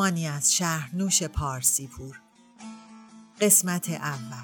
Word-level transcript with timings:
رومانی 0.00 0.28
از 0.28 0.54
شهر 0.54 0.90
نوش 0.96 1.22
پارسی 1.22 1.86
پور 1.86 2.20
قسمت 3.40 3.90
اول. 3.90 4.36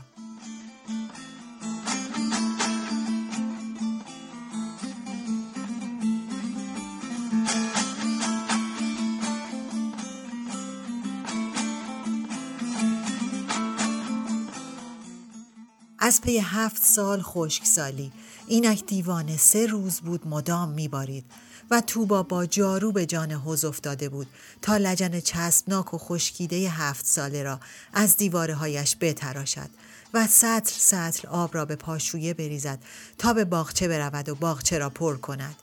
از 15.99 16.21
پی 16.21 16.39
هفت 16.39 16.83
سال 16.83 17.23
خشکسالی. 17.23 18.13
اینک 18.47 18.87
دیوانه 18.87 19.37
سه 19.37 19.67
روز 19.67 20.01
بود 20.01 20.27
مدام 20.27 20.69
میبارید. 20.69 21.25
و 21.71 21.81
توبا 21.81 22.23
با 22.23 22.47
جارو 22.47 22.93
به 22.93 23.07
جان 23.07 23.33
حوز 23.33 23.65
افتاده 23.65 24.09
بود 24.09 24.27
تا 24.63 24.77
لجن 24.77 25.21
چسبناک 25.21 25.95
و 25.95 25.99
خشکیده 25.99 26.57
هفت 26.57 27.07
ساله 27.07 27.43
را 27.43 27.61
از 27.93 28.17
دیواره 28.17 28.55
هایش 28.55 28.97
بتراشد 29.01 29.71
و 30.15 30.27
سطل 30.27 30.73
سطل 30.79 31.29
آب 31.29 31.55
را 31.55 31.65
به 31.65 31.77
پاشویه 31.77 32.35
بریزد 32.35 32.79
تا 33.19 33.33
به 33.33 33.45
باغچه 33.45 33.89
برود 33.89 34.29
و 34.29 34.35
باغچه 34.35 34.79
را 34.79 34.91
پر 34.91 35.17
کند 35.17 35.57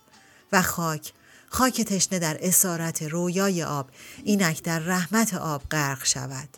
و 0.51 0.61
خاک 0.61 1.13
خاک 1.47 1.81
تشنه 1.81 2.19
در 2.19 2.37
اسارت 2.41 3.03
رویای 3.03 3.63
آب 3.63 3.89
اینک 4.23 4.63
در 4.63 4.79
رحمت 4.79 5.33
آب 5.33 5.63
غرق 5.71 6.05
شود 6.05 6.49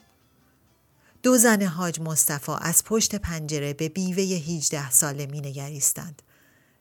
دو 1.24 1.38
زن 1.38 1.62
حاج 1.62 2.00
مصطفی 2.00 2.52
از 2.62 2.84
پشت 2.84 3.16
پنجره 3.16 3.74
به 3.74 3.90
بیوه 3.90 4.24
18 4.24 4.92
ساله 4.92 5.26
می 5.26 5.42
نگریستند. 5.42 6.22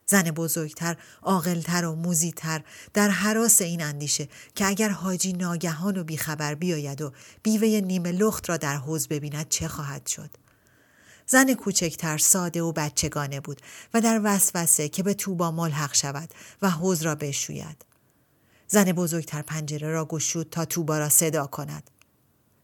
زن 0.05 0.23
بزرگتر، 0.23 0.97
عاقلتر 1.21 1.85
و 1.85 1.95
موزیتر 1.95 2.63
در 2.93 3.09
حراس 3.09 3.61
این 3.61 3.83
اندیشه 3.83 4.27
که 4.55 4.65
اگر 4.65 4.89
حاجی 4.89 5.33
ناگهان 5.33 5.97
و 5.97 6.03
بیخبر 6.03 6.55
بیاید 6.55 7.01
و 7.01 7.11
بیوه 7.43 7.67
نیمه 7.67 8.11
لخت 8.11 8.49
را 8.49 8.57
در 8.57 8.75
حوز 8.75 9.07
ببیند 9.07 9.49
چه 9.49 9.67
خواهد 9.67 10.07
شد؟ 10.07 10.29
زن 11.27 11.53
کوچکتر 11.53 12.17
ساده 12.17 12.61
و 12.61 12.71
بچگانه 12.71 13.39
بود 13.39 13.61
و 13.93 14.01
در 14.01 14.21
وسوسه 14.23 14.89
که 14.89 15.03
به 15.03 15.13
توبا 15.13 15.51
ملحق 15.51 15.93
شود 15.93 16.29
و 16.61 16.69
حوز 16.69 17.01
را 17.01 17.15
بشوید. 17.15 17.85
زن 18.67 18.91
بزرگتر 18.91 19.41
پنجره 19.41 19.89
را 19.89 20.05
گشود 20.05 20.49
تا 20.49 20.65
توبا 20.65 20.97
را 20.97 21.09
صدا 21.09 21.47
کند. 21.47 21.89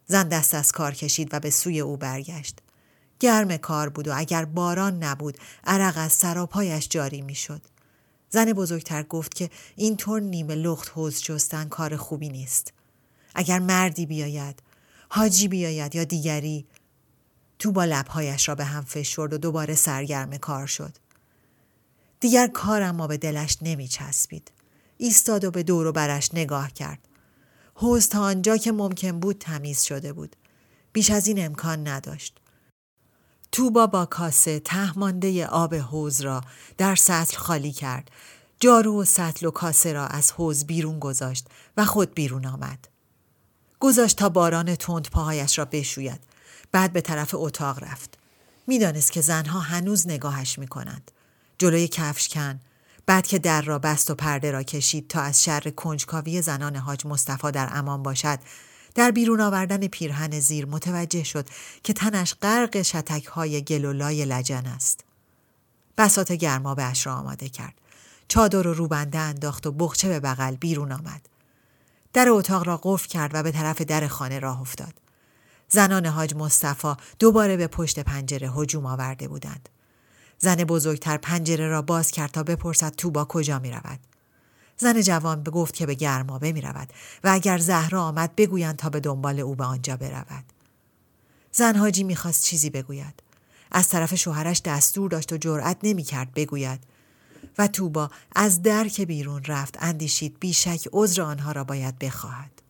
زن 0.05 0.27
دست 0.27 0.55
از 0.55 0.71
کار 0.71 0.93
کشید 0.93 1.33
و 1.33 1.39
به 1.39 1.49
سوی 1.49 1.79
او 1.79 1.97
برگشت. 1.97 2.59
گرم 3.21 3.57
کار 3.57 3.89
بود 3.89 4.07
و 4.07 4.11
اگر 4.15 4.45
باران 4.45 5.03
نبود 5.03 5.37
عرق 5.63 5.93
از 5.97 6.13
سراپایش 6.13 6.89
جاری 6.89 7.21
می‌شد. 7.21 7.61
زن 8.29 8.53
بزرگتر 8.53 9.03
گفت 9.03 9.33
که 9.33 9.49
اینطور 9.75 10.21
نیمه 10.21 10.55
لخت 10.55 10.89
حوز 10.89 11.21
جستن 11.21 11.69
کار 11.69 11.97
خوبی 11.97 12.29
نیست. 12.29 12.73
اگر 13.35 13.59
مردی 13.59 14.05
بیاید، 14.05 14.59
حاجی 15.09 15.47
بیاید 15.47 15.95
یا 15.95 16.03
دیگری 16.03 16.65
تو 17.59 17.71
با 17.71 17.85
لبهایش 17.85 18.49
را 18.49 18.55
به 18.55 18.65
هم 18.65 18.83
فشرد 18.83 19.33
و 19.33 19.37
دوباره 19.37 19.75
سرگرم 19.75 20.37
کار 20.37 20.67
شد. 20.67 20.97
دیگر 22.19 22.47
کار 22.47 22.81
اما 22.81 23.07
به 23.07 23.17
دلش 23.17 23.57
نمی 23.61 23.87
چسبید. 23.87 24.51
ایستاد 24.97 25.43
و 25.43 25.51
به 25.51 25.63
دور 25.63 25.87
و 25.87 25.91
برش 25.91 26.29
نگاه 26.33 26.71
کرد. 26.71 27.07
حوز 27.75 28.09
تا 28.09 28.21
آنجا 28.21 28.57
که 28.57 28.71
ممکن 28.71 29.19
بود 29.19 29.37
تمیز 29.39 29.81
شده 29.81 30.13
بود. 30.13 30.35
بیش 30.93 31.11
از 31.11 31.27
این 31.27 31.45
امکان 31.45 31.87
نداشت. 31.87 32.37
توبا 33.51 33.87
با 33.87 34.05
کاسه 34.05 34.59
تهمانده 34.59 35.47
آب 35.47 35.75
حوز 35.75 36.21
را 36.21 36.41
در 36.77 36.95
سطل 36.95 37.37
خالی 37.37 37.71
کرد. 37.71 38.11
جارو 38.59 39.01
و 39.01 39.05
سطل 39.05 39.45
و 39.45 39.51
کاسه 39.51 39.93
را 39.93 40.07
از 40.07 40.31
حوز 40.31 40.65
بیرون 40.65 40.99
گذاشت 40.99 41.47
و 41.77 41.85
خود 41.85 42.13
بیرون 42.13 42.45
آمد. 42.45 42.87
گذاشت 43.79 44.17
تا 44.17 44.29
باران 44.29 44.75
تند 44.75 45.09
پاهایش 45.09 45.59
را 45.59 45.65
بشوید. 45.65 46.19
بعد 46.71 46.93
به 46.93 47.01
طرف 47.01 47.29
اتاق 47.33 47.83
رفت. 47.83 48.17
می‌دانست 48.67 49.11
که 49.11 49.21
زنها 49.21 49.59
هنوز 49.59 50.07
نگاهش 50.07 50.59
می 50.59 50.67
کند. 50.67 51.11
جلوی 51.57 51.87
کفشکن، 51.87 52.59
بعد 53.05 53.27
که 53.27 53.39
در 53.39 53.61
را 53.61 53.79
بست 53.79 54.11
و 54.11 54.15
پرده 54.15 54.51
را 54.51 54.63
کشید 54.63 55.07
تا 55.07 55.21
از 55.21 55.43
شر 55.43 55.69
کنجکاوی 55.69 56.41
زنان 56.41 56.75
حاج 56.75 57.05
مصطفی 57.05 57.51
در 57.51 57.69
امان 57.71 58.03
باشد 58.03 58.39
در 58.95 59.11
بیرون 59.11 59.41
آوردن 59.41 59.87
پیرهن 59.87 60.39
زیر 60.39 60.65
متوجه 60.65 61.23
شد 61.23 61.47
که 61.83 61.93
تنش 61.93 62.35
غرق 62.41 62.81
شتک 62.81 63.25
های 63.25 63.61
گلولای 63.61 64.25
لجن 64.25 64.65
است. 64.65 65.03
بسات 65.97 66.31
گرمابهاش 66.31 67.05
را 67.05 67.15
آماده 67.15 67.49
کرد. 67.49 67.73
چادر 68.27 68.67
و 68.67 68.73
روبنده 68.73 69.17
انداخت 69.17 69.67
و 69.67 69.71
بخچه 69.71 70.09
به 70.09 70.19
بغل 70.19 70.55
بیرون 70.55 70.91
آمد. 70.91 71.29
در 72.13 72.29
اتاق 72.29 72.67
را 72.67 72.79
قفل 72.83 73.07
کرد 73.07 73.31
و 73.33 73.43
به 73.43 73.51
طرف 73.51 73.81
در 73.81 74.07
خانه 74.07 74.39
راه 74.39 74.61
افتاد. 74.61 74.93
زنان 75.67 76.05
حاج 76.05 76.35
مصطفی 76.35 76.93
دوباره 77.19 77.57
به 77.57 77.67
پشت 77.67 77.99
پنجره 77.99 78.51
هجوم 78.51 78.85
آورده 78.85 79.27
بودند. 79.27 79.69
زن 80.37 80.55
بزرگتر 80.55 81.17
پنجره 81.17 81.67
را 81.67 81.81
باز 81.81 82.11
کرد 82.11 82.31
تا 82.31 82.43
بپرسد 82.43 82.95
تو 82.95 83.11
با 83.11 83.25
کجا 83.25 83.59
می 83.59 83.71
رود. 83.71 83.99
زن 84.81 85.01
جوان 85.01 85.43
به 85.43 85.51
گفت 85.51 85.73
که 85.73 85.85
به 85.85 85.93
گرمابه 85.93 86.51
می 86.51 86.61
رود 86.61 86.89
و 87.23 87.29
اگر 87.29 87.57
زهرا 87.57 88.03
آمد 88.03 88.35
بگویند 88.35 88.75
تا 88.75 88.89
به 88.89 88.99
دنبال 88.99 89.39
او 89.39 89.55
به 89.55 89.63
آنجا 89.63 89.97
برود. 89.97 90.43
زن 91.51 91.75
حاجی 91.75 92.03
می‌خواست 92.03 92.43
چیزی 92.43 92.69
بگوید. 92.69 93.23
از 93.71 93.89
طرف 93.89 94.15
شوهرش 94.15 94.61
دستور 94.61 95.09
داشت 95.09 95.33
و 95.33 95.37
جرأت 95.37 95.77
نمی 95.83 96.03
کرد 96.03 96.33
بگوید. 96.33 96.79
و 97.57 97.67
توبا 97.67 98.09
از 98.35 98.61
در 98.61 98.87
که 98.87 99.05
بیرون 99.05 99.43
رفت 99.43 99.77
اندیشید 99.79 100.37
بیشک 100.39 100.89
عذر 100.93 101.21
آنها 101.21 101.51
را 101.51 101.63
باید 101.63 101.99
بخواهد. 101.99 102.61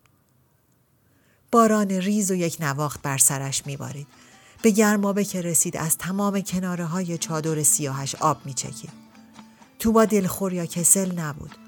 باران 1.52 1.88
ریز 1.88 2.30
و 2.30 2.34
یک 2.34 2.56
نواخت 2.60 3.02
بر 3.02 3.18
سرش 3.18 3.66
میبارید 3.66 4.06
به 4.62 4.70
گرمابه 4.70 5.24
که 5.24 5.42
رسید 5.42 5.76
از 5.76 5.98
تمام 5.98 6.40
کناره 6.40 6.84
های 6.84 7.18
چادر 7.18 7.62
سیاهش 7.62 8.14
آب 8.14 8.46
می 8.46 8.54
چکید. 8.54 8.92
تو 9.78 9.92
با 9.92 10.04
دلخور 10.04 10.52
یا 10.52 10.66
کسل 10.66 11.12
نبود. 11.18 11.61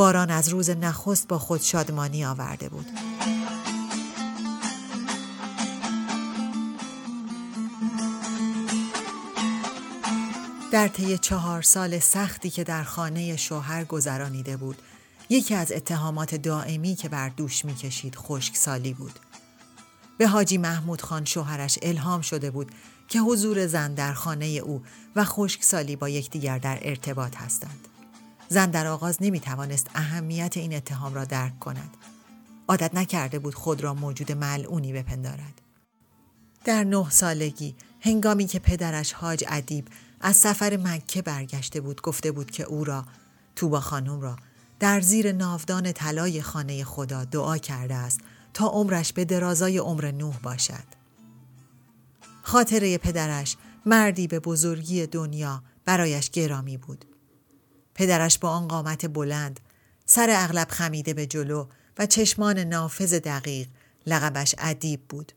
باران 0.00 0.30
از 0.30 0.48
روز 0.48 0.70
نخست 0.70 1.28
با 1.28 1.38
خود 1.38 1.60
شادمانی 1.60 2.24
آورده 2.24 2.68
بود. 2.68 2.86
در 10.72 10.88
طی 10.88 11.18
چهار 11.18 11.62
سال 11.62 11.98
سختی 11.98 12.50
که 12.50 12.64
در 12.64 12.82
خانه 12.82 13.36
شوهر 13.36 13.84
گذرانیده 13.84 14.56
بود 14.56 14.76
یکی 15.28 15.54
از 15.54 15.72
اتهامات 15.72 16.34
دائمی 16.34 16.94
که 16.94 17.08
بر 17.08 17.28
دوش 17.28 17.64
می‌کشید 17.64 18.16
خشکسالی 18.16 18.94
بود 18.94 19.18
به 20.18 20.26
حاجی 20.26 20.58
محمود 20.58 21.02
خان 21.02 21.24
شوهرش 21.24 21.78
الهام 21.82 22.20
شده 22.20 22.50
بود 22.50 22.70
که 23.08 23.18
حضور 23.18 23.66
زن 23.66 23.94
در 23.94 24.12
خانه 24.12 24.46
او 24.46 24.82
و 25.16 25.24
خشکسالی 25.24 25.96
با 25.96 26.08
یکدیگر 26.08 26.58
در 26.58 26.78
ارتباط 26.82 27.36
هستند. 27.36 27.89
زن 28.52 28.70
در 28.70 28.86
آغاز 28.86 29.16
نمی 29.20 29.40
توانست 29.40 29.86
اهمیت 29.94 30.56
این 30.56 30.74
اتهام 30.74 31.14
را 31.14 31.24
درک 31.24 31.58
کند. 31.58 31.96
عادت 32.68 32.94
نکرده 32.94 33.38
بود 33.38 33.54
خود 33.54 33.80
را 33.80 33.94
موجود 33.94 34.32
ملعونی 34.32 34.92
بپندارد. 34.92 35.60
در 36.64 36.84
نه 36.84 37.10
سالگی 37.10 37.74
هنگامی 38.00 38.46
که 38.46 38.58
پدرش 38.58 39.12
حاج 39.12 39.44
ادیب 39.48 39.88
از 40.20 40.36
سفر 40.36 40.76
مکه 40.76 41.22
برگشته 41.22 41.80
بود 41.80 42.02
گفته 42.02 42.32
بود 42.32 42.50
که 42.50 42.62
او 42.62 42.84
را 42.84 43.04
توبا 43.56 43.80
خانم 43.80 44.20
را 44.20 44.36
در 44.80 45.00
زیر 45.00 45.32
ناودان 45.32 45.92
طلای 45.92 46.42
خانه 46.42 46.84
خدا 46.84 47.24
دعا 47.24 47.58
کرده 47.58 47.94
است 47.94 48.20
تا 48.54 48.66
عمرش 48.66 49.12
به 49.12 49.24
درازای 49.24 49.78
عمر 49.78 50.10
نوح 50.10 50.38
باشد. 50.38 50.84
خاطره 52.42 52.98
پدرش 52.98 53.56
مردی 53.86 54.26
به 54.26 54.40
بزرگی 54.40 55.06
دنیا 55.06 55.62
برایش 55.84 56.30
گرامی 56.30 56.76
بود. 56.76 57.04
پدرش 57.94 58.38
با 58.38 58.50
آن 58.50 58.68
قامت 58.68 59.06
بلند، 59.06 59.60
سر 60.06 60.28
اغلب 60.30 60.68
خمیده 60.70 61.14
به 61.14 61.26
جلو 61.26 61.66
و 61.98 62.06
چشمان 62.06 62.58
نافذ 62.58 63.14
دقیق 63.14 63.68
لقبش 64.06 64.54
ادیب 64.58 65.00
بود. 65.08 65.32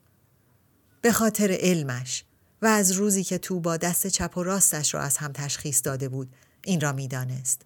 به 1.02 1.12
خاطر 1.12 1.58
علمش 1.60 2.24
و 2.62 2.66
از 2.66 2.92
روزی 2.92 3.24
که 3.24 3.38
تو 3.38 3.60
با 3.60 3.78
دست 3.78 4.08
چپ 4.08 4.38
و 4.38 4.44
راستش 4.44 4.94
را 4.94 5.02
از 5.02 5.18
هم 5.18 5.32
تشخیص 5.32 5.82
داده 5.84 6.10
بود 6.10 6.36
این 6.64 6.82
را 6.82 6.92
می‌دانست. 6.92 7.62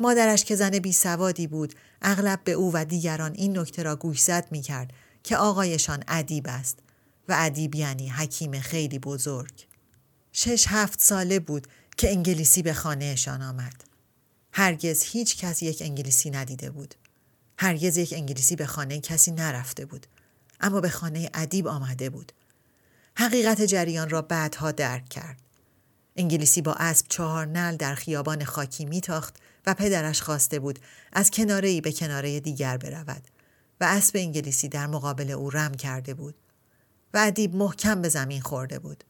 مادرش 0.00 0.44
که 0.44 0.56
زن 0.56 0.78
بی 0.78 0.92
سوادی 0.92 1.46
بود 1.46 1.74
اغلب 2.02 2.44
به 2.44 2.52
او 2.52 2.70
و 2.74 2.84
دیگران 2.84 3.32
این 3.34 3.58
نکته 3.58 3.82
را 3.82 3.96
گوشزد 3.96 4.46
می 4.50 4.62
کرد 4.62 4.92
که 5.22 5.36
آقایشان 5.36 6.04
ادیب 6.08 6.46
است 6.48 6.78
و 7.28 7.36
ادیب 7.38 7.74
یعنی 7.74 8.08
حکیم 8.08 8.60
خیلی 8.60 8.98
بزرگ. 8.98 9.66
شش 10.32 10.64
هفت 10.68 11.00
ساله 11.00 11.40
بود 11.40 11.66
که 11.96 12.10
انگلیسی 12.10 12.62
به 12.62 12.72
خانهشان 12.72 13.42
آمد. 13.42 13.84
هرگز 14.52 15.02
هیچ 15.02 15.36
کس 15.36 15.62
یک 15.62 15.82
انگلیسی 15.82 16.30
ندیده 16.30 16.70
بود. 16.70 16.94
هرگز 17.58 17.96
یک 17.96 18.12
انگلیسی 18.12 18.56
به 18.56 18.66
خانه 18.66 19.00
کسی 19.00 19.30
نرفته 19.30 19.84
بود. 19.84 20.06
اما 20.60 20.80
به 20.80 20.88
خانه 20.88 21.30
ادیب 21.34 21.66
آمده 21.66 22.10
بود. 22.10 22.32
حقیقت 23.16 23.62
جریان 23.62 24.10
را 24.10 24.22
بعدها 24.22 24.72
درک 24.72 25.08
کرد. 25.08 25.42
انگلیسی 26.16 26.62
با 26.62 26.74
اسب 26.74 27.06
چهار 27.08 27.46
نل 27.46 27.76
در 27.76 27.94
خیابان 27.94 28.44
خاکی 28.44 28.84
میتاخت 28.84 29.36
و 29.66 29.74
پدرش 29.74 30.22
خواسته 30.22 30.58
بود 30.58 30.78
از 31.12 31.30
کناره 31.30 31.68
ای 31.68 31.80
به 31.80 31.92
کناره 31.92 32.40
دیگر 32.40 32.76
برود 32.76 33.28
و 33.80 33.84
اسب 33.84 34.16
انگلیسی 34.16 34.68
در 34.68 34.86
مقابل 34.86 35.30
او 35.30 35.50
رم 35.50 35.74
کرده 35.74 36.14
بود 36.14 36.34
و 37.14 37.18
ادیب 37.18 37.54
محکم 37.54 38.02
به 38.02 38.08
زمین 38.08 38.40
خورده 38.40 38.78
بود. 38.78 39.04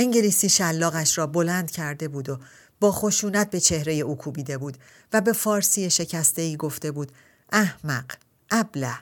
انگلیسی 0.00 0.48
شلاقش 0.48 1.18
را 1.18 1.26
بلند 1.26 1.70
کرده 1.70 2.08
بود 2.08 2.28
و 2.28 2.38
با 2.80 2.92
خشونت 2.92 3.50
به 3.50 3.60
چهره 3.60 3.92
او 3.92 4.16
کوبیده 4.16 4.58
بود 4.58 4.78
و 5.12 5.20
به 5.20 5.32
فارسی 5.32 5.90
شکسته 5.90 6.42
ای 6.42 6.56
گفته 6.56 6.90
بود 6.90 7.12
احمق 7.52 8.04
ابله 8.50 8.94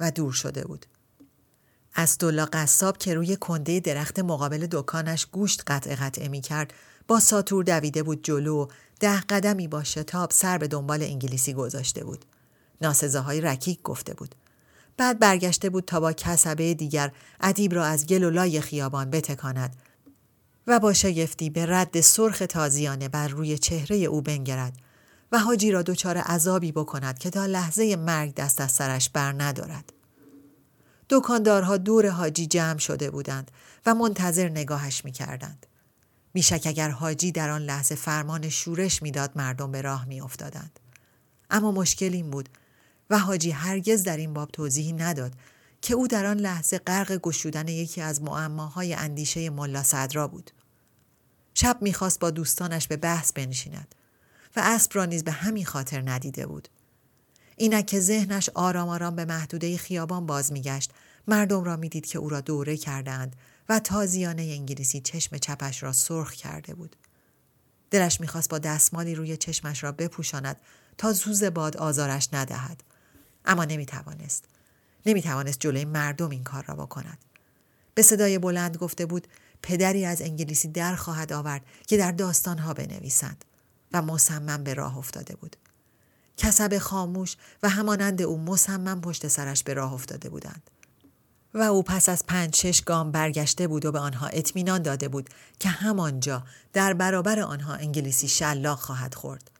و 0.00 0.10
دور 0.10 0.32
شده 0.32 0.64
بود. 0.64 0.86
از 1.94 2.18
دولا 2.18 2.48
قصاب 2.52 2.98
که 2.98 3.14
روی 3.14 3.36
کنده 3.36 3.80
درخت 3.80 4.18
مقابل 4.18 4.66
دکانش 4.70 5.26
گوشت 5.26 5.62
قطع 5.66 5.94
قطعه 5.94 6.28
می 6.28 6.40
کرد 6.40 6.72
با 7.08 7.20
ساتور 7.20 7.64
دویده 7.64 8.02
بود 8.02 8.24
جلو 8.24 8.66
ده 9.00 9.20
قدمی 9.20 9.68
با 9.68 9.84
شتاب 9.84 10.30
سر 10.30 10.58
به 10.58 10.68
دنبال 10.68 11.02
انگلیسی 11.02 11.54
گذاشته 11.54 12.04
بود. 12.04 12.24
ناسزاهای 12.80 13.40
رکیک 13.40 13.82
گفته 13.82 14.14
بود. 14.14 14.34
بعد 14.96 15.18
برگشته 15.18 15.70
بود 15.70 15.84
تا 15.84 16.00
با 16.00 16.12
کسبه 16.12 16.74
دیگر 16.74 17.12
ادیب 17.40 17.74
را 17.74 17.84
از 17.84 18.06
گل 18.06 18.24
و 18.24 18.30
لای 18.30 18.60
خیابان 18.60 19.10
بتکاند 19.10 19.76
و 20.66 20.80
با 20.80 20.92
شگفتی 20.92 21.50
به 21.50 21.66
رد 21.66 22.00
سرخ 22.00 22.42
تازیانه 22.48 23.08
بر 23.08 23.28
روی 23.28 23.58
چهره 23.58 23.96
او 23.96 24.22
بنگرد 24.22 24.72
و 25.32 25.38
حاجی 25.38 25.70
را 25.70 25.82
دچار 25.82 26.18
عذابی 26.18 26.72
بکند 26.72 27.18
که 27.18 27.30
تا 27.30 27.46
لحظه 27.46 27.96
مرگ 27.96 28.34
دست 28.34 28.60
از 28.60 28.72
سرش 28.72 29.10
بر 29.10 29.32
ندارد. 29.32 29.92
دکاندارها 31.10 31.76
دور 31.76 32.08
حاجی 32.08 32.46
جمع 32.46 32.78
شده 32.78 33.10
بودند 33.10 33.50
و 33.86 33.94
منتظر 33.94 34.48
نگاهش 34.48 35.04
می 35.04 35.12
کردند. 35.12 35.66
بیشک 36.32 36.62
اگر 36.66 36.90
حاجی 36.90 37.32
در 37.32 37.50
آن 37.50 37.62
لحظه 37.62 37.94
فرمان 37.94 38.48
شورش 38.48 39.02
می‌داد 39.02 39.32
مردم 39.36 39.72
به 39.72 39.82
راه 39.82 40.04
می 40.04 40.20
افتادند. 40.20 40.80
اما 41.50 41.72
مشکل 41.72 42.12
این 42.12 42.30
بود 42.30 42.48
و 43.10 43.18
حاجی 43.18 43.50
هرگز 43.50 44.02
در 44.02 44.16
این 44.16 44.34
باب 44.34 44.50
توضیحی 44.50 44.92
نداد 44.92 45.32
که 45.84 45.94
او 45.94 46.08
در 46.08 46.26
آن 46.26 46.36
لحظه 46.36 46.78
غرق 46.78 47.16
گشودن 47.16 47.68
یکی 47.68 48.00
از 48.00 48.22
معماهای 48.22 48.94
اندیشه 48.94 49.50
ملا 49.50 49.82
صدرا 49.82 50.28
بود. 50.28 50.50
شب 51.54 51.78
می‌خواست 51.80 52.20
با 52.20 52.30
دوستانش 52.30 52.86
به 52.88 52.96
بحث 52.96 53.32
بنشیند 53.32 53.94
و 54.56 54.60
اسب 54.64 54.90
را 54.94 55.04
نیز 55.04 55.24
به 55.24 55.32
همین 55.32 55.64
خاطر 55.64 56.10
ندیده 56.10 56.46
بود. 56.46 56.68
اینک 57.56 57.86
که 57.86 58.00
ذهنش 58.00 58.48
آرام 58.54 58.88
آرام 58.88 59.16
به 59.16 59.24
محدوده 59.24 59.76
خیابان 59.76 60.26
باز 60.26 60.52
میگشت 60.52 60.92
مردم 61.28 61.64
را 61.64 61.76
می‌دید 61.76 62.06
که 62.06 62.18
او 62.18 62.28
را 62.28 62.40
دوره 62.40 62.76
کردند 62.76 63.36
و 63.68 63.78
تازیانه 63.78 64.42
انگلیسی 64.42 65.00
چشم 65.00 65.38
چپش 65.38 65.82
را 65.82 65.92
سرخ 65.92 66.32
کرده 66.32 66.74
بود. 66.74 66.96
دلش 67.90 68.20
می‌خواست 68.20 68.48
با 68.48 68.58
دستمالی 68.58 69.14
روی 69.14 69.36
چشمش 69.36 69.84
را 69.84 69.92
بپوشاند 69.92 70.56
تا 70.98 71.12
زوز 71.12 71.44
باد 71.44 71.76
آزارش 71.76 72.28
ندهد. 72.32 72.82
اما 73.44 73.64
نمی‌توانست. 73.64 74.44
نمی‌توانست 75.06 75.60
جلوی 75.60 75.84
مردم 75.84 76.30
این 76.30 76.44
کار 76.44 76.64
را 76.68 76.74
بکند. 76.74 77.18
به 77.94 78.02
صدای 78.02 78.38
بلند 78.38 78.76
گفته 78.76 79.06
بود 79.06 79.28
پدری 79.62 80.04
از 80.04 80.22
انگلیسی 80.22 80.68
در 80.68 80.94
خواهد 80.94 81.32
آورد 81.32 81.62
که 81.86 81.96
در 81.96 82.12
داستانها 82.12 82.74
بنویسند 82.74 83.44
و 83.92 84.02
مصمم 84.02 84.64
به 84.64 84.74
راه 84.74 84.98
افتاده 84.98 85.36
بود. 85.36 85.56
کسب 86.36 86.78
خاموش 86.78 87.36
و 87.62 87.68
همانند 87.68 88.22
او 88.22 88.38
مصمم 88.38 89.00
پشت 89.00 89.28
سرش 89.28 89.62
به 89.64 89.74
راه 89.74 89.92
افتاده 89.92 90.28
بودند. 90.28 90.70
و 91.54 91.62
او 91.62 91.82
پس 91.82 92.08
از 92.08 92.26
پنج 92.26 92.56
شش 92.56 92.82
گام 92.82 93.12
برگشته 93.12 93.68
بود 93.68 93.84
و 93.84 93.92
به 93.92 93.98
آنها 93.98 94.26
اطمینان 94.26 94.82
داده 94.82 95.08
بود 95.08 95.30
که 95.58 95.68
همانجا 95.68 96.44
در 96.72 96.94
برابر 96.94 97.40
آنها 97.40 97.74
انگلیسی 97.74 98.28
شلاق 98.28 98.78
خواهد 98.78 99.14
خورد. 99.14 99.50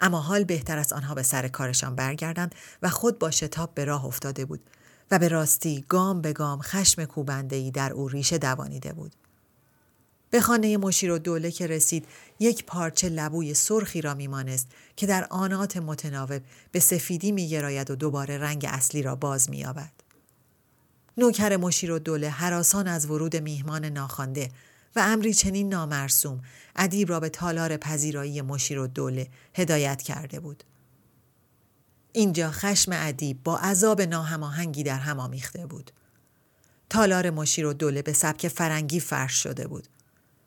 اما 0.00 0.20
حال 0.20 0.44
بهتر 0.44 0.78
از 0.78 0.92
آنها 0.92 1.14
به 1.14 1.22
سر 1.22 1.48
کارشان 1.48 1.94
برگردند 1.94 2.54
و 2.82 2.88
خود 2.88 3.18
با 3.18 3.30
شتاب 3.30 3.74
به 3.74 3.84
راه 3.84 4.04
افتاده 4.04 4.44
بود 4.44 4.70
و 5.10 5.18
به 5.18 5.28
راستی 5.28 5.84
گام 5.88 6.20
به 6.20 6.32
گام 6.32 6.60
خشم 6.62 7.04
کوبندهی 7.04 7.70
در 7.70 7.92
او 7.92 8.08
ریشه 8.08 8.38
دوانیده 8.38 8.92
بود. 8.92 9.12
به 10.30 10.40
خانه 10.40 10.76
مشیر 10.76 11.12
و 11.12 11.18
دوله 11.18 11.50
که 11.50 11.66
رسید 11.66 12.06
یک 12.38 12.64
پارچه 12.64 13.08
لبوی 13.08 13.54
سرخی 13.54 14.00
را 14.00 14.14
میمانست 14.14 14.68
که 14.96 15.06
در 15.06 15.26
آنات 15.30 15.76
متناوب 15.76 16.42
به 16.72 16.80
سفیدی 16.80 17.32
میگراید 17.32 17.90
و 17.90 17.96
دوباره 17.96 18.38
رنگ 18.38 18.66
اصلی 18.68 19.02
را 19.02 19.14
باز 19.14 19.50
مییابد 19.50 19.92
نوکر 21.16 21.56
مشیر 21.56 21.92
و 21.92 21.98
دوله 21.98 22.28
حراسان 22.28 22.88
از 22.88 23.10
ورود 23.10 23.36
میهمان 23.36 23.84
ناخوانده 23.84 24.48
و 24.96 25.00
امری 25.00 25.34
چنین 25.34 25.68
نامرسوم 25.68 26.40
ادیب 26.76 27.08
را 27.10 27.20
به 27.20 27.28
تالار 27.28 27.76
پذیرایی 27.76 28.42
مشیر 28.42 28.78
و 28.78 28.86
دوله 28.86 29.28
هدایت 29.54 30.02
کرده 30.02 30.40
بود 30.40 30.64
اینجا 32.12 32.50
خشم 32.50 32.92
ادیب 32.94 33.42
با 33.42 33.58
عذاب 33.58 34.02
ناهماهنگی 34.02 34.82
در 34.82 34.98
هم 34.98 35.20
آمیخته 35.20 35.66
بود 35.66 35.90
تالار 36.90 37.30
مشیر 37.30 37.66
و 37.66 37.72
دوله 37.72 38.02
به 38.02 38.12
سبک 38.12 38.48
فرنگی 38.48 39.00
فرش 39.00 39.42
شده 39.42 39.66
بود 39.66 39.88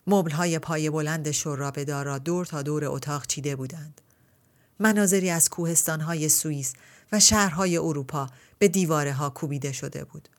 های 0.08 0.60
پای 0.60 0.90
بلند 0.90 1.32
شرابدار 1.32 2.06
را 2.06 2.18
دور 2.18 2.46
تا 2.46 2.62
دور 2.62 2.86
اتاق 2.86 3.28
چیده 3.28 3.56
بودند. 3.56 4.02
مناظری 4.80 5.30
از 5.30 5.50
های 5.88 6.30
سوئیس 6.30 6.74
و 7.12 7.20
شهرهای 7.20 7.78
اروپا 7.78 8.30
به 8.60 8.68
دیواره 8.68 9.14
ها 9.14 9.30
کوبیده 9.30 9.72
شده 9.72 10.04
بود. 10.04 10.30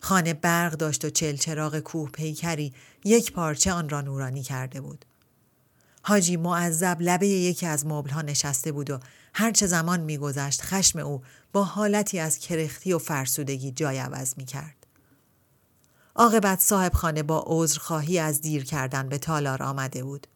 خانه 0.00 0.34
برق 0.34 0.72
داشت 0.72 1.04
و 1.04 1.10
چلچراغ 1.10 1.78
کوه 1.78 2.10
پیکری 2.10 2.72
یک 3.04 3.32
پارچه 3.32 3.72
آن 3.72 3.88
را 3.88 4.00
نورانی 4.00 4.42
کرده 4.42 4.80
بود. 4.80 5.04
حاجی 6.02 6.36
معذب 6.36 6.96
لبه 7.00 7.28
یکی 7.28 7.66
از 7.66 7.84
ها 7.84 8.22
نشسته 8.22 8.72
بود 8.72 8.90
و 8.90 9.00
هرچه 9.34 9.66
زمان 9.66 10.00
میگذشت 10.00 10.62
خشم 10.62 10.98
او 10.98 11.22
با 11.52 11.64
حالتی 11.64 12.18
از 12.18 12.38
کرختی 12.38 12.92
و 12.92 12.98
فرسودگی 12.98 13.70
جای 13.70 13.98
عوض 13.98 14.34
می 14.36 14.44
کرد. 14.44 14.86
عاقبت 16.16 16.60
صاحب 16.60 16.92
خانه 16.92 17.22
با 17.22 17.44
عذرخواهی 17.46 18.18
از 18.18 18.40
دیر 18.40 18.64
کردن 18.64 19.08
به 19.08 19.18
تالار 19.18 19.62
آمده 19.62 20.04
بود. 20.04 20.26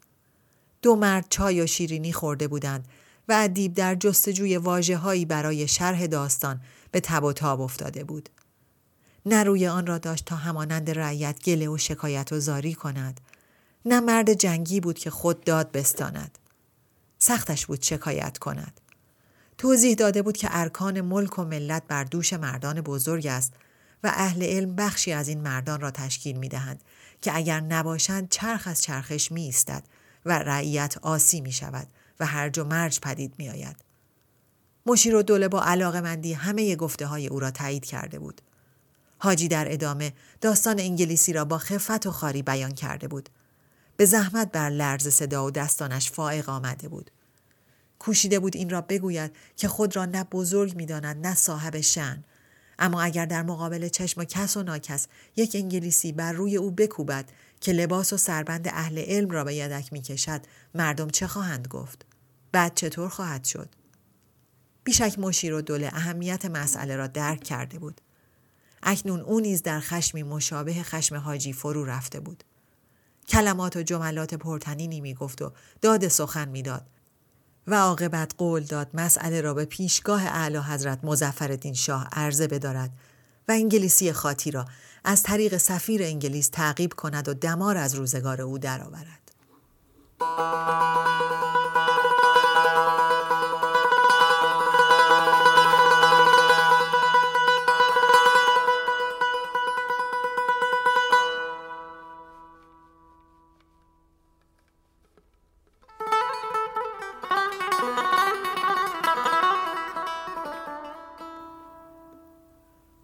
دو 0.83 0.97
مرد 0.97 1.27
چای 1.31 1.61
و 1.61 1.67
شیرینی 1.67 2.13
خورده 2.13 2.49
بودند 2.49 2.89
و 3.29 3.33
ادیب 3.33 3.75
در 3.75 3.95
جستجوی 3.95 4.57
واجه 4.57 5.25
برای 5.25 5.69
شرح 5.69 6.07
داستان 6.07 6.61
به 6.91 7.01
تب 7.01 7.25
و 7.25 7.33
تاب 7.33 7.61
افتاده 7.61 8.05
بود. 8.05 8.29
نه 9.27 9.43
روی 9.43 9.67
آن 9.67 9.87
را 9.87 9.99
داشت 9.99 10.25
تا 10.25 10.37
همانند 10.37 10.91
رعیت 10.91 11.43
گله 11.45 11.69
و 11.69 11.79
شکایت 11.79 12.33
و 12.33 12.41
زاری 12.41 12.75
کند. 12.75 13.21
نه 13.85 14.01
مرد 14.01 14.33
جنگی 14.33 14.81
بود 14.81 14.99
که 14.99 15.11
خود 15.11 15.45
داد 15.45 15.73
بستاند. 15.73 16.39
سختش 17.19 17.67
بود 17.67 17.83
شکایت 17.83 18.39
کند. 18.39 18.81
توضیح 19.63 19.95
داده 19.95 20.23
بود 20.23 20.37
که 20.37 20.49
ارکان 20.51 21.01
ملک 21.01 21.39
و 21.39 21.45
ملت 21.45 21.83
بر 21.89 22.05
دوش 22.05 22.33
مردان 22.33 22.81
بزرگ 22.81 23.27
است 23.27 23.53
و 24.05 24.13
اهل 24.15 24.43
علم 24.43 24.77
بخشی 24.77 25.13
از 25.13 25.29
این 25.29 25.41
مردان 25.41 25.81
را 25.81 25.91
تشکیل 25.91 26.37
می 26.37 26.49
دهند 26.49 26.83
که 27.21 27.37
اگر 27.37 27.61
نباشند 27.61 28.29
چرخ 28.29 28.63
از 28.67 28.83
چرخش 28.83 29.33
می 29.33 29.43
ایستد 29.43 29.85
و 30.27 30.39
رعیت 30.39 30.99
آسی 31.03 31.41
می 31.41 31.53
شود 31.53 31.87
و 32.21 32.27
هرج 32.27 32.59
و 32.59 32.65
مرج 32.65 33.01
پدید 33.01 33.35
می 33.39 33.49
آید. 33.49 33.77
مشیر 34.87 35.15
و 35.15 35.23
دوله 35.23 35.49
با 35.49 35.63
علاقه 35.63 36.01
مندی 36.01 36.33
همه 36.33 36.77
گفته 36.77 37.07
های 37.07 37.27
او 37.27 37.41
را 37.41 37.51
تایید 37.51 37.85
کرده 37.85 38.19
بود. 38.19 38.41
حاجی 39.19 39.49
در 39.49 39.73
ادامه 39.73 40.13
داستان 40.41 40.81
انگلیسی 40.81 41.33
را 41.33 41.45
با 41.45 41.59
خفت 41.59 42.07
و 42.07 42.11
خاری 42.11 42.43
بیان 42.43 42.73
کرده 42.73 43.09
بود. 43.09 43.29
به 43.97 44.05
زحمت 44.05 44.53
بر 44.53 44.71
لرز 44.71 45.09
صدا 45.09 45.47
و 45.47 45.51
دستانش 45.51 46.11
فائق 46.11 46.49
آمده 46.49 46.89
بود. 46.89 47.11
کوشیده 48.03 48.39
بود 48.39 48.57
این 48.57 48.71
را 48.71 48.81
بگوید 48.81 49.37
که 49.57 49.69
خود 49.69 49.97
را 49.97 50.05
نه 50.05 50.25
بزرگ 50.25 50.77
می‌داند 50.77 51.27
نه 51.27 51.35
صاحب 51.35 51.81
شن 51.81 52.25
اما 52.79 53.03
اگر 53.03 53.27
در 53.27 53.43
مقابل 53.43 53.89
چشم 53.89 54.25
کس 54.25 54.57
و 54.57 54.63
ناکس 54.63 55.07
یک 55.37 55.51
انگلیسی 55.55 56.13
بر 56.13 56.33
روی 56.33 56.57
او 56.57 56.71
بکوبد 56.71 57.31
که 57.61 57.73
لباس 57.73 58.13
و 58.13 58.17
سربند 58.17 58.69
اهل 58.69 58.99
علم 58.99 59.31
را 59.31 59.45
به 59.45 59.55
یدک 59.55 59.93
می 59.93 60.03
کشد 60.03 60.41
مردم 60.75 61.11
چه 61.11 61.27
خواهند 61.27 61.69
گفت؟ 61.69 62.07
بعد 62.53 62.75
چطور 62.75 63.09
خواهد 63.09 63.45
شد؟ 63.45 63.69
بیشک 64.85 65.19
مشیر 65.19 65.55
و 65.55 65.61
دوله 65.61 65.91
اهمیت 65.93 66.45
مسئله 66.45 66.97
را 66.97 67.07
درک 67.07 67.43
کرده 67.43 67.79
بود. 67.79 68.01
اکنون 68.83 69.21
او 69.21 69.41
نیز 69.41 69.63
در 69.63 69.81
خشمی 69.81 70.23
مشابه 70.23 70.83
خشم 70.83 71.17
حاجی 71.17 71.53
فرو 71.53 71.85
رفته 71.85 72.21
بود. 72.21 72.45
کلمات 73.29 73.77
و 73.77 73.83
جملات 73.83 74.35
پرتنینی 74.35 75.01
می 75.01 75.15
گفت 75.15 75.43
و 75.43 75.53
داد 75.81 76.09
سخن 76.09 76.49
می‌داد 76.49 76.87
و 77.67 77.75
عاقبت 77.75 78.35
قول 78.39 78.63
داد 78.63 78.89
مسئله 78.95 79.41
را 79.41 79.55
به 79.55 79.65
پیشگاه 79.65 80.27
اعلی 80.27 80.59
حضرت 80.59 80.99
مزفردین 81.03 81.75
شاه 81.75 82.09
عرضه 82.13 82.47
بدارد 82.47 82.91
و 83.49 83.53
انگلیسی 83.53 84.13
خاطی 84.13 84.51
را 84.51 84.65
از 85.05 85.23
طریق 85.23 85.57
سفیر 85.57 86.03
انگلیس 86.03 86.49
تعقیب 86.49 86.93
کند 86.93 87.29
و 87.29 87.35
دمار 87.35 87.77
از 87.77 87.95
روزگار 87.95 88.43
او 88.43 88.59
درآورد. 88.59 89.23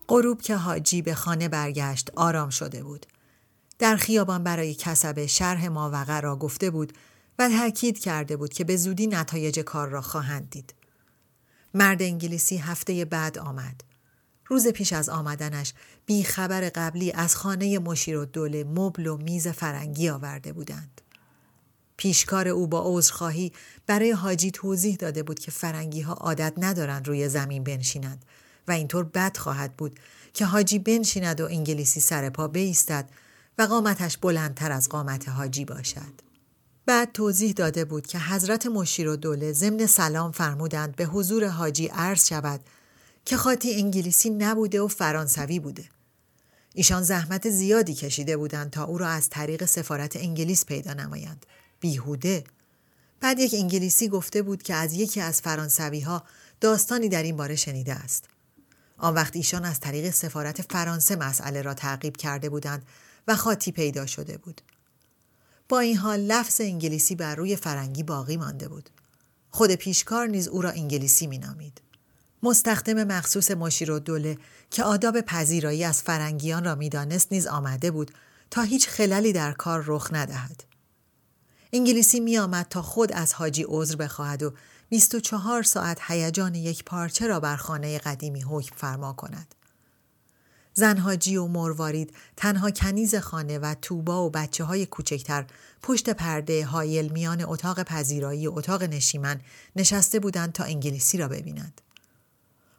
غروب 0.08 0.42
که 0.42 0.56
حاجی 0.56 1.02
به 1.02 1.14
خانه 1.14 1.48
برگشت 1.48 2.10
آرام 2.16 2.50
شده 2.50 2.82
بود. 2.82 3.06
در 3.78 3.96
خیابان 3.96 4.44
برای 4.44 4.74
کسب 4.74 5.26
شرح 5.26 5.68
ماوقع 5.68 6.20
را 6.20 6.36
گفته 6.36 6.70
بود 6.70 6.92
و 7.38 7.48
تاکید 7.48 7.98
کرده 7.98 8.36
بود 8.36 8.52
که 8.52 8.64
به 8.64 8.76
زودی 8.76 9.06
نتایج 9.06 9.60
کار 9.60 9.88
را 9.88 10.00
خواهند 10.00 10.50
دید. 10.50 10.74
مرد 11.74 12.02
انگلیسی 12.02 12.56
هفته 12.56 13.04
بعد 13.04 13.38
آمد. 13.38 13.80
روز 14.46 14.68
پیش 14.68 14.92
از 14.92 15.08
آمدنش 15.08 15.74
بی 16.06 16.22
خبر 16.22 16.70
قبلی 16.74 17.12
از 17.12 17.36
خانه 17.36 17.78
مشیر 17.78 18.16
و 18.18 18.24
دوله 18.24 18.64
مبل 18.64 19.06
و 19.06 19.16
میز 19.16 19.48
فرنگی 19.48 20.08
آورده 20.08 20.52
بودند. 20.52 21.00
پیشکار 21.96 22.48
او 22.48 22.66
با 22.66 22.82
عذرخواهی 22.86 23.52
برای 23.86 24.10
حاجی 24.10 24.50
توضیح 24.50 24.96
داده 24.96 25.22
بود 25.22 25.38
که 25.38 25.50
فرنگی 25.50 26.00
ها 26.00 26.12
عادت 26.12 26.52
ندارند 26.56 27.08
روی 27.08 27.28
زمین 27.28 27.64
بنشینند 27.64 28.24
و 28.68 28.72
اینطور 28.72 29.04
بد 29.04 29.36
خواهد 29.36 29.76
بود 29.76 30.00
که 30.34 30.44
حاجی 30.44 30.78
بنشیند 30.78 31.40
و 31.40 31.44
انگلیسی 31.44 32.00
سر 32.00 32.30
پا 32.30 32.48
بیستد 32.48 33.10
و 33.58 33.62
قامتش 33.62 34.16
بلندتر 34.16 34.72
از 34.72 34.88
قامت 34.88 35.28
حاجی 35.28 35.64
باشد. 35.64 36.28
بعد 36.86 37.12
توضیح 37.12 37.52
داده 37.52 37.84
بود 37.84 38.06
که 38.06 38.18
حضرت 38.18 38.66
مشیر 38.66 39.08
و 39.08 39.16
دوله 39.16 39.52
ضمن 39.52 39.86
سلام 39.86 40.32
فرمودند 40.32 40.96
به 40.96 41.04
حضور 41.04 41.48
حاجی 41.48 41.86
عرض 41.86 42.28
شود 42.28 42.60
که 43.24 43.36
خاطی 43.36 43.74
انگلیسی 43.74 44.30
نبوده 44.30 44.80
و 44.80 44.88
فرانسوی 44.88 45.60
بوده. 45.60 45.84
ایشان 46.74 47.02
زحمت 47.02 47.50
زیادی 47.50 47.94
کشیده 47.94 48.36
بودند 48.36 48.70
تا 48.70 48.84
او 48.84 48.98
را 48.98 49.08
از 49.08 49.28
طریق 49.28 49.64
سفارت 49.64 50.16
انگلیس 50.16 50.64
پیدا 50.64 50.92
نمایند. 50.92 51.46
بیهوده. 51.80 52.44
بعد 53.20 53.38
یک 53.38 53.54
انگلیسی 53.54 54.08
گفته 54.08 54.42
بود 54.42 54.62
که 54.62 54.74
از 54.74 54.92
یکی 54.92 55.20
از 55.20 55.40
فرانسوی 55.40 56.00
ها 56.00 56.24
داستانی 56.60 57.08
در 57.08 57.22
این 57.22 57.36
باره 57.36 57.56
شنیده 57.56 57.94
است. 57.94 58.24
آن 58.98 59.14
وقت 59.14 59.36
ایشان 59.36 59.64
از 59.64 59.80
طریق 59.80 60.10
سفارت 60.10 60.62
فرانسه 60.62 61.16
مسئله 61.16 61.62
را 61.62 61.74
تعقیب 61.74 62.16
کرده 62.16 62.48
بودند 62.48 62.86
و 63.28 63.36
خاطی 63.36 63.72
پیدا 63.72 64.06
شده 64.06 64.38
بود. 64.38 64.60
با 65.68 65.78
این 65.78 65.96
حال 65.96 66.20
لفظ 66.20 66.60
انگلیسی 66.60 67.14
بر 67.14 67.34
روی 67.34 67.56
فرنگی 67.56 68.02
باقی 68.02 68.36
مانده 68.36 68.68
بود. 68.68 68.90
خود 69.50 69.74
پیشکار 69.74 70.26
نیز 70.26 70.48
او 70.48 70.62
را 70.62 70.70
انگلیسی 70.70 71.26
مینامید. 71.26 71.80
مستخدم 72.42 73.04
مخصوص 73.04 73.50
مشیر 73.50 73.90
و 73.90 73.98
دوله 73.98 74.38
که 74.70 74.84
آداب 74.84 75.20
پذیرایی 75.20 75.84
از 75.84 76.02
فرنگیان 76.02 76.64
را 76.64 76.74
می‌دانست 76.74 77.32
نیز 77.32 77.46
آمده 77.46 77.90
بود 77.90 78.10
تا 78.50 78.62
هیچ 78.62 78.88
خللی 78.88 79.32
در 79.32 79.52
کار 79.52 79.84
رخ 79.86 80.08
ندهد. 80.12 80.64
انگلیسی 81.72 82.20
می 82.20 82.38
آمد 82.38 82.66
تا 82.70 82.82
خود 82.82 83.12
از 83.12 83.34
حاجی 83.34 83.64
عذر 83.68 83.96
بخواهد 83.96 84.42
و 84.42 84.54
24 84.88 85.62
ساعت 85.62 85.98
هیجان 86.06 86.54
یک 86.54 86.84
پارچه 86.84 87.26
را 87.26 87.40
بر 87.40 87.56
خانه 87.56 87.98
قدیمی 87.98 88.40
حکم 88.40 88.76
فرما 88.76 89.12
کند. 89.12 89.54
زن 90.74 90.98
حاجی 90.98 91.36
و 91.36 91.46
مروارید 91.46 92.14
تنها 92.36 92.70
کنیز 92.70 93.14
خانه 93.14 93.58
و 93.58 93.74
توبا 93.82 94.26
و 94.26 94.30
بچه 94.30 94.64
های 94.64 94.86
کوچکتر 94.86 95.46
پشت 95.82 96.10
پرده 96.10 96.66
هایل 96.66 97.12
میان 97.12 97.44
اتاق 97.44 97.82
پذیرایی 97.82 98.46
و 98.46 98.52
اتاق 98.58 98.82
نشیمن 98.82 99.40
نشسته 99.76 100.20
بودند 100.20 100.52
تا 100.52 100.64
انگلیسی 100.64 101.18
را 101.18 101.28
ببینند. 101.28 101.80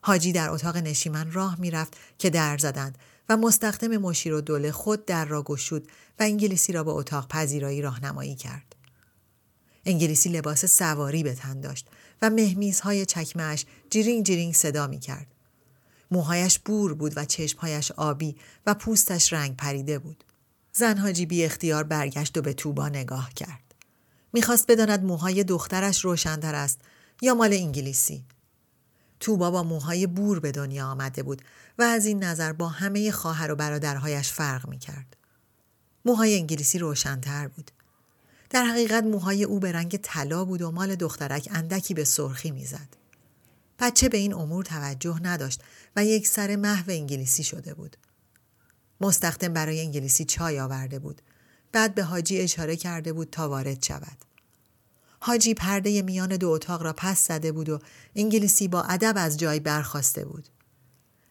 حاجی 0.01 0.31
در 0.31 0.49
اتاق 0.49 0.77
نشیمن 0.77 1.31
راه 1.31 1.59
می‌رفت 1.59 1.93
که 2.19 2.29
در 2.29 2.57
زدند 2.57 2.97
و 3.29 3.37
مستخدم 3.37 3.97
مشیر 3.97 4.33
و 4.33 4.41
دوله 4.41 4.71
خود 4.71 5.05
در 5.05 5.25
را 5.25 5.43
گشود 5.43 5.87
و 6.19 6.23
انگلیسی 6.23 6.73
را 6.73 6.83
به 6.83 6.91
اتاق 6.91 7.27
پذیرایی 7.27 7.81
راهنمایی 7.81 8.35
کرد. 8.35 8.75
انگلیسی 9.85 10.29
لباس 10.29 10.65
سواری 10.65 11.23
به 11.23 11.33
تن 11.33 11.61
داشت 11.61 11.87
و 12.21 12.29
مهمیزهای 12.29 13.05
چکمهش 13.05 13.65
جیرینگ 13.89 14.25
جیرینگ 14.25 14.53
صدا 14.53 14.87
می 14.87 14.99
کرد. 14.99 15.27
موهایش 16.11 16.59
بور 16.59 16.93
بود 16.93 17.13
و 17.15 17.25
چشمهایش 17.25 17.91
آبی 17.91 18.35
و 18.65 18.73
پوستش 18.73 19.33
رنگ 19.33 19.55
پریده 19.55 19.99
بود. 19.99 20.23
زن 20.73 20.94
حاجی 20.94 21.25
بی 21.25 21.45
اختیار 21.45 21.83
برگشت 21.83 22.37
و 22.37 22.41
به 22.41 22.53
طوبا 22.53 22.89
نگاه 22.89 23.33
کرد. 23.33 23.75
می‌خواست 24.33 24.71
بداند 24.71 25.03
موهای 25.03 25.43
دخترش 25.43 26.05
روشنتر 26.05 26.55
است 26.55 26.79
یا 27.21 27.35
مال 27.35 27.53
انگلیسی. 27.53 28.25
طوبا 29.19 29.51
با 29.51 29.63
موهای 29.63 30.07
بور 30.07 30.39
به 30.39 30.51
دنیا 30.51 30.87
آمده 30.87 31.23
بود 31.23 31.41
و 31.79 31.83
از 31.83 32.05
این 32.05 32.23
نظر 32.23 32.53
با 32.53 32.67
همه 32.67 33.11
خواهر 33.11 33.51
و 33.51 33.55
برادرهایش 33.55 34.31
فرق 34.31 34.69
می 34.69 34.79
کرد. 34.79 35.17
موهای 36.05 36.35
انگلیسی 36.35 36.79
روشنتر 36.79 37.47
بود. 37.47 37.71
در 38.49 38.63
حقیقت 38.63 39.03
موهای 39.03 39.43
او 39.43 39.59
به 39.59 39.71
رنگ 39.71 39.97
طلا 40.03 40.45
بود 40.45 40.61
و 40.61 40.71
مال 40.71 40.95
دخترک 40.95 41.49
اندکی 41.51 41.93
به 41.93 42.03
سرخی 42.03 42.51
می‌زد. 42.51 42.87
بچه 43.79 44.09
به 44.09 44.17
این 44.17 44.33
امور 44.33 44.65
توجه 44.65 45.19
نداشت 45.23 45.61
و 45.95 46.05
یک 46.05 46.27
سر 46.27 46.55
محو 46.55 46.91
انگلیسی 46.91 47.43
شده 47.43 47.73
بود. 47.73 47.97
مستخدم 49.01 49.53
برای 49.53 49.81
انگلیسی 49.81 50.25
چای 50.25 50.59
آورده 50.59 50.99
بود. 50.99 51.21
بعد 51.71 51.95
به 51.95 52.03
حاجی 52.03 52.39
اشاره 52.39 52.75
کرده 52.75 53.13
بود 53.13 53.29
تا 53.29 53.49
وارد 53.49 53.83
شود. 53.83 54.17
حاجی 55.19 55.53
پرده 55.53 56.01
میان 56.01 56.29
دو 56.29 56.49
اتاق 56.49 56.83
را 56.83 56.93
پس 56.93 57.27
زده 57.27 57.51
بود 57.51 57.69
و 57.69 57.79
انگلیسی 58.15 58.67
با 58.67 58.81
ادب 58.81 59.13
از 59.17 59.37
جای 59.37 59.59
برخواسته 59.59 60.25
بود. 60.25 60.49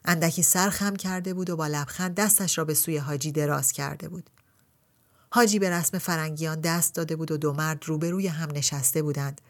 اندکی 0.05 0.43
سر 0.43 0.71
خم 0.71 0.97
کرده 0.97 1.35
بود 1.35 1.51
و 1.51 1.57
با 1.57 1.67
لبخند 1.67 2.15
دستش 2.15 2.59
را 2.59 2.65
به 2.65 2.75
سوی 2.75 2.97
حاجی 2.97 3.33
دراز 3.33 3.73
کرده 3.73 4.09
بود. 4.09 4.31
حاجی 5.31 5.59
به 5.59 5.71
رسم 5.71 5.99
فرنگیان 5.99 6.61
دست 6.61 6.95
داده 6.95 7.17
بود 7.17 7.31
و 7.31 7.37
دو 7.37 7.53
مرد 7.53 7.85
روبروی 7.85 8.27
هم 8.27 8.51
نشسته 8.51 9.03
بودند 9.03 9.41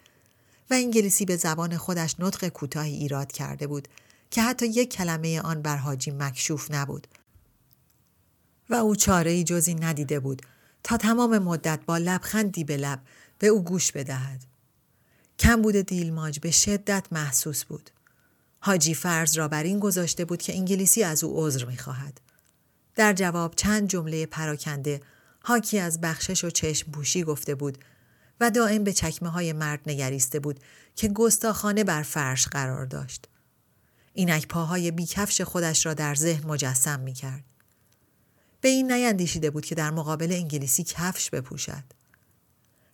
و 0.70 0.74
انگلیسی 0.74 1.24
به 1.24 1.36
زبان 1.36 1.76
خودش 1.76 2.14
نطق 2.18 2.48
کوتاهی 2.48 2.94
ایراد 2.94 3.32
کرده 3.32 3.66
بود 3.66 3.88
که 4.30 4.42
حتی 4.42 4.66
یک 4.66 4.92
کلمه 4.92 5.40
آن 5.40 5.62
بر 5.62 5.76
حاجی 5.76 6.10
مکشوف 6.10 6.70
نبود 6.70 7.06
و 8.70 8.74
او 8.74 8.96
چاره 8.96 9.30
ای 9.30 9.44
جزی 9.44 9.74
ندیده 9.74 10.20
بود 10.20 10.42
تا 10.82 10.96
تمام 10.96 11.38
مدت 11.38 11.80
با 11.86 11.98
لبخندی 11.98 12.64
به 12.64 12.76
لب 12.76 13.00
به 13.38 13.46
او 13.46 13.64
گوش 13.64 13.92
بدهد. 13.92 14.44
کم 15.38 15.62
بود 15.62 15.76
دیلماج 15.76 16.40
به 16.40 16.50
شدت 16.50 17.06
محسوس 17.12 17.64
بود. 17.64 17.90
حاجی 18.60 18.94
فرض 18.94 19.38
را 19.38 19.48
بر 19.48 19.62
این 19.62 19.78
گذاشته 19.78 20.24
بود 20.24 20.42
که 20.42 20.54
انگلیسی 20.54 21.02
از 21.02 21.24
او 21.24 21.46
عذر 21.46 21.64
می‌خواهد. 21.64 22.20
در 22.94 23.12
جواب 23.12 23.54
چند 23.54 23.88
جمله 23.88 24.26
پراکنده 24.26 25.00
حاکی 25.40 25.78
از 25.78 26.00
بخشش 26.00 26.44
و 26.44 26.50
چشم 26.50 26.90
بوشی 26.90 27.22
گفته 27.22 27.54
بود 27.54 27.78
و 28.40 28.50
دائم 28.50 28.84
به 28.84 28.92
چکمه 28.92 29.28
های 29.28 29.52
مرد 29.52 29.80
نگریسته 29.86 30.40
بود 30.40 30.60
که 30.96 31.08
گستاخانه 31.08 31.84
بر 31.84 32.02
فرش 32.02 32.46
قرار 32.46 32.86
داشت. 32.86 33.28
اینک 34.12 34.48
پاهای 34.48 34.90
بیکفش 34.90 35.40
خودش 35.40 35.86
را 35.86 35.94
در 35.94 36.14
ذهن 36.14 36.48
مجسم 36.48 37.00
می 37.00 37.12
کرد. 37.12 37.44
به 38.60 38.68
این 38.68 38.92
نیندیشیده 38.92 39.50
بود 39.50 39.64
که 39.64 39.74
در 39.74 39.90
مقابل 39.90 40.32
انگلیسی 40.32 40.84
کفش 40.84 41.30
بپوشد. 41.30 41.84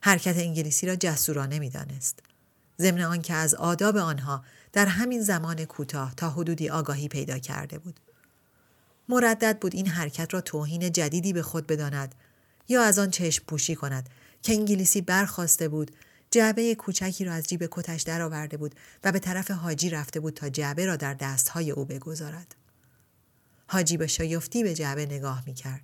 حرکت 0.00 0.36
انگلیسی 0.36 0.86
را 0.86 0.96
جسورانه 0.96 1.58
می 1.58 1.70
دانست. 1.70 2.18
ضمن 2.78 3.00
آنکه 3.00 3.34
از 3.34 3.54
آداب 3.54 3.96
آنها 3.96 4.44
در 4.72 4.86
همین 4.86 5.22
زمان 5.22 5.64
کوتاه 5.64 6.14
تا 6.14 6.30
حدودی 6.30 6.68
آگاهی 6.68 7.08
پیدا 7.08 7.38
کرده 7.38 7.78
بود. 7.78 8.00
مردد 9.08 9.58
بود 9.58 9.74
این 9.74 9.86
حرکت 9.86 10.34
را 10.34 10.40
توهین 10.40 10.92
جدیدی 10.92 11.32
به 11.32 11.42
خود 11.42 11.66
بداند 11.66 12.14
یا 12.68 12.82
از 12.82 12.98
آن 12.98 13.10
چشم 13.10 13.44
پوشی 13.44 13.74
کند 13.74 14.08
که 14.42 14.52
انگلیسی 14.52 15.00
برخواسته 15.00 15.68
بود 15.68 15.90
جعبه 16.30 16.74
کوچکی 16.74 17.24
را 17.24 17.32
از 17.32 17.46
جیب 17.46 17.68
کتش 17.70 18.02
درآورده 18.02 18.56
بود 18.56 18.74
و 19.04 19.12
به 19.12 19.18
طرف 19.18 19.50
حاجی 19.50 19.90
رفته 19.90 20.20
بود 20.20 20.34
تا 20.34 20.48
جعبه 20.48 20.86
را 20.86 20.96
در 20.96 21.14
دستهای 21.14 21.70
او 21.70 21.84
بگذارد. 21.84 22.54
حاجی 23.66 23.96
به 23.96 24.06
شایفتی 24.06 24.62
به 24.62 24.74
جعبه 24.74 25.06
نگاه 25.06 25.42
می 25.46 25.54
کرد. 25.54 25.82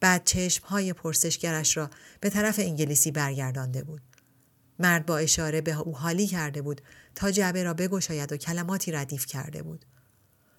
بعد 0.00 0.24
چشم 0.24 0.66
های 0.66 0.92
پرسشگرش 0.92 1.76
را 1.76 1.90
به 2.20 2.30
طرف 2.30 2.58
انگلیسی 2.58 3.10
برگردانده 3.10 3.84
بود. 3.84 4.02
مرد 4.78 5.06
با 5.06 5.18
اشاره 5.18 5.60
به 5.60 5.78
او 5.78 5.96
حالی 5.96 6.26
کرده 6.26 6.62
بود 6.62 6.80
تا 7.14 7.30
جعبه 7.30 7.62
را 7.62 7.74
بگشاید 7.74 8.32
و 8.32 8.36
کلماتی 8.36 8.92
ردیف 8.92 9.26
کرده 9.26 9.62
بود. 9.62 9.84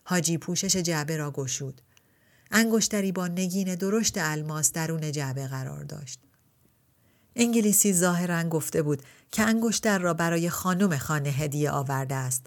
حاجی 0.03 0.37
پوشش 0.37 0.75
جعبه 0.75 1.17
را 1.17 1.31
گشود. 1.31 1.81
انگشتری 2.51 3.11
با 3.11 3.27
نگین 3.27 3.75
درشت 3.75 4.17
الماس 4.17 4.71
درون 4.71 5.11
جعبه 5.11 5.47
قرار 5.47 5.83
داشت. 5.83 6.19
انگلیسی 7.35 7.93
ظاهرا 7.93 8.43
گفته 8.43 8.81
بود 8.81 9.03
که 9.31 9.43
انگشتر 9.43 9.99
را 9.99 10.13
برای 10.13 10.49
خانم 10.49 10.97
خانه 10.97 11.29
هدیه 11.29 11.71
آورده 11.71 12.15
است 12.15 12.45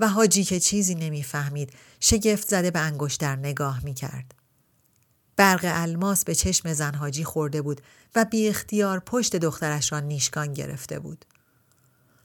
و 0.00 0.08
حاجی 0.08 0.44
که 0.44 0.60
چیزی 0.60 0.94
نمی‌فهمید 0.94 1.72
شگفت 2.00 2.48
زده 2.48 2.70
به 2.70 2.78
انگشتر 2.78 3.36
نگاه 3.36 3.84
می 3.84 3.94
کرد. 3.94 4.34
برق 5.36 5.60
الماس 5.64 6.24
به 6.24 6.34
چشم 6.34 6.72
زن 6.72 6.94
حاجی 6.94 7.24
خورده 7.24 7.62
بود 7.62 7.80
و 8.14 8.24
بی 8.24 8.48
اختیار 8.48 9.00
پشت 9.00 9.36
دخترش 9.36 9.92
را 9.92 10.00
نیشگان 10.00 10.52
گرفته 10.52 10.98
بود. 10.98 11.24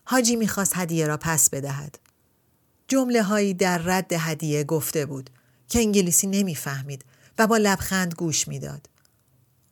حاجی 0.04 0.36
می‌خواست 0.36 0.74
هدیه 0.76 1.08
را 1.08 1.18
پس 1.18 1.50
بدهد. 1.50 2.00
جمله 2.88 3.24
هایی 3.24 3.54
در 3.54 3.78
رد 3.78 4.14
هدیه 4.14 4.64
گفته 4.64 5.06
بود 5.06 5.30
که 5.70 5.80
انگلیسی 5.80 6.28
نمی‌فهمید 6.28 7.06
و 7.38 7.48
با 7.48 7.58
لبخند 7.58 8.14
گوش 8.14 8.48
می‌داد. 8.48 8.90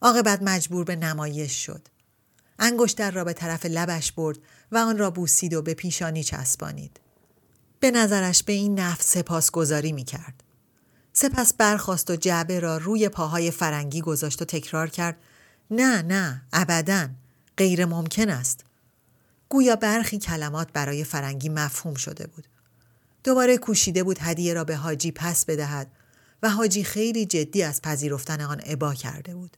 عاقبت 0.02 0.42
مجبور 0.42 0.84
به 0.84 0.96
نمایش 0.96 1.66
شد. 1.66 1.88
انگشتر 2.60 3.12
را 3.12 3.24
به 3.24 3.34
طرف 3.34 3.66
لبش 3.66 4.12
برد 4.12 4.38
و 4.72 4.78
آن 4.78 4.98
را 4.98 5.12
بوسید 5.12 5.54
و 5.54 5.62
به 5.62 5.74
پیشانی 5.74 6.24
چسبانید. 6.24 7.00
به 7.80 7.92
نظرش 7.92 8.44
به 8.44 8.54
این 8.54 8.80
نفس 8.80 9.14
سپاسگزاری 9.14 9.92
می 9.92 10.04
کرد. 10.04 10.44
سپس 11.14 11.54
برخواست 11.54 12.10
و 12.10 12.16
جعبه 12.16 12.60
را 12.60 12.78
روی 12.78 13.10
پاهای 13.10 13.52
فرنگی 13.52 14.02
گذاشت 14.02 14.42
و 14.42 14.46
تکرار 14.46 14.90
کرد 14.90 15.18
نه 15.72 16.02
نه 16.02 16.42
ابدا 16.54 17.10
غیر 17.58 17.86
ممکن 17.86 18.30
است. 18.30 18.66
گویا 19.50 19.76
برخی 19.76 20.18
کلمات 20.18 20.72
برای 20.74 21.04
فرنگی 21.04 21.50
مفهوم 21.50 21.96
شده 21.96 22.28
بود. 22.28 22.48
دوباره 23.24 23.58
کوشیده 23.58 24.04
بود 24.04 24.18
هدیه 24.22 24.54
را 24.54 24.64
به 24.64 24.76
حاجی 24.76 25.12
پس 25.12 25.46
بدهد 25.46 25.92
و 26.44 26.50
حاجی 26.50 26.84
خیلی 26.84 27.26
جدی 27.26 27.64
از 27.64 27.82
پذیرفتن 27.82 28.42
آن 28.42 28.60
عبا 28.60 28.94
کرده 28.94 29.36
بود. 29.36 29.58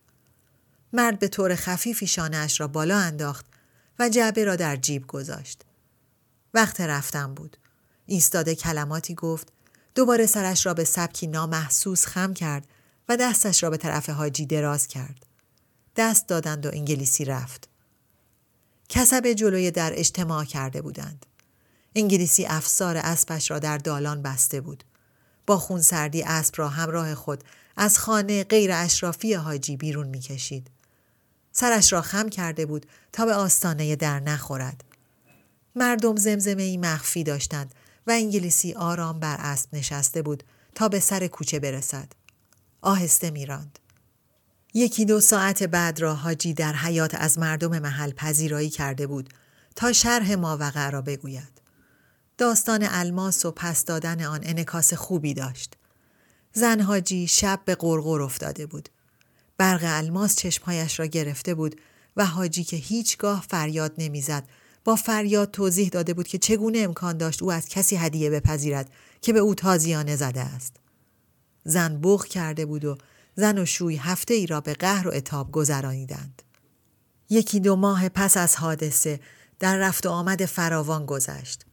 مرد 0.94 1.20
به 1.20 1.28
طور 1.28 1.56
خفیفی 1.56 2.08
شانهاش 2.08 2.60
را 2.60 2.68
بالا 2.68 2.98
انداخت 2.98 3.46
و 4.00 4.10
جعبه 4.10 4.44
را 4.44 4.56
در 4.56 4.76
جیب 4.76 5.08
گذاشت. 5.08 5.62
وقت 6.54 6.82
رفتن 6.82 7.34
بود. 7.34 7.58
ایستاده 8.06 8.56
کلماتی 8.56 9.16
گفت 9.16 9.48
دوباره 9.96 10.26
سرش 10.26 10.66
را 10.66 10.74
به 10.74 10.84
سبکی 10.84 11.28
نامحسوس 11.28 12.06
خم 12.06 12.34
کرد 12.34 12.68
و 13.10 13.18
دستش 13.18 13.64
را 13.64 13.70
به 13.70 13.78
طرف 13.78 14.10
حاجی 14.10 14.46
دراز 14.46 14.88
کرد. 14.88 15.26
دست 15.96 16.28
دادند 16.28 16.66
و 16.66 16.70
انگلیسی 16.74 17.26
رفت. 17.26 17.70
کسب 18.90 19.34
جلوی 19.34 19.72
در 19.72 19.94
اجتماع 19.96 20.46
کرده 20.46 20.82
بودند. 20.82 21.26
انگلیسی 21.96 22.46
افسار 22.46 22.98
اسبش 22.98 23.52
را 23.52 23.60
در 23.60 23.78
دالان 23.78 24.22
بسته 24.22 24.62
بود. 24.62 24.84
با 25.48 25.58
خون 25.58 25.82
سردی 25.82 26.24
اسب 26.24 26.54
را 26.58 26.70
همراه 26.70 27.16
خود 27.16 27.44
از 27.78 28.00
خانه 28.00 28.44
غیر 28.44 28.72
اشرافی 28.74 29.34
حاجی 29.34 29.78
بیرون 29.78 30.08
می‌کشید. 30.08 30.68
سرش 31.52 31.94
را 31.94 32.02
خم 32.02 32.30
کرده 32.30 32.66
بود 32.66 32.86
تا 33.14 33.26
به 33.26 33.34
آستانه 33.34 33.96
در 33.96 34.20
نخورد. 34.20 34.84
مردم 35.76 36.16
زمزمه 36.16 36.64
ای 36.64 36.78
مخفی 36.78 37.24
داشتند 37.24 37.76
و 38.08 38.12
انگلیسی 38.12 38.74
آرام 38.74 39.20
بر 39.20 39.38
اسب 39.40 39.76
نشسته 39.76 40.22
بود 40.22 40.44
تا 40.76 40.90
به 40.90 41.00
سر 41.00 41.28
کوچه 41.28 41.60
برسد. 41.60 42.08
آهسته 42.82 43.32
میراند. 43.32 43.80
یکی 44.74 45.06
دو 45.06 45.20
ساعت 45.20 45.64
بعد 45.64 46.00
را 46.00 46.16
حاجی 46.16 46.54
در 46.54 46.74
حیات 46.74 47.16
از 47.16 47.40
مردم 47.40 47.80
محل 47.80 48.12
پذیرایی 48.12 48.70
کرده 48.70 49.08
بود 49.08 49.30
تا 49.76 49.94
شرح 49.94 50.36
ماوقع 50.36 50.90
را 50.90 51.02
بگوید. 51.02 51.55
داستان 52.38 52.88
الماس 52.90 53.46
و 53.46 53.52
پس 53.52 53.86
دادن 53.86 54.22
آن 54.24 54.40
انکاس 54.44 54.94
خوبی 54.94 55.34
داشت. 55.34 55.74
زن 56.54 56.82
حاجی 56.82 57.28
شب 57.28 57.60
به 57.66 57.76
قرقر 57.76 58.22
افتاده 58.22 58.66
بود. 58.66 58.90
برق 59.58 59.82
الماس 59.84 60.36
چشمهایش 60.36 61.00
را 61.00 61.06
گرفته 61.06 61.56
بود 61.56 61.82
و 62.18 62.26
حاجی 62.26 62.64
که 62.64 62.78
هیچگاه 62.78 63.46
فریاد 63.50 63.94
نمی‌زد 63.98 64.44
با 64.84 64.96
فریاد 64.96 65.52
توضیح 65.52 65.90
داده 65.90 66.14
بود 66.14 66.28
که 66.28 66.38
چگونه 66.38 66.80
امکان 66.80 67.18
داشت 67.18 67.44
او 67.44 67.52
از 67.52 67.68
کسی 67.68 67.96
هدیه 67.96 68.30
بپذیرد 68.30 68.90
که 69.22 69.34
به 69.34 69.40
او 69.40 69.56
تازیانه 69.56 70.16
زده 70.16 70.42
است. 70.42 70.76
زن 71.64 72.02
بغ 72.02 72.26
کرده 72.26 72.66
بود 72.66 72.86
و 72.86 72.98
زن 73.36 73.58
و 73.58 73.66
شوی 73.66 73.96
هفته 73.96 74.34
ای 74.34 74.48
را 74.48 74.62
به 74.62 74.74
قهر 74.74 75.08
و 75.08 75.12
اتاب 75.14 75.52
گذرانیدند. 75.52 76.42
یکی 77.30 77.60
دو 77.60 77.76
ماه 77.76 78.10
پس 78.10 78.38
از 78.38 78.56
حادثه 78.56 79.20
در 79.60 79.78
رفت 79.78 80.06
و 80.06 80.10
آمد 80.10 80.46
فراوان 80.46 81.06
گذشت. 81.06 81.66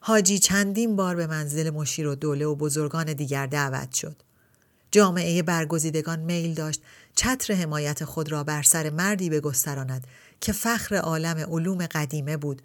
حاجی 0.00 0.38
چندین 0.38 0.96
بار 0.96 1.16
به 1.16 1.26
منزل 1.26 1.70
مشیر 1.70 2.06
و 2.06 2.14
دوله 2.14 2.46
و 2.46 2.54
بزرگان 2.54 3.12
دیگر 3.12 3.46
دعوت 3.46 3.94
شد. 3.94 4.22
جامعه 4.90 5.42
برگزیدگان 5.42 6.18
میل 6.18 6.54
داشت 6.54 6.82
چتر 7.14 7.54
حمایت 7.54 8.04
خود 8.04 8.32
را 8.32 8.44
بر 8.44 8.62
سر 8.62 8.90
مردی 8.90 9.30
بگستراند 9.30 10.06
که 10.40 10.52
فخر 10.52 10.94
عالم 10.96 11.36
علوم 11.36 11.86
قدیمه 11.86 12.36
بود 12.36 12.62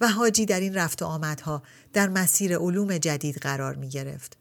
و 0.00 0.08
حاجی 0.08 0.46
در 0.46 0.60
این 0.60 0.74
رفت 0.74 1.02
و 1.02 1.04
آمدها 1.04 1.62
در 1.92 2.08
مسیر 2.08 2.58
علوم 2.58 2.98
جدید 2.98 3.36
قرار 3.36 3.74
می 3.74 3.88
گرفت. 3.88 4.36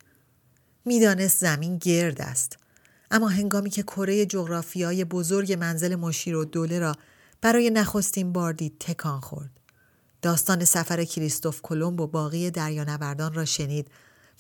می‌دانست 0.86 1.40
زمین 1.40 1.78
گرد 1.78 2.22
است 2.22 2.58
اما 3.12 3.28
هنگامی 3.28 3.70
که 3.70 3.84
کره 3.84 4.26
جغرافیای 4.26 5.06
بزرگ 5.06 5.54
منزل 5.54 5.96
مشیر 5.96 6.36
و 6.36 6.46
دوله 6.46 6.80
را 6.80 6.96
برای 7.42 7.70
نخستین 7.70 8.34
بار 8.34 8.54
دید 8.54 8.78
تکان 8.80 9.20
خورد. 9.20 9.61
داستان 10.22 10.66
سفر 10.66 11.04
کریستوف 11.04 11.62
کلمب 11.62 12.00
و 12.00 12.08
باقی 12.08 12.52
دریانوردان 12.52 13.34
را 13.34 13.46
شنید 13.46 13.88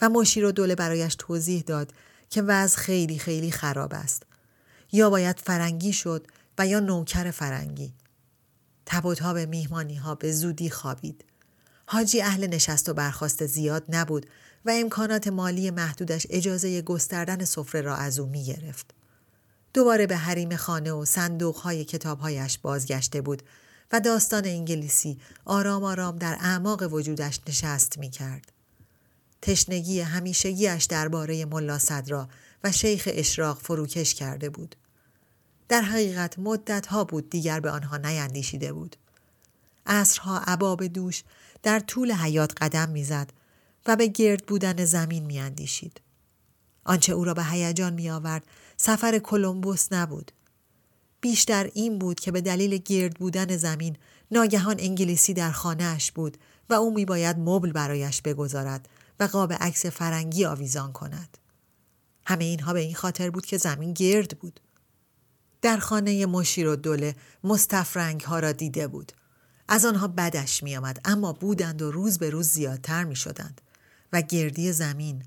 و 0.01 0.09
مشیر 0.09 0.45
و 0.45 0.51
دوله 0.51 0.75
برایش 0.75 1.15
توضیح 1.17 1.61
داد 1.61 1.93
که 2.29 2.41
وضع 2.41 2.77
خیلی 2.77 3.19
خیلی 3.19 3.51
خراب 3.51 3.93
است. 3.93 4.23
یا 4.91 5.09
باید 5.09 5.39
فرنگی 5.39 5.93
شد 5.93 6.27
و 6.57 6.67
یا 6.67 6.79
نوکر 6.79 7.31
فرنگی. 7.31 7.93
تبوتها 8.85 9.33
به 9.33 9.45
میهمانی 9.45 9.95
ها 9.95 10.15
به 10.15 10.31
زودی 10.31 10.69
خوابید. 10.69 11.25
حاجی 11.85 12.21
اهل 12.21 12.47
نشست 12.47 12.89
و 12.89 12.93
برخواست 12.93 13.45
زیاد 13.45 13.83
نبود 13.89 14.25
و 14.65 14.71
امکانات 14.73 15.27
مالی 15.27 15.71
محدودش 15.71 16.27
اجازه 16.29 16.81
گستردن 16.81 17.45
سفره 17.45 17.81
را 17.81 17.95
از 17.95 18.19
او 18.19 18.27
می 18.27 18.43
گرفت. 18.43 18.93
دوباره 19.73 20.07
به 20.07 20.17
حریم 20.17 20.55
خانه 20.55 20.91
و 20.91 21.05
صندوق 21.05 21.55
های 21.55 21.85
کتاب 21.85 22.19
هایش 22.19 22.57
بازگشته 22.57 23.21
بود 23.21 23.43
و 23.93 23.99
داستان 23.99 24.45
انگلیسی 24.45 25.17
آرام 25.45 25.83
آرام 25.83 26.15
در 26.15 26.37
اعماق 26.39 26.93
وجودش 26.93 27.39
نشست 27.47 27.97
می 27.97 28.09
کرد. 28.09 28.51
تشنگی 29.41 29.99
همیشگیش 29.99 30.83
درباره 30.85 31.45
ملا 31.45 31.79
صدرا 31.79 32.29
و 32.63 32.71
شیخ 32.71 33.09
اشراق 33.11 33.59
فروکش 33.61 34.13
کرده 34.13 34.49
بود. 34.49 34.75
در 35.69 35.81
حقیقت 35.81 36.39
مدت 36.39 36.85
ها 36.85 37.03
بود 37.03 37.29
دیگر 37.29 37.59
به 37.59 37.71
آنها 37.71 37.97
نیندیشیده 37.97 38.73
بود. 38.73 38.95
عصرها 39.85 40.39
عباب 40.39 40.87
دوش 40.87 41.23
در 41.63 41.79
طول 41.79 42.11
حیات 42.11 42.63
قدم 42.63 42.89
می‌زد 42.89 43.33
و 43.85 43.95
به 43.95 44.07
گرد 44.07 44.45
بودن 44.45 44.85
زمین 44.85 45.25
میاندیشید. 45.25 46.01
آنچه 46.83 47.13
او 47.13 47.23
را 47.23 47.33
به 47.33 47.43
هیجان 47.43 47.93
می 47.93 48.09
آورد 48.09 48.43
سفر 48.77 49.19
کلمبوس 49.19 49.93
نبود. 49.93 50.31
بیشتر 51.21 51.69
این 51.73 51.99
بود 51.99 52.19
که 52.19 52.31
به 52.31 52.41
دلیل 52.41 52.77
گرد 52.77 53.13
بودن 53.13 53.57
زمین 53.57 53.97
ناگهان 54.31 54.75
انگلیسی 54.79 55.33
در 55.33 55.51
خانهاش 55.51 56.11
بود 56.11 56.37
و 56.69 56.73
او 56.73 56.93
می 56.93 57.05
باید 57.05 57.39
مبل 57.39 57.71
برایش 57.71 58.21
بگذارد 58.21 58.89
و 59.19 59.23
قاب 59.23 59.53
عکس 59.53 59.85
فرنگی 59.85 60.45
آویزان 60.45 60.91
کند. 60.91 61.37
همه 62.25 62.43
اینها 62.43 62.73
به 62.73 62.79
این 62.79 62.95
خاطر 62.95 63.29
بود 63.29 63.45
که 63.45 63.57
زمین 63.57 63.93
گرد 63.93 64.39
بود. 64.39 64.59
در 65.61 65.77
خانه 65.77 66.25
مشیر 66.25 66.67
و 66.67 66.75
دوله 66.75 67.15
مستفرنگ 67.43 68.21
ها 68.21 68.39
را 68.39 68.51
دیده 68.51 68.87
بود. 68.87 69.11
از 69.67 69.85
آنها 69.85 70.07
بدش 70.07 70.63
می 70.63 70.77
آمد 70.77 70.99
اما 71.05 71.33
بودند 71.33 71.81
و 71.81 71.91
روز 71.91 72.17
به 72.19 72.29
روز 72.29 72.47
زیادتر 72.47 73.03
می 73.03 73.15
شدند 73.15 73.61
و 74.13 74.21
گردی 74.21 74.71
زمین 74.71 75.23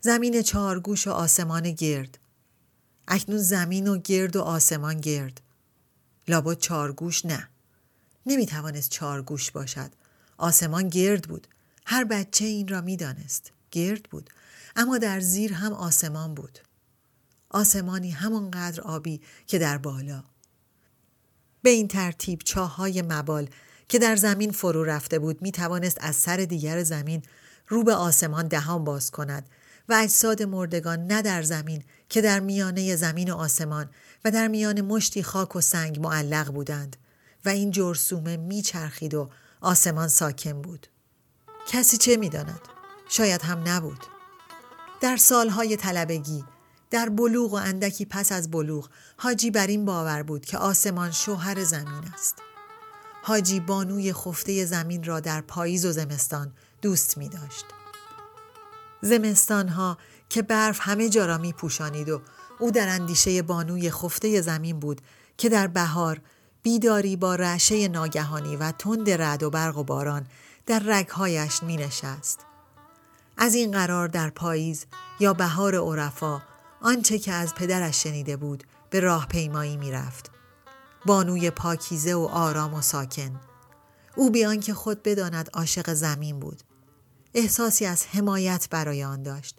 زمین 0.00 0.42
چهارگوش 0.42 1.06
و 1.06 1.10
آسمان 1.10 1.70
گرد 1.70 2.18
اکنون 3.08 3.38
زمین 3.38 3.88
و 3.88 3.98
گرد 3.98 4.36
و 4.36 4.42
آسمان 4.42 5.00
گرد. 5.00 5.40
لابد 6.28 6.58
چهارگوش 6.58 7.26
نه. 7.26 7.48
نمی 8.26 8.46
توانست 8.46 8.90
چهارگوش 8.90 9.50
باشد. 9.50 9.90
آسمان 10.36 10.88
گرد 10.88 11.22
بود. 11.22 11.48
هر 11.86 12.04
بچه 12.04 12.44
این 12.44 12.68
را 12.68 12.80
می 12.80 12.96
دانست. 12.96 13.52
گرد 13.70 14.02
بود. 14.02 14.30
اما 14.76 14.98
در 14.98 15.20
زیر 15.20 15.52
هم 15.52 15.72
آسمان 15.72 16.34
بود. 16.34 16.58
آسمانی 17.50 18.10
همانقدر 18.10 18.80
آبی 18.80 19.20
که 19.46 19.58
در 19.58 19.78
بالا. 19.78 20.24
به 21.62 21.70
این 21.70 21.88
ترتیب 21.88 22.42
چاه 22.44 22.76
های 22.76 23.02
مبال 23.02 23.48
که 23.88 23.98
در 23.98 24.16
زمین 24.16 24.50
فرو 24.50 24.84
رفته 24.84 25.18
بود 25.18 25.42
می 25.42 25.52
توانست 25.52 25.98
از 26.00 26.16
سر 26.16 26.36
دیگر 26.36 26.82
زمین 26.82 27.22
رو 27.68 27.84
به 27.84 27.94
آسمان 27.94 28.48
دهان 28.48 28.84
باز 28.84 29.10
کند 29.10 29.48
و 29.88 29.94
اجساد 30.02 30.42
مردگان 30.42 31.06
نه 31.06 31.22
در 31.22 31.42
زمین 31.42 31.84
که 32.08 32.20
در 32.20 32.40
میانه 32.40 32.96
زمین 32.96 33.32
و 33.32 33.36
آسمان 33.36 33.90
و 34.24 34.30
در 34.30 34.48
میان 34.48 34.80
مشتی 34.80 35.22
خاک 35.22 35.56
و 35.56 35.60
سنگ 35.60 36.00
معلق 36.00 36.52
بودند 36.52 36.96
و 37.44 37.48
این 37.48 37.70
جرسومه 37.70 38.36
میچرخید 38.36 39.14
و 39.14 39.30
آسمان 39.60 40.08
ساکن 40.08 40.62
بود. 40.62 40.86
کسی 41.68 41.96
چه 41.96 42.16
می‌داند؟ 42.16 42.60
شاید 43.08 43.42
هم 43.42 43.68
نبود. 43.68 44.06
در 45.00 45.16
سالهای 45.16 45.76
طلبگی 45.76 46.44
در 46.90 47.08
بلوغ 47.08 47.52
و 47.52 47.56
اندکی 47.56 48.04
پس 48.04 48.32
از 48.32 48.50
بلوغ 48.50 48.88
حاجی 49.16 49.50
بر 49.50 49.66
این 49.66 49.84
باور 49.84 50.22
بود 50.22 50.44
که 50.44 50.58
آسمان 50.58 51.10
شوهر 51.10 51.64
زمین 51.64 52.04
است. 52.14 52.36
حاجی 53.22 53.60
بانوی 53.60 54.12
خفته 54.12 54.64
زمین 54.64 55.04
را 55.04 55.20
در 55.20 55.40
پاییز 55.40 55.86
و 55.86 55.92
زمستان 55.92 56.52
دوست 56.82 57.18
می 57.18 57.28
داشت. 57.28 57.64
زمستان 59.02 59.68
ها 59.68 59.98
که 60.28 60.42
برف 60.42 60.78
همه 60.80 61.08
جا 61.08 61.26
را 61.26 61.38
می 61.38 61.52
پوشانید 61.52 62.08
و 62.08 62.20
او 62.58 62.70
در 62.70 62.88
اندیشه 62.88 63.42
بانوی 63.42 63.90
خفته 63.90 64.40
زمین 64.40 64.80
بود 64.80 65.00
که 65.38 65.48
در 65.48 65.66
بهار 65.66 66.20
بیداری 66.62 67.16
با 67.16 67.34
رعشه 67.34 67.88
ناگهانی 67.88 68.56
و 68.56 68.72
تند 68.72 69.10
رد 69.10 69.42
و 69.42 69.50
برق 69.50 69.78
و 69.78 69.84
باران 69.84 70.26
در 70.66 70.82
رگهایش 70.86 71.62
می 71.62 71.76
نشست. 71.76 72.40
از 73.36 73.54
این 73.54 73.70
قرار 73.70 74.08
در 74.08 74.30
پاییز 74.30 74.86
یا 75.20 75.32
بهار 75.32 75.74
عرفا 75.74 76.42
آنچه 76.80 77.18
که 77.18 77.32
از 77.32 77.54
پدرش 77.54 78.02
شنیده 78.02 78.36
بود 78.36 78.64
به 78.90 79.00
راه 79.00 79.26
پیمایی 79.26 79.76
می 79.76 79.92
رفت. 79.92 80.30
بانوی 81.06 81.50
پاکیزه 81.50 82.14
و 82.14 82.28
آرام 82.32 82.74
و 82.74 82.80
ساکن. 82.80 83.40
او 84.16 84.30
بیان 84.30 84.60
که 84.60 84.74
خود 84.74 85.02
بداند 85.02 85.50
عاشق 85.54 85.92
زمین 85.92 86.40
بود. 86.40 86.62
احساسی 87.34 87.86
از 87.86 88.06
حمایت 88.06 88.68
برای 88.70 89.04
آن 89.04 89.22
داشت. 89.22 89.56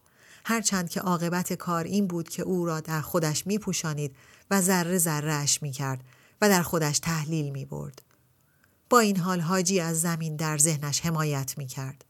هرچند 0.49 0.89
که 0.89 0.99
عاقبت 0.99 1.53
کار 1.53 1.83
این 1.83 2.07
بود 2.07 2.29
که 2.29 2.43
او 2.43 2.65
را 2.65 2.79
در 2.79 3.01
خودش 3.01 3.47
می 3.47 3.57
پوشانید 3.57 4.15
و 4.51 4.61
ذره 4.61 4.97
ذره 4.97 5.33
اش 5.33 5.63
می 5.63 5.71
کرد 5.71 6.03
و 6.41 6.49
در 6.49 6.61
خودش 6.61 6.99
تحلیل 6.99 7.49
می 7.49 7.65
برد. 7.65 8.01
با 8.89 8.99
این 8.99 9.17
حال 9.17 9.39
حاجی 9.39 9.79
از 9.79 10.01
زمین 10.01 10.35
در 10.35 10.57
ذهنش 10.57 11.01
حمایت 11.01 11.57
می 11.57 11.67
کرد. 11.67 12.05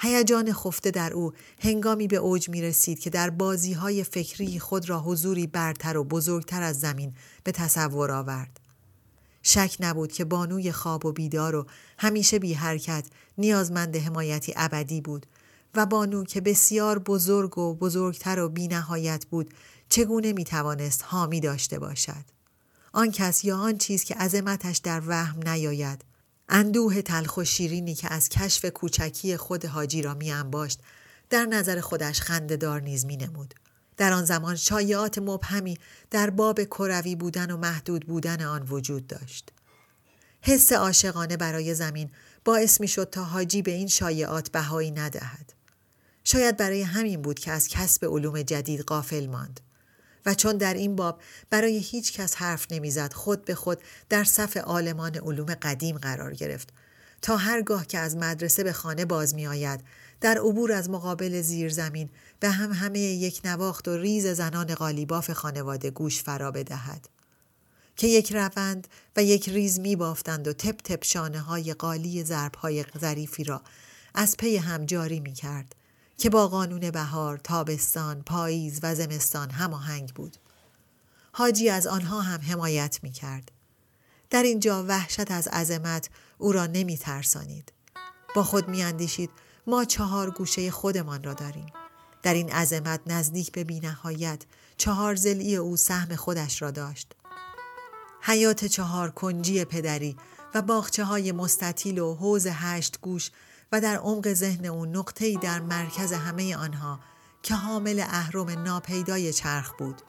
هیجان 0.00 0.52
خفته 0.52 0.90
در 0.90 1.12
او 1.12 1.32
هنگامی 1.58 2.06
به 2.06 2.16
اوج 2.16 2.48
می 2.48 2.62
رسید 2.62 3.00
که 3.00 3.10
در 3.10 3.30
بازی 3.30 3.72
های 3.72 4.04
فکری 4.04 4.58
خود 4.58 4.88
را 4.88 5.00
حضوری 5.00 5.46
برتر 5.46 5.96
و 5.96 6.04
بزرگتر 6.04 6.62
از 6.62 6.80
زمین 6.80 7.14
به 7.44 7.52
تصور 7.52 8.10
آورد. 8.12 8.60
شک 9.42 9.76
نبود 9.80 10.12
که 10.12 10.24
بانوی 10.24 10.72
خواب 10.72 11.06
و 11.06 11.12
بیدار 11.12 11.54
و 11.54 11.66
همیشه 11.98 12.38
بی 12.38 12.54
حرکت 12.54 13.06
نیازمند 13.38 13.96
حمایتی 13.96 14.52
ابدی 14.56 15.00
بود 15.00 15.26
و 15.74 15.86
بانو 15.86 16.24
که 16.24 16.40
بسیار 16.40 16.98
بزرگ 16.98 17.58
و 17.58 17.74
بزرگتر 17.74 18.40
و 18.40 18.48
بی 18.48 18.68
نهایت 18.68 19.26
بود 19.26 19.54
چگونه 19.88 20.32
می 20.32 20.44
توانست 20.44 21.04
حامی 21.06 21.40
داشته 21.40 21.78
باشد. 21.78 22.24
آن 22.92 23.10
کس 23.10 23.44
یا 23.44 23.56
آن 23.56 23.78
چیز 23.78 24.04
که 24.04 24.14
عظمتش 24.14 24.78
در 24.78 25.02
وهم 25.06 25.48
نیاید 25.48 26.04
اندوه 26.48 27.02
تلخ 27.02 27.36
و 27.36 27.44
شیرینی 27.44 27.94
که 27.94 28.12
از 28.12 28.28
کشف 28.28 28.64
کوچکی 28.64 29.36
خود 29.36 29.64
حاجی 29.64 30.02
را 30.02 30.14
می 30.14 30.32
انباشت 30.32 30.80
در 31.30 31.44
نظر 31.44 31.80
خودش 31.80 32.20
خندهدار 32.20 32.80
نیز 32.80 33.06
می 33.06 33.16
نمود. 33.16 33.54
در 33.96 34.12
آن 34.12 34.24
زمان 34.24 34.56
شایعات 34.56 35.18
مبهمی 35.18 35.78
در 36.10 36.30
باب 36.30 36.64
کروی 36.64 37.16
بودن 37.16 37.50
و 37.50 37.56
محدود 37.56 38.06
بودن 38.06 38.42
آن 38.42 38.62
وجود 38.62 39.06
داشت. 39.06 39.52
حس 40.42 40.72
عاشقانه 40.72 41.36
برای 41.36 41.74
زمین 41.74 42.10
باعث 42.44 42.80
می 42.80 42.88
شد 42.88 43.10
تا 43.10 43.24
حاجی 43.24 43.62
به 43.62 43.70
این 43.70 43.86
شایعات 43.86 44.50
بهایی 44.50 44.90
ندهد. 44.90 45.59
شاید 46.24 46.56
برای 46.56 46.82
همین 46.82 47.22
بود 47.22 47.38
که 47.38 47.50
از 47.50 47.68
کسب 47.68 48.04
علوم 48.04 48.42
جدید 48.42 48.80
قافل 48.80 49.26
ماند. 49.26 49.60
و 50.26 50.34
چون 50.34 50.56
در 50.56 50.74
این 50.74 50.96
باب 50.96 51.20
برای 51.50 51.78
هیچ 51.78 52.12
کس 52.12 52.34
حرف 52.34 52.66
نمی‌زد 52.70 53.12
خود 53.12 53.44
به 53.44 53.54
خود 53.54 53.78
در 54.08 54.24
صف 54.24 54.56
عالمان 54.56 55.16
علوم 55.16 55.54
قدیم 55.54 55.98
قرار 55.98 56.34
گرفت 56.34 56.68
تا 57.22 57.36
هرگاه 57.36 57.86
که 57.86 57.98
از 57.98 58.16
مدرسه 58.16 58.64
به 58.64 58.72
خانه 58.72 59.04
باز 59.04 59.34
می 59.34 59.46
آید 59.46 59.80
در 60.20 60.38
عبور 60.38 60.72
از 60.72 60.90
مقابل 60.90 61.40
زیر 61.40 61.68
زمین 61.68 62.10
به 62.40 62.50
همهمه 62.50 62.98
یک 62.98 63.40
نواخت 63.44 63.88
و 63.88 63.96
ریز 63.96 64.26
زنان 64.26 64.74
قالیباف 64.74 65.30
خانواده 65.30 65.90
گوش 65.90 66.22
فرا 66.22 66.50
بدهد. 66.50 67.08
که 67.96 68.06
یک 68.06 68.32
روند 68.32 68.88
و 69.16 69.22
یک 69.22 69.48
ریز 69.48 69.80
می 69.80 69.96
بافتند 69.96 70.48
و 70.48 70.52
تپ 70.52 70.76
تپ 70.76 71.04
شانه 71.04 71.40
های 71.40 71.74
قالی 71.74 72.24
ضرب 72.24 72.54
های 72.54 72.84
ظریفی 72.98 73.44
را 73.44 73.62
از 74.14 74.36
پی 74.36 74.56
هم 74.56 74.86
جاری 74.86 75.20
می 75.20 75.32
کرد 75.32 75.74
که 76.20 76.30
با 76.30 76.48
قانون 76.48 76.90
بهار، 76.90 77.38
تابستان، 77.38 78.22
پاییز 78.22 78.80
و 78.82 78.94
زمستان 78.94 79.50
هماهنگ 79.50 80.14
بود. 80.14 80.36
حاجی 81.32 81.70
از 81.70 81.86
آنها 81.86 82.20
هم 82.20 82.40
حمایت 82.40 82.98
می 83.02 83.10
کرد. 83.10 83.50
در 84.30 84.42
اینجا 84.42 84.84
وحشت 84.84 85.30
از 85.30 85.48
عظمت 85.48 86.10
او 86.38 86.52
را 86.52 86.66
نمی 86.66 86.98
ترسانید. 86.98 87.72
با 88.34 88.42
خود 88.42 88.68
می 88.68 88.82
اندیشید 88.82 89.30
ما 89.66 89.84
چهار 89.84 90.30
گوشه 90.30 90.70
خودمان 90.70 91.22
را 91.22 91.34
داریم. 91.34 91.66
در 92.22 92.34
این 92.34 92.52
عظمت 92.52 93.00
نزدیک 93.06 93.52
به 93.52 93.64
بینهایت 93.64 94.42
چهار 94.76 95.14
زلی 95.14 95.56
او 95.56 95.76
سهم 95.76 96.16
خودش 96.16 96.62
را 96.62 96.70
داشت. 96.70 97.12
حیات 98.20 98.64
چهار 98.64 99.10
کنجی 99.10 99.64
پدری 99.64 100.16
و 100.54 100.62
باخچه 100.62 101.04
های 101.04 101.32
مستطیل 101.32 101.98
و 101.98 102.14
حوز 102.14 102.46
هشت 102.46 102.98
گوش 103.00 103.30
و 103.72 103.80
در 103.80 103.96
عمق 103.96 104.32
ذهن 104.32 104.66
او 104.66 104.86
نقطه‌ای 104.86 105.36
در 105.36 105.60
مرکز 105.60 106.12
همه 106.12 106.56
آنها 106.56 107.00
که 107.42 107.54
حامل 107.54 108.04
اهرم 108.06 108.50
ناپیدای 108.50 109.32
چرخ 109.32 109.72
بود 109.78 110.02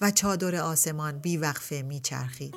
و 0.00 0.10
چادر 0.10 0.56
آسمان 0.56 1.18
بیوقفه 1.18 1.82
میچرخید. 1.82 2.54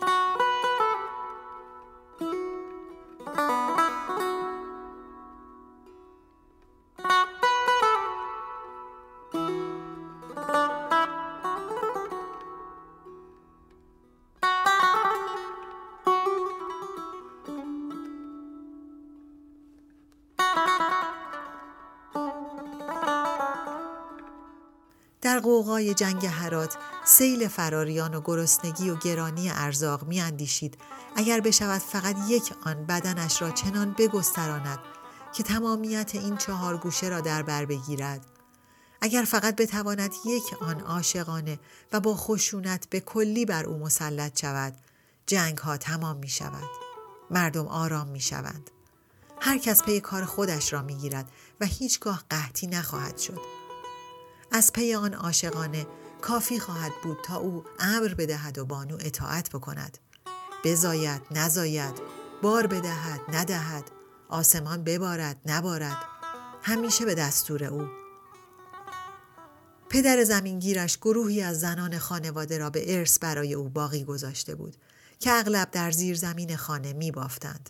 قوقای 25.80 25.94
جنگ 25.94 26.26
هرات 26.26 26.78
سیل 27.06 27.48
فراریان 27.48 28.16
و 28.16 28.22
گرسنگی 28.22 28.90
و 28.90 28.96
گرانی 28.96 29.50
ارزاق 29.50 30.04
می 30.04 30.22
اندیشید 30.22 30.78
اگر 31.16 31.40
بشود 31.40 31.82
فقط 31.82 32.16
یک 32.28 32.54
آن 32.66 32.86
بدنش 32.86 33.42
را 33.42 33.52
چنان 33.52 33.96
بگستراند 33.98 34.80
که 35.34 35.44
تمامیت 35.44 36.12
این 36.16 36.38
چهار 36.38 36.78
گوشه 36.78 37.10
را 37.10 37.22
در 37.22 37.44
بر 37.44 37.66
بگیرد. 37.66 38.26
اگر 39.02 39.24
فقط 39.24 39.56
بتواند 39.56 40.14
یک 40.26 40.44
آن 40.62 40.80
عاشقانه 40.80 41.60
و 41.94 42.00
با 42.00 42.16
خشونت 42.16 42.90
به 42.90 43.00
کلی 43.00 43.46
بر 43.46 43.66
او 43.66 43.78
مسلط 43.78 44.42
شود 44.42 44.74
جنگ 45.26 45.58
ها 45.58 45.78
تمام 45.78 46.18
می 46.18 46.30
شود 46.30 46.70
مردم 47.32 47.68
آرام 47.68 48.08
می 48.08 48.22
شوند 48.22 48.72
هر 49.42 49.58
کس 49.58 49.84
پی 49.84 50.00
کار 50.00 50.26
خودش 50.26 50.74
را 50.74 50.82
می 50.82 50.96
گیرد 50.96 51.32
و 51.62 51.66
هیچگاه 51.66 52.24
قحطی 52.30 52.68
نخواهد 52.68 53.18
شد. 53.18 53.59
از 54.52 54.74
پی 54.74 54.94
آن 54.96 55.14
عاشقانه 55.14 55.88
کافی 56.22 56.60
خواهد 56.60 56.92
بود 57.04 57.18
تا 57.26 57.38
او 57.38 57.64
امر 57.80 58.14
بدهد 58.14 58.58
و 58.58 58.66
بانو 58.66 58.98
اطاعت 59.00 59.50
بکند 59.50 59.98
بزاید 60.64 61.22
نزاید 61.32 62.02
بار 62.42 62.68
بدهد 62.68 63.22
ندهد 63.34 63.92
آسمان 64.30 64.84
ببارد 64.84 65.38
نبارد 65.46 65.98
همیشه 66.62 67.06
به 67.06 67.16
دستور 67.16 67.64
او 67.64 67.88
پدر 69.90 70.24
زمینگیرش 70.24 70.98
گروهی 70.98 71.42
از 71.42 71.60
زنان 71.60 71.98
خانواده 71.98 72.58
را 72.58 72.70
به 72.70 72.98
ارث 72.98 73.20
برای 73.20 73.54
او 73.54 73.70
باقی 73.70 74.04
گذاشته 74.04 74.56
بود 74.56 74.78
که 75.20 75.32
اغلب 75.32 75.72
در 75.72 75.92
زیر 75.92 76.16
زمین 76.16 76.56
خانه 76.56 76.94
می 76.94 77.12
بافتند. 77.12 77.70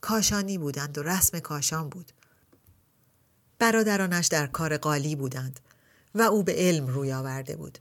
کاشانی 0.00 0.58
بودند 0.58 0.98
و 0.98 1.02
رسم 1.02 1.38
کاشان 1.38 1.88
بود. 1.88 2.12
برادرانش 3.58 4.26
در 4.26 4.46
کار 4.46 4.76
قالی 4.76 5.16
بودند 5.16 5.60
و 6.14 6.22
او 6.22 6.42
به 6.42 6.54
علم 6.56 6.86
روی 6.86 7.12
آورده 7.12 7.56
بود. 7.56 7.78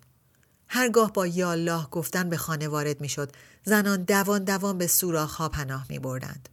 هرگاه 0.68 1.14
با 1.14 1.28
یا 1.28 1.52
الله 1.52 1.88
گفتن 1.92 2.30
به 2.30 2.38
خانه 2.38 2.68
وارد 2.68 3.02
می 3.02 3.10
شد 3.10 3.32
زنان 3.64 4.04
دوان 4.04 4.44
دوان 4.44 4.78
به 4.78 4.88
سوراخ 4.88 5.36
ها 5.36 5.50
پناه 5.50 5.86
می 5.90 6.00
بردند. 6.00 6.50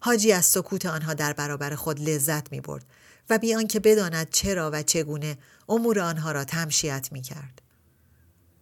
حاجی 0.00 0.32
از 0.32 0.44
سکوت 0.44 0.86
آنها 0.86 1.14
در 1.14 1.32
برابر 1.32 1.74
خود 1.74 2.00
لذت 2.00 2.52
می 2.52 2.60
برد 2.60 2.84
و 3.30 3.38
بیان 3.38 3.66
که 3.66 3.80
بداند 3.80 4.30
چرا 4.30 4.70
و 4.72 4.82
چگونه 4.82 5.38
امور 5.68 6.00
آنها 6.00 6.32
را 6.32 6.44
تمشیت 6.44 7.08
می 7.12 7.22
کرد. 7.22 7.62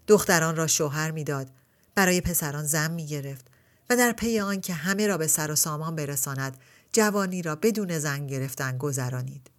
دختران 0.06 0.56
را 0.56 0.66
شوهر 0.66 1.10
می‌داد 1.10 1.50
برای 1.94 2.20
پسران 2.20 2.66
زن 2.66 2.90
می 2.90 3.06
گرفت 3.06 3.46
و 3.90 3.96
در 3.96 4.12
پی 4.12 4.40
آن 4.40 4.60
که 4.60 4.74
همه 4.74 5.06
را 5.06 5.18
به 5.18 5.26
سر 5.26 5.50
و 5.50 5.56
سامان 5.56 5.96
برساند 5.96 6.56
جوانی 6.92 7.42
را 7.42 7.56
بدون 7.56 7.98
زن 7.98 8.26
گرفتن 8.26 8.78
گذرانید. 8.78 9.49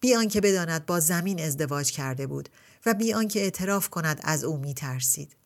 بی 0.00 0.14
آنکه 0.14 0.40
بداند 0.40 0.86
با 0.86 1.00
زمین 1.00 1.40
ازدواج 1.40 1.90
کرده 1.90 2.26
بود 2.26 2.48
و 2.86 2.94
بی 2.94 3.12
آنکه 3.12 3.40
اعتراف 3.40 3.88
کند 3.88 4.20
از 4.22 4.44
او 4.44 4.56
می 4.56 4.74
ترسید. 4.74 5.36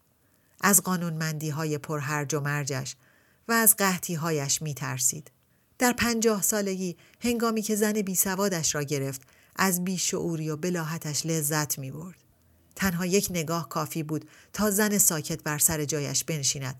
از 0.60 0.82
قانونمندی 0.82 1.50
های 1.50 1.78
پرهرج 1.78 2.34
و 2.34 2.40
مرجش 2.40 2.96
و 3.48 3.52
از 3.52 3.76
قحطی 3.76 4.14
هایش 4.14 4.62
می 4.62 4.74
ترسید. 4.74 5.30
در 5.78 5.92
پنجاه 5.92 6.42
سالگی 6.42 6.96
هنگامی 7.20 7.62
که 7.62 7.76
زن 7.76 7.92
بی 7.92 8.14
سوادش 8.14 8.74
را 8.74 8.82
گرفت 8.82 9.22
از 9.56 9.84
بیشعوری 9.84 10.50
و 10.50 10.56
بلاحتش 10.56 11.26
لذت 11.26 11.78
می 11.78 11.90
برد. 11.90 12.16
تنها 12.76 13.06
یک 13.06 13.28
نگاه 13.30 13.68
کافی 13.68 14.02
بود 14.02 14.28
تا 14.52 14.70
زن 14.70 14.98
ساکت 14.98 15.42
بر 15.42 15.58
سر 15.58 15.84
جایش 15.84 16.24
بنشیند 16.24 16.74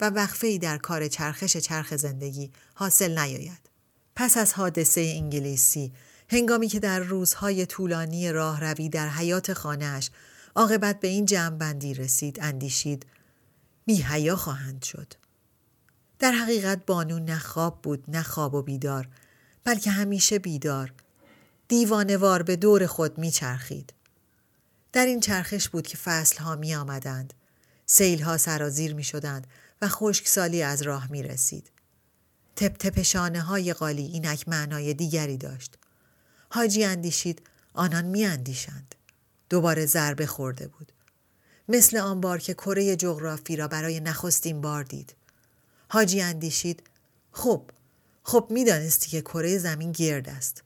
و 0.00 0.10
وقفه 0.10 0.46
ای 0.46 0.58
در 0.58 0.78
کار 0.78 1.08
چرخش 1.08 1.56
چرخ 1.56 1.96
زندگی 1.96 2.50
حاصل 2.74 3.18
نیاید. 3.18 3.70
پس 4.16 4.36
از 4.36 4.52
حادثه 4.52 5.00
انگلیسی 5.00 5.92
هنگامی 6.34 6.68
که 6.68 6.80
در 6.80 7.00
روزهای 7.00 7.66
طولانی 7.66 8.32
راه 8.32 8.60
روی 8.60 8.88
در 8.88 9.08
حیات 9.08 9.52
خانهاش 9.52 10.10
عاقبت 10.54 11.00
به 11.00 11.08
این 11.08 11.26
جمع 11.26 11.72
رسید 11.98 12.38
اندیشید 12.40 13.06
بی 13.86 14.02
حیا 14.02 14.36
خواهند 14.36 14.82
شد. 14.82 15.12
در 16.18 16.32
حقیقت 16.32 16.86
بانو 16.86 17.18
نه 17.18 17.38
خواب 17.38 17.82
بود 17.82 18.04
نه 18.08 18.22
خواب 18.22 18.54
و 18.54 18.62
بیدار 18.62 19.08
بلکه 19.64 19.90
همیشه 19.90 20.38
بیدار 20.38 20.92
دیوانوار 21.68 22.42
به 22.42 22.56
دور 22.56 22.86
خود 22.86 23.18
میچرخید. 23.18 23.92
در 24.92 25.06
این 25.06 25.20
چرخش 25.20 25.68
بود 25.68 25.86
که 25.86 25.96
فصل 25.96 26.38
ها 26.38 26.56
می 26.56 26.74
آمدند. 26.74 27.34
سیل 27.86 28.22
ها 28.22 28.38
سرازیر 28.38 28.94
می 28.94 29.04
شدند 29.04 29.46
و 29.82 29.88
خشکسالی 29.88 30.62
از 30.62 30.82
راه 30.82 31.10
می 31.10 31.22
رسید. 31.22 31.70
تپ 32.56 32.76
تپ 32.76 33.02
شانه 33.02 33.40
های 33.40 33.72
قالی 33.72 34.02
اینک 34.02 34.48
معنای 34.48 34.94
دیگری 34.94 35.36
داشت. 35.36 35.78
حاجی 36.54 36.84
اندیشید 36.84 37.42
آنان 37.72 38.04
می 38.04 38.24
اندیشند. 38.24 38.94
دوباره 39.50 39.86
ضربه 39.86 40.26
خورده 40.26 40.68
بود. 40.68 40.92
مثل 41.68 41.96
آن 41.96 42.20
بار 42.20 42.38
که 42.38 42.54
کره 42.54 42.96
جغرافی 42.96 43.56
را 43.56 43.68
برای 43.68 44.00
نخستین 44.00 44.60
بار 44.60 44.84
دید. 44.84 45.14
حاجی 45.88 46.20
اندیشید 46.20 46.82
خب 47.32 47.70
خب 48.22 48.46
می‌دانستی 48.50 49.10
که 49.10 49.20
کره 49.20 49.58
زمین 49.58 49.92
گرد 49.92 50.28
است. 50.28 50.62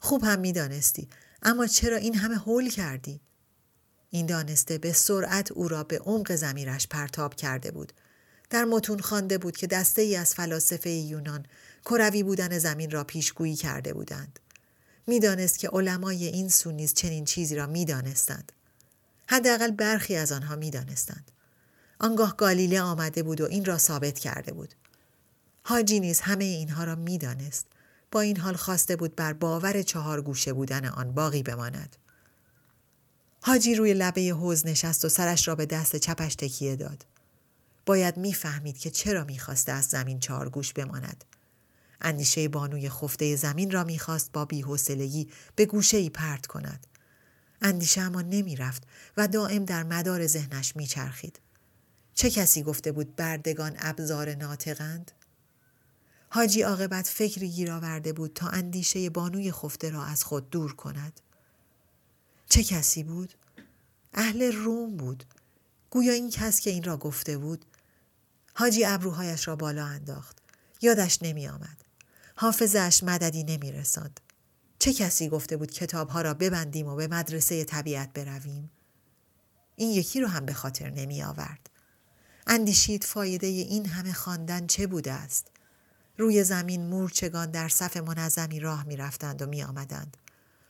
خوب 0.00 0.24
هم 0.24 0.40
می‌دانستی 0.40 1.08
اما 1.42 1.66
چرا 1.66 1.96
این 1.96 2.14
همه 2.14 2.36
هول 2.36 2.70
کردی؟ 2.70 3.20
این 4.10 4.26
دانسته 4.26 4.78
به 4.78 4.92
سرعت 4.92 5.52
او 5.52 5.68
را 5.68 5.84
به 5.84 5.98
عمق 5.98 6.34
زمیرش 6.34 6.86
پرتاب 6.88 7.34
کرده 7.34 7.70
بود. 7.70 7.92
در 8.50 8.64
متون 8.64 8.98
خوانده 8.98 9.38
بود 9.38 9.56
که 9.56 9.66
دسته 9.66 10.02
ای 10.02 10.16
از 10.16 10.34
فلاسفه 10.34 10.90
یونان 10.90 11.46
کروی 11.84 12.22
بودن 12.22 12.58
زمین 12.58 12.90
را 12.90 13.04
پیشگویی 13.04 13.56
کرده 13.56 13.92
بودند. 13.92 14.38
می‌دانست 15.08 15.58
که 15.58 15.68
علمای 15.68 16.26
این 16.26 16.48
سو 16.48 16.70
نیز 16.70 16.94
چنین 16.94 17.24
چیزی 17.24 17.56
را 17.56 17.66
می‌دانستند. 17.66 18.52
حداقل 19.26 19.70
برخی 19.70 20.16
از 20.16 20.32
آنها 20.32 20.56
می‌دانستند. 20.56 21.30
آنگاه 22.00 22.36
گالیله 22.36 22.80
آمده 22.80 23.22
بود 23.22 23.40
و 23.40 23.44
این 23.44 23.64
را 23.64 23.78
ثابت 23.78 24.18
کرده 24.18 24.52
بود. 24.52 24.74
حاجی 25.62 26.00
نیز 26.00 26.20
همه 26.20 26.44
اینها 26.44 26.84
را 26.84 26.94
می‌دانست. 26.94 27.66
با 28.12 28.20
این 28.20 28.36
حال 28.36 28.54
خواسته 28.54 28.96
بود 28.96 29.16
بر 29.16 29.32
باور 29.32 29.82
چهار 29.82 30.22
گوشه 30.22 30.52
بودن 30.52 30.86
آن 30.86 31.12
باقی 31.12 31.42
بماند. 31.42 31.96
حاجی 33.42 33.74
روی 33.74 33.94
لبه 33.94 34.20
حوز 34.20 34.66
نشست 34.66 35.04
و 35.04 35.08
سرش 35.08 35.48
را 35.48 35.54
به 35.54 35.66
دست 35.66 35.96
چپش 35.96 36.34
تکیه 36.34 36.76
داد. 36.76 37.06
باید 37.86 38.16
می‌فهمید 38.16 38.78
که 38.78 38.90
چرا 38.90 39.24
می‌خواسته 39.24 39.72
از 39.72 39.84
زمین 39.84 40.20
چهار 40.20 40.48
گوش 40.48 40.72
بماند. 40.72 41.24
اندیشه 42.00 42.48
بانوی 42.48 42.88
خفته 42.88 43.36
زمین 43.36 43.70
را 43.70 43.84
می‌خواست 43.84 44.32
با 44.32 44.44
بیحوصلگی 44.44 45.28
به 45.56 45.66
گوشه 45.66 45.96
ای 45.96 46.10
پرت 46.10 46.46
کند. 46.46 46.86
اندیشه 47.62 48.00
اما 48.00 48.22
نمی‌رفت 48.22 48.82
و 49.16 49.28
دائم 49.28 49.64
در 49.64 49.82
مدار 49.82 50.26
ذهنش 50.26 50.76
میچرخید. 50.76 51.40
چه 52.14 52.30
کسی 52.30 52.62
گفته 52.62 52.92
بود 52.92 53.16
بردگان 53.16 53.76
ابزار 53.78 54.34
ناطقند؟ 54.34 55.12
حاجی 56.30 56.62
عاقبت 56.62 57.06
فکری 57.06 57.48
گیر 57.48 57.70
آورده 57.70 58.12
بود 58.12 58.32
تا 58.34 58.48
اندیشه 58.48 59.10
بانوی 59.10 59.52
خفته 59.52 59.90
را 59.90 60.04
از 60.04 60.24
خود 60.24 60.50
دور 60.50 60.74
کند. 60.74 61.20
چه 62.48 62.64
کسی 62.64 63.02
بود؟ 63.02 63.34
اهل 64.14 64.52
روم 64.52 64.96
بود. 64.96 65.24
گویا 65.90 66.12
این 66.12 66.30
کس 66.30 66.60
که 66.60 66.70
این 66.70 66.82
را 66.82 66.96
گفته 66.96 67.38
بود 67.38 67.64
حاجی 68.54 68.84
ابروهایش 68.84 69.48
را 69.48 69.56
بالا 69.56 69.86
انداخت. 69.86 70.38
یادش 70.82 71.18
نمی 71.22 71.48
آمد. 71.48 71.84
حافظش 72.40 73.02
مددی 73.02 73.44
نمی 73.44 73.72
رسند. 73.72 74.20
چه 74.78 74.92
کسی 74.92 75.28
گفته 75.28 75.56
بود 75.56 75.70
کتابها 75.70 76.22
را 76.22 76.34
ببندیم 76.34 76.86
و 76.86 76.96
به 76.96 77.06
مدرسه 77.08 77.64
طبیعت 77.64 78.12
برویم؟ 78.12 78.70
این 79.76 79.90
یکی 79.90 80.20
رو 80.20 80.28
هم 80.28 80.46
به 80.46 80.52
خاطر 80.52 80.90
نمی 80.90 81.22
آورد. 81.22 81.70
اندیشید 82.46 83.04
فایده 83.04 83.46
این 83.46 83.86
همه 83.86 84.12
خواندن 84.12 84.66
چه 84.66 84.86
بوده 84.86 85.12
است؟ 85.12 85.46
روی 86.18 86.44
زمین 86.44 86.86
مورچگان 86.86 87.50
در 87.50 87.68
صف 87.68 87.96
منظمی 87.96 88.60
راه 88.60 88.84
می 88.84 88.96
رفتند 88.96 89.42
و 89.42 89.46
می 89.46 89.62
آمدند. 89.62 90.16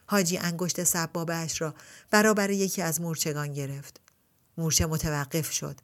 حاجی 0.06 0.38
انگشت 0.38 0.84
سبابش 0.84 1.60
را 1.60 1.74
برابر 2.10 2.50
یکی 2.50 2.82
از 2.82 3.00
مورچگان 3.00 3.52
گرفت. 3.52 4.00
مورچه 4.58 4.86
متوقف 4.86 5.52
شد. 5.52 5.80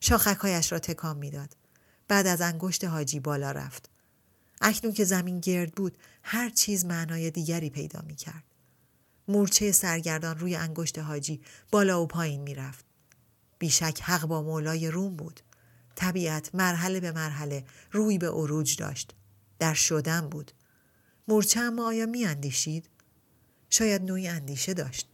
شاخکهایش 0.00 0.72
را 0.72 0.78
تکان 0.78 1.16
می‌داد. 1.16 1.56
بعد 2.08 2.26
از 2.26 2.40
انگشت 2.40 2.84
حاجی 2.84 3.20
بالا 3.20 3.50
رفت. 3.50 3.95
اکنون 4.68 4.92
که 4.92 5.04
زمین 5.04 5.40
گرد 5.40 5.72
بود 5.72 5.98
هر 6.22 6.50
چیز 6.50 6.84
معنای 6.84 7.30
دیگری 7.30 7.70
پیدا 7.70 8.00
می 8.06 8.16
کرد. 8.16 8.44
مورچه 9.28 9.72
سرگردان 9.72 10.38
روی 10.38 10.56
انگشت 10.56 10.98
حاجی 10.98 11.40
بالا 11.70 12.02
و 12.02 12.06
پایین 12.06 12.40
می 12.40 12.54
رفت. 12.54 12.84
بیشک 13.58 14.00
حق 14.02 14.26
با 14.26 14.42
مولای 14.42 14.90
روم 14.90 15.16
بود. 15.16 15.40
طبیعت 15.94 16.54
مرحله 16.54 17.00
به 17.00 17.12
مرحله 17.12 17.64
روی 17.92 18.18
به 18.18 18.28
عروج 18.28 18.76
داشت. 18.76 19.14
در 19.58 19.74
شدن 19.74 20.28
بود. 20.28 20.52
مورچه 21.28 21.60
اما 21.60 21.86
آیا 21.86 22.06
می 22.06 22.26
اندیشید؟ 22.26 22.88
شاید 23.70 24.02
نوعی 24.02 24.28
اندیشه 24.28 24.74
داشت. 24.74 25.08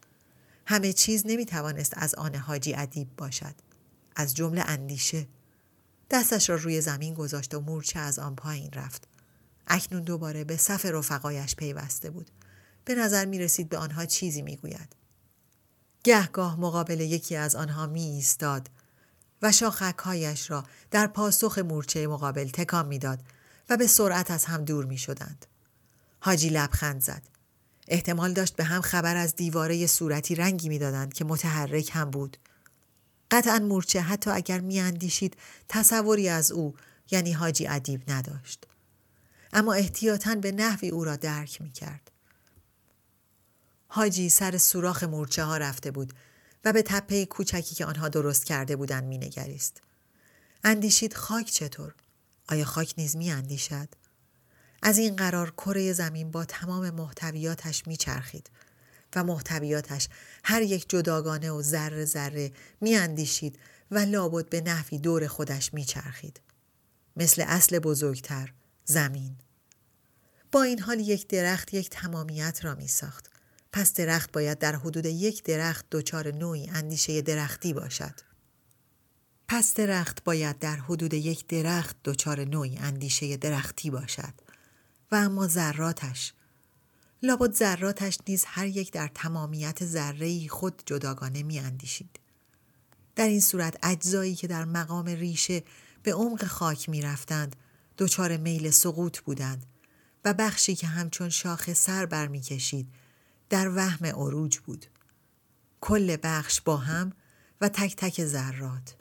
همه 0.67 0.93
چیز 0.93 1.23
نمی 1.27 1.47
توانست 1.47 1.93
از 1.97 2.15
آن 2.15 2.35
حاجی 2.35 2.75
ادیب 2.75 3.17
باشد. 3.17 3.55
از 4.17 4.35
جمله 4.35 4.63
اندیشه. 4.67 5.27
دستش 6.11 6.51
را 6.51 6.57
روی 6.57 6.81
زمین 6.81 7.15
گذاشت 7.15 7.55
و 7.55 7.61
مورچه 7.61 7.99
از 7.99 8.19
آن 8.19 8.37
پایین 8.37 8.71
رفت. 8.73 9.12
اکنون 9.67 10.03
دوباره 10.03 10.45
به 10.45 10.57
صف 10.57 10.87
رفقایش 10.87 11.57
پیوسته 11.57 12.11
بود. 12.11 12.31
به 12.85 12.95
نظر 12.95 13.25
می 13.25 13.39
رسید 13.39 13.69
به 13.69 13.79
آنها 13.79 14.07
چیزی 14.07 14.43
می 14.43 14.57
گوید. 14.57 14.97
گهگاه 16.05 16.61
مقابل 16.61 17.01
یکی 17.01 17.37
از 17.37 17.57
آنها 17.57 17.87
می 17.87 18.03
ایستاد 18.03 18.71
و 19.43 19.53
شاخکهایش 19.53 20.51
را 20.51 20.65
در 20.91 21.07
پاسخ 21.07 21.59
مورچه 21.59 22.07
مقابل 22.07 22.49
تکان 22.49 22.87
می‌داد 22.87 23.19
و 23.69 23.77
به 23.77 23.87
سرعت 23.87 24.31
از 24.31 24.45
هم 24.45 24.65
دور 24.65 24.85
می 24.85 24.99
شدند. 24.99 25.47
حاجی 26.21 26.49
لبخند 26.49 27.01
زد. 27.01 27.23
احتمال 27.89 28.33
داشت 28.33 28.57
به 28.57 28.65
هم 28.65 28.81
خبر 28.81 29.17
از 29.17 29.37
دیواره 29.37 29.87
صورتی 29.87 30.35
رنگی 30.35 30.69
می‌دادند 30.69 31.13
که 31.13 31.25
متحرک 31.25 31.91
هم 31.93 32.11
بود. 32.11 32.37
قطعا 33.31 33.59
مورچه 33.59 34.01
حتی 34.01 34.31
اگر 34.31 34.61
میاندیشید 34.61 35.37
تصوری 35.69 36.29
از 36.29 36.53
او 36.53 36.75
یعنی 37.11 37.33
حاجی 37.33 37.67
ادیب 37.67 38.11
نداشت. 38.11 38.67
اما 39.53 39.75
احتیاطاً 39.75 40.35
به 40.35 40.53
نحوی 40.53 40.89
او 40.89 41.05
را 41.05 41.17
درک 41.17 41.61
می 41.63 41.71
کرد. 41.71 42.11
حاجی 43.89 44.29
سر 44.31 44.59
سوراخ 44.59 45.05
مورچه 45.05 45.45
ها 45.45 45.57
رفته 45.57 45.91
بود 45.91 46.13
و 46.65 46.73
به 46.73 46.83
تپه 46.83 47.27
کوچکی 47.27 47.75
که 47.75 47.85
آنها 47.87 48.09
درست 48.09 48.45
کرده 48.45 48.77
بودند 48.77 49.05
مینگریست. 49.05 49.83
اندیشید 50.65 51.15
خاک 51.15 51.51
چطور؟ 51.51 51.95
آیا 52.49 52.65
خاک 52.65 52.95
نیز 52.99 53.17
می 53.17 53.31
اندیشد؟ 53.31 53.89
از 54.83 54.99
این 54.99 55.17
قرار 55.17 55.51
کره 55.51 55.93
زمین 55.93 56.31
با 56.31 56.45
تمام 56.45 56.91
محتویاتش 56.91 57.87
میچرخید 57.87 58.51
و 59.17 59.25
محتویاتش 59.25 60.09
هر 60.45 60.63
یک 60.63 60.89
جداگانه 60.89 61.51
و 61.51 61.63
ذره 61.63 62.05
ذره 62.05 62.53
میاندیشید 62.81 63.59
و 63.91 63.99
لابد 63.99 64.49
به 64.49 64.61
نحوی 64.61 64.99
دور 64.99 65.27
خودش 65.27 65.75
میچرخید 65.75 66.41
مثل 67.17 67.45
اصل 67.47 67.79
بزرگتر 67.79 68.53
زمین 68.85 69.37
با 70.53 70.63
این 70.63 70.79
حال 70.79 71.01
یک 71.01 71.29
درخت 71.29 71.75
یک 71.75 71.91
تمامیت 71.91 72.61
را 72.63 72.75
می 72.75 72.89
ساخت. 72.89 73.31
پس 73.73 73.95
درخت 73.95 74.33
باید 74.33 74.59
در 74.59 74.77
حدود 74.77 75.07
یک 75.07 75.43
درخت 75.43 75.87
دچار 75.91 76.35
نوعی 76.35 76.69
اندیشه 76.69 77.23
درختی 77.23 77.73
باشد. 77.73 78.15
پس 79.49 79.75
درخت 79.75 80.25
باید 80.25 80.59
در 80.59 80.77
حدود 80.77 81.15
یک 81.15 81.47
درخت 81.47 81.97
دچار 82.05 82.45
نوعی 82.45 82.79
اندیشه 82.79 83.37
درختی 83.37 83.91
باشد. 83.91 84.35
و 85.13 85.15
اما 85.15 85.47
ذراتش 85.47 86.33
لابد 87.23 87.55
ذراتش 87.55 88.19
نیز 88.29 88.45
هر 88.47 88.67
یک 88.67 88.93
در 88.93 89.11
تمامیت 89.15 89.85
ذره 89.85 90.49
خود 90.49 90.83
جداگانه 90.87 91.43
می 91.43 91.59
اندیشید. 91.59 92.21
در 93.17 93.29
این 93.29 93.41
صورت 93.41 93.77
اجزایی 93.83 94.35
که 94.35 94.47
در 94.47 94.65
مقام 94.65 95.07
ریشه 95.07 95.63
به 96.03 96.15
عمق 96.15 96.45
خاک 96.45 96.89
می 96.89 97.03
رفتند 97.03 97.57
دچار 97.99 98.37
میل 98.37 98.71
سقوط 98.71 99.21
بودند 99.21 99.67
و 100.25 100.35
بخشی 100.35 100.75
که 100.75 100.87
همچون 100.87 101.29
شاخ 101.29 101.73
سر 101.73 102.07
بر 102.07 102.27
می 102.27 102.41
کشید 102.41 102.89
در 103.51 103.77
وهم 103.77 104.07
عروج 104.07 104.59
بود. 104.59 104.87
کل 105.81 106.17
بخش 106.23 106.61
با 106.61 106.77
هم 106.77 107.13
و 107.61 107.69
تک 107.69 107.97
تک 107.97 108.25
ذرات. 108.25 108.97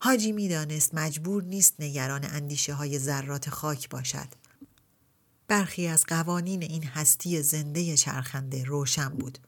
حاجی 0.00 0.32
می‌دانست 0.32 0.94
مجبور 0.94 1.42
نیست 1.42 1.74
نگران 1.78 2.24
اندیشه 2.24 2.74
های 2.74 2.98
ذرات 2.98 3.50
خاک 3.50 3.88
باشد. 3.88 4.28
برخی 5.48 5.86
از 5.86 6.06
قوانین 6.06 6.62
این 6.62 6.84
هستی 6.84 7.42
زنده 7.42 7.96
چرخنده 7.96 8.64
روشن 8.64 9.08
بود. 9.08 9.38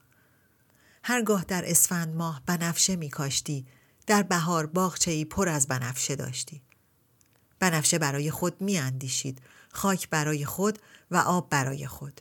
هرگاه 1.04 1.44
در 1.44 1.70
اسفند 1.70 2.14
ماه 2.14 2.42
بنفشه 2.46 2.96
می 2.96 3.10
کاشتی 3.10 3.66
در 4.06 4.22
بهار 4.22 4.66
باغچه‌ای 4.66 5.24
پر 5.24 5.48
از 5.48 5.66
بنفشه 5.66 6.16
داشتی. 6.16 6.62
بنفشه 7.62 7.98
برای 7.98 8.30
خود 8.30 8.60
می 8.60 8.78
اندیشید، 8.78 9.38
خاک 9.72 10.08
برای 10.08 10.44
خود 10.44 10.78
و 11.10 11.16
آب 11.16 11.50
برای 11.50 11.86
خود. 11.86 12.20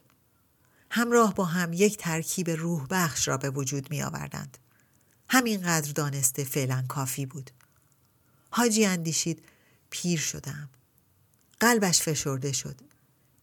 همراه 0.90 1.36
با 1.36 1.46
هم 1.46 1.74
یک 1.74 1.98
ترکیب 1.98 2.50
روح 2.50 2.88
بخش 2.90 3.28
را 3.28 3.38
به 3.38 3.50
وجود 3.50 3.92
می 3.92 4.04
آوردند. 4.04 4.58
همینقدر 5.30 5.92
دانسته 5.92 6.44
فعلا 6.44 6.84
کافی 6.88 7.26
بود. 7.26 7.52
حاجی 8.50 8.86
اندیشید 8.86 9.44
پیر 9.90 10.20
شدم. 10.20 10.70
قلبش 11.60 12.02
فشرده 12.02 12.52
شد. 12.52 12.76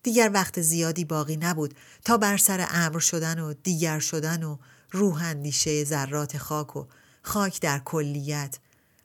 دیگر 0.02 0.30
وقت 0.34 0.60
زیادی 0.60 1.04
باقی 1.04 1.36
نبود 1.36 1.74
تا 2.04 2.16
بر 2.16 2.36
سر 2.36 2.66
امر 2.70 2.98
شدن 2.98 3.38
و 3.38 3.54
دیگر 3.54 3.98
شدن 3.98 4.42
و 4.42 4.56
روح 4.90 5.22
اندیشه 5.22 5.84
ذرات 5.84 6.38
خاک 6.38 6.76
و 6.76 6.86
خاک 7.22 7.60
در 7.60 7.78
کلیت 7.78 8.58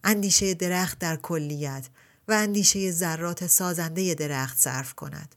اندیشه 0.04 0.54
درخت 0.54 1.00
در 1.00 1.16
کلیت 1.16 1.90
و 2.28 2.32
اندیشه 2.32 2.92
ذرات 2.92 3.48
سازنده 3.48 4.14
درخت 4.14 4.58
صرف 4.58 4.94
کند. 4.94 5.36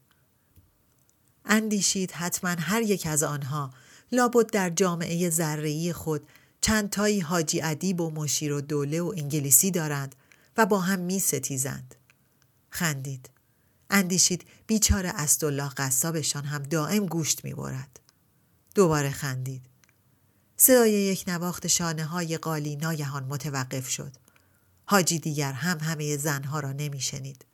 اندیشید 1.45 2.11
حتما 2.11 2.49
هر 2.49 2.81
یک 2.81 3.07
از 3.07 3.23
آنها 3.23 3.73
لابد 4.11 4.51
در 4.51 4.69
جامعه 4.69 5.29
ذره‌ای 5.29 5.93
خود 5.93 6.27
چند 6.61 6.89
تایی 6.89 7.19
حاجی 7.19 7.61
ادیب 7.61 8.01
و 8.01 8.09
مشیر 8.09 8.53
و 8.53 8.61
دوله 8.61 9.01
و 9.01 9.13
انگلیسی 9.17 9.71
دارند 9.71 10.15
و 10.57 10.65
با 10.65 10.79
هم 10.79 10.99
می 10.99 11.19
ستیزند. 11.19 11.95
خندید. 12.69 13.29
اندیشید 13.89 14.45
بیچاره 14.67 15.09
استالله 15.15 15.69
قصابشان 15.69 16.43
هم 16.43 16.63
دائم 16.63 17.05
گوشت 17.05 17.45
می 17.45 17.53
برد. 17.53 17.99
دوباره 18.75 19.09
خندید. 19.09 19.61
صدای 20.57 20.91
یک 20.91 21.23
نواخت 21.27 21.67
شانه 21.67 22.05
های 22.05 22.37
قالی 22.37 22.75
ناگهان 22.75 23.23
متوقف 23.23 23.89
شد. 23.89 24.11
حاجی 24.89 25.19
دیگر 25.19 25.51
هم 25.51 25.79
همه 25.79 26.17
زنها 26.17 26.59
را 26.59 26.71
نمی 26.71 26.99
شنید. 26.99 27.45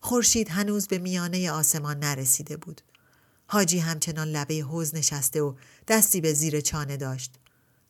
خورشید 0.00 0.48
هنوز 0.48 0.88
به 0.88 0.98
میانه 0.98 1.50
آسمان 1.50 1.98
نرسیده 1.98 2.56
بود. 2.56 2.80
حاجی 3.46 3.78
همچنان 3.78 4.28
لبه 4.28 4.54
حوز 4.54 4.94
نشسته 4.94 5.42
و 5.42 5.54
دستی 5.88 6.20
به 6.20 6.32
زیر 6.32 6.60
چانه 6.60 6.96
داشت. 6.96 7.34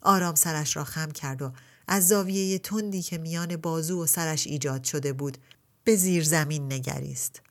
آرام 0.01 0.35
سرش 0.35 0.77
را 0.77 0.85
خم 0.85 1.11
کرد 1.11 1.43
و 1.43 1.53
از 1.89 2.09
زاویه 2.09 2.59
تندی 2.59 3.03
که 3.03 3.19
میان 3.19 3.57
بازو 3.57 4.03
و 4.03 4.07
سرش 4.07 4.47
ایجاد 4.47 4.85
شده 4.85 5.13
بود 5.13 5.39
به 5.85 5.97
زیر 5.97 6.25
زمین 6.25 6.73
نگریست. 6.73 7.43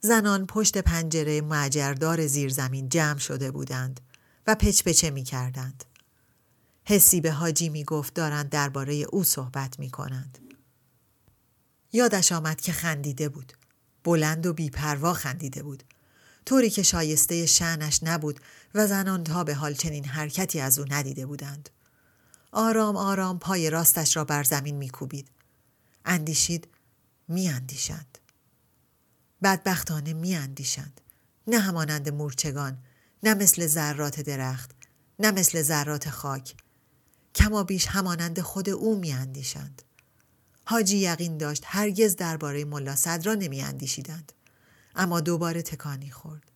زنان 0.00 0.46
پشت 0.46 0.78
پنجره 0.78 1.40
معجردار 1.40 2.26
زیر 2.26 2.50
زمین 2.50 2.88
جمع 2.88 3.18
شده 3.18 3.50
بودند 3.50 4.00
و 4.46 4.54
پچپچه 4.54 5.10
می 5.10 5.24
کردند. 5.24 5.84
حسی 6.90 7.20
به 7.20 7.32
حاجی 7.32 7.68
می 7.68 7.84
گفت 7.84 8.14
دارند 8.14 8.48
درباره 8.48 8.94
او 8.94 9.24
صحبت 9.24 9.78
می 9.78 9.90
کنند. 9.90 10.38
یادش 11.92 12.32
آمد 12.32 12.60
که 12.60 12.72
خندیده 12.72 13.28
بود. 13.28 13.52
بلند 14.04 14.46
و 14.46 14.52
بیپروا 14.52 15.14
خندیده 15.14 15.62
بود. 15.62 15.84
طوری 16.46 16.70
که 16.70 16.82
شایسته 16.82 17.46
شعنش 17.46 18.00
نبود 18.02 18.40
و 18.74 18.86
زنان 18.86 19.24
تا 19.24 19.44
به 19.44 19.54
حال 19.54 19.74
چنین 19.74 20.04
حرکتی 20.04 20.60
از 20.60 20.78
او 20.78 20.84
ندیده 20.88 21.26
بودند. 21.26 21.70
آرام 22.52 22.96
آرام 22.96 23.38
پای 23.38 23.70
راستش 23.70 24.16
را 24.16 24.24
بر 24.24 24.42
زمین 24.44 24.76
میکوبید. 24.76 25.28
اندیشید 26.04 26.68
می 27.28 27.48
اندیشند. 27.48 28.18
بدبختانه 29.42 30.12
می 30.12 30.36
اندیشند. 30.36 31.00
نه 31.46 31.58
همانند 31.58 32.08
مورچگان، 32.08 32.78
نه 33.22 33.34
مثل 33.34 33.66
ذرات 33.66 34.20
درخت، 34.20 34.70
نه 35.18 35.30
مثل 35.30 35.62
ذرات 35.62 36.10
خاک. 36.10 36.54
کما 37.34 37.64
بیش 37.64 37.86
همانند 37.86 38.40
خود 38.40 38.68
او 38.68 38.98
می 38.98 39.12
اندیشند. 39.12 39.82
حاجی 40.64 40.96
یقین 40.96 41.38
داشت 41.38 41.62
هرگز 41.66 42.16
درباره 42.16 42.64
ملا 42.64 42.96
صدرا 42.96 43.34
نمی 43.34 43.62
اندیشیدند. 43.62 44.32
اما 44.96 45.20
دوباره 45.20 45.62
تکانی 45.62 46.10
خورد. 46.10 46.50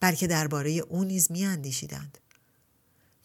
بلکه 0.00 0.26
درباره 0.26 0.70
او 0.70 1.04
نیز 1.04 1.30
می 1.30 1.44
اندیشیدند. 1.44 2.18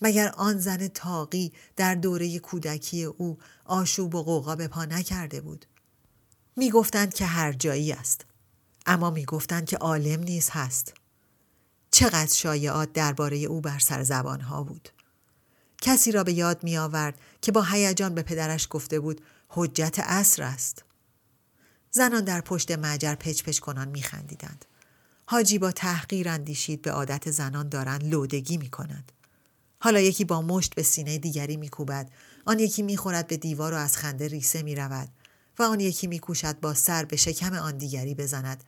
مگر 0.03 0.29
آن 0.29 0.60
زن 0.60 0.88
تاقی 0.88 1.53
در 1.75 1.95
دوره 1.95 2.39
کودکی 2.39 3.03
او 3.03 3.38
آشوب 3.65 4.15
و 4.15 4.23
قوقا 4.23 4.56
به 4.56 4.67
پا 4.67 4.86
نکرده 4.86 5.41
بود 5.41 5.65
می 6.56 6.71
گفتند 6.71 7.13
که 7.13 7.25
هر 7.25 7.53
جایی 7.53 7.91
است 7.91 8.25
اما 8.86 9.10
می 9.10 9.25
گفتند 9.25 9.65
که 9.65 9.77
عالم 9.77 10.19
نیز 10.19 10.49
هست 10.51 10.93
چقدر 11.91 12.34
شایعات 12.34 12.93
درباره 12.93 13.38
او 13.38 13.62
بر 13.62 13.79
سر 13.79 14.03
زبانها 14.03 14.63
بود 14.63 14.89
کسی 15.83 16.11
را 16.11 16.23
به 16.23 16.33
یاد 16.33 16.63
می 16.63 16.77
آورد 16.77 17.19
که 17.41 17.51
با 17.51 17.61
هیجان 17.61 18.15
به 18.15 18.21
پدرش 18.21 18.67
گفته 18.69 18.99
بود 18.99 19.21
حجت 19.49 19.99
اصر 19.99 20.43
است. 20.43 20.83
زنان 21.91 22.23
در 22.23 22.41
پشت 22.41 22.71
مجر 22.71 23.15
پچ 23.15 23.43
پچ 23.43 23.59
کنان 23.59 23.87
می 23.87 24.01
خندیدند. 24.01 24.65
حاجی 25.25 25.57
با 25.57 25.71
تحقیر 25.71 26.29
اندیشید 26.29 26.81
به 26.81 26.91
عادت 26.91 27.31
زنان 27.31 27.69
دارند 27.69 28.03
لودگی 28.03 28.57
می 28.57 28.69
کند. 28.69 29.11
حالا 29.79 29.99
یکی 29.99 30.25
با 30.25 30.41
مشت 30.41 30.75
به 30.75 30.83
سینه 30.83 31.17
دیگری 31.17 31.57
میکوبد. 31.57 32.11
آن 32.45 32.59
یکی 32.59 32.81
می‌خورد 32.81 33.27
به 33.27 33.37
دیوار 33.37 33.73
و 33.73 33.77
از 33.77 33.97
خنده 33.97 34.27
ریسه 34.27 34.63
می‌رود. 34.63 35.09
و 35.59 35.63
آن 35.63 35.79
یکی 35.79 36.07
میکوشد 36.07 36.59
با 36.59 36.73
سر 36.73 37.05
به 37.05 37.15
شکم 37.15 37.53
آن 37.53 37.77
دیگری 37.77 38.15
بزند. 38.15 38.63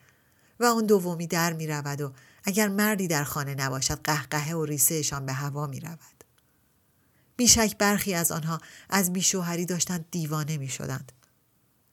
و 0.60 0.64
آن 0.64 0.86
دومی 0.86 1.26
در 1.26 1.52
می‌رود 1.52 2.00
و 2.00 2.12
اگر 2.44 2.68
مردی 2.68 3.08
در 3.08 3.24
خانه 3.24 3.54
نباشد 3.54 4.00
قهقهه 4.04 4.54
و 4.54 4.64
ریسهشان 4.64 5.26
به 5.26 5.32
هوا 5.32 5.66
می‌رود. 5.66 6.15
بیشک 7.36 7.78
برخی 7.78 8.14
از 8.14 8.32
آنها 8.32 8.60
از 8.90 9.12
بیشوهری 9.12 9.66
داشتند 9.66 10.06
دیوانه 10.10 10.56
می‌شدند 10.56 11.12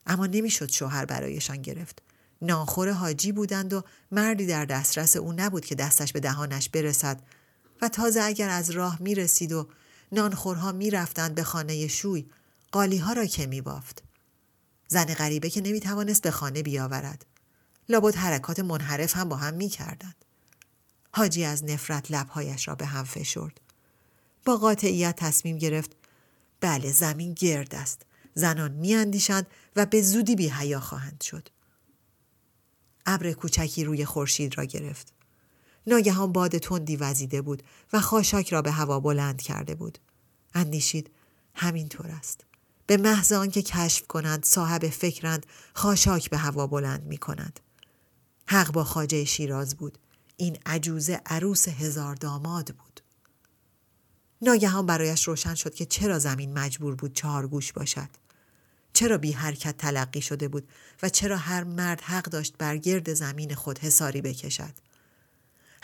اما 0.06 0.26
نمی‌شد 0.26 0.70
شوهر 0.70 1.04
برایشان 1.04 1.62
گرفت 1.62 2.02
ناخور 2.42 2.92
حاجی 2.92 3.32
بودند 3.32 3.72
و 3.72 3.82
مردی 4.12 4.46
در 4.46 4.64
دسترس 4.64 5.16
او 5.16 5.32
نبود 5.32 5.64
که 5.64 5.74
دستش 5.74 6.12
به 6.12 6.20
دهانش 6.20 6.68
برسد 6.68 7.22
و 7.82 7.88
تازه 7.88 8.22
اگر 8.22 8.48
از 8.48 8.70
راه 8.70 9.02
می 9.02 9.14
رسید 9.14 9.52
و 9.52 9.68
نانخورها 10.12 10.72
می 10.72 10.90
رفتند 10.90 11.34
به 11.34 11.42
خانه 11.42 11.88
شوی 11.88 12.26
قالی 12.72 12.98
ها 12.98 13.12
را 13.12 13.26
که 13.26 13.46
می 13.46 13.60
بافت. 13.60 14.02
زن 14.88 15.04
غریبه 15.04 15.50
که 15.50 15.60
نمی 15.60 15.80
توانست 15.80 16.22
به 16.22 16.30
خانه 16.30 16.62
بیاورد. 16.62 17.26
لابد 17.88 18.14
حرکات 18.14 18.60
منحرف 18.60 19.16
هم 19.16 19.28
با 19.28 19.36
هم 19.36 19.54
می 19.54 19.68
کردند. 19.68 20.24
حاجی 21.12 21.44
از 21.44 21.64
نفرت 21.64 22.10
لبهایش 22.10 22.68
را 22.68 22.74
به 22.74 22.86
هم 22.86 23.04
فشرد. 23.04 23.60
با 24.44 24.56
قاطعیت 24.56 25.16
تصمیم 25.16 25.58
گرفت 25.58 25.96
بله 26.60 26.92
زمین 26.92 27.34
گرد 27.34 27.74
است. 27.74 28.02
زنان 28.34 28.72
میاندیشند 28.72 29.46
و 29.76 29.86
به 29.86 30.02
زودی 30.02 30.36
بی 30.36 30.48
حیا 30.48 30.80
خواهند 30.80 31.20
شد. 31.20 31.48
ابر 33.06 33.32
کوچکی 33.32 33.84
روی 33.84 34.04
خورشید 34.04 34.58
را 34.58 34.64
گرفت. 34.64 35.12
ناگهان 35.86 36.32
باد 36.32 36.58
تندی 36.58 36.96
وزیده 36.96 37.42
بود 37.42 37.62
و 37.92 38.00
خاشاک 38.00 38.52
را 38.52 38.62
به 38.62 38.70
هوا 38.70 39.00
بلند 39.00 39.42
کرده 39.42 39.74
بود. 39.74 39.98
اندیشید 40.54 41.10
همینطور 41.54 42.10
است. 42.10 42.44
به 42.86 42.96
محض 42.96 43.32
آنکه 43.32 43.62
کشف 43.62 44.06
کنند 44.06 44.44
صاحب 44.44 44.88
فکرند 44.88 45.46
خاشاک 45.74 46.30
به 46.30 46.36
هوا 46.36 46.66
بلند 46.66 47.02
می 47.02 47.18
کند. 47.18 47.60
حق 48.46 48.72
با 48.72 48.84
خاجه 48.84 49.24
شیراز 49.24 49.76
بود. 49.76 49.98
این 50.36 50.58
عجوزه 50.66 51.20
عروس 51.26 51.68
هزار 51.68 52.14
داماد 52.14 52.68
بود. 52.68 52.83
ناگهان 54.42 54.86
برایش 54.86 55.28
روشن 55.28 55.54
شد 55.54 55.74
که 55.74 55.86
چرا 55.86 56.18
زمین 56.18 56.58
مجبور 56.58 56.94
بود 56.94 57.14
چهار 57.14 57.46
گوش 57.46 57.72
باشد. 57.72 58.08
چرا 58.92 59.18
بی 59.18 59.32
حرکت 59.32 59.76
تلقی 59.76 60.20
شده 60.20 60.48
بود 60.48 60.68
و 61.02 61.08
چرا 61.08 61.36
هر 61.36 61.64
مرد 61.64 62.00
حق 62.00 62.24
داشت 62.24 62.54
بر 62.58 62.76
گرد 62.76 63.14
زمین 63.14 63.54
خود 63.54 63.78
حساری 63.78 64.20
بکشد. 64.20 64.74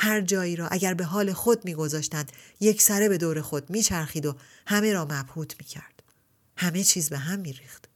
هر 0.02 0.20
جایی 0.20 0.56
را 0.56 0.68
اگر 0.68 0.94
به 0.94 1.04
حال 1.04 1.32
خود 1.32 1.64
میگذاشتند 1.64 2.32
یک 2.60 2.82
سره 2.82 3.08
به 3.08 3.18
دور 3.18 3.40
خود 3.40 3.70
میچرخید 3.70 4.26
و 4.26 4.36
همه 4.66 4.92
را 4.92 5.04
مبهوت 5.04 5.54
می‌کرد 5.58 6.02
همه 6.56 6.84
چیز 6.84 7.10
به 7.10 7.18
هم 7.18 7.38
میریخت 7.38 7.88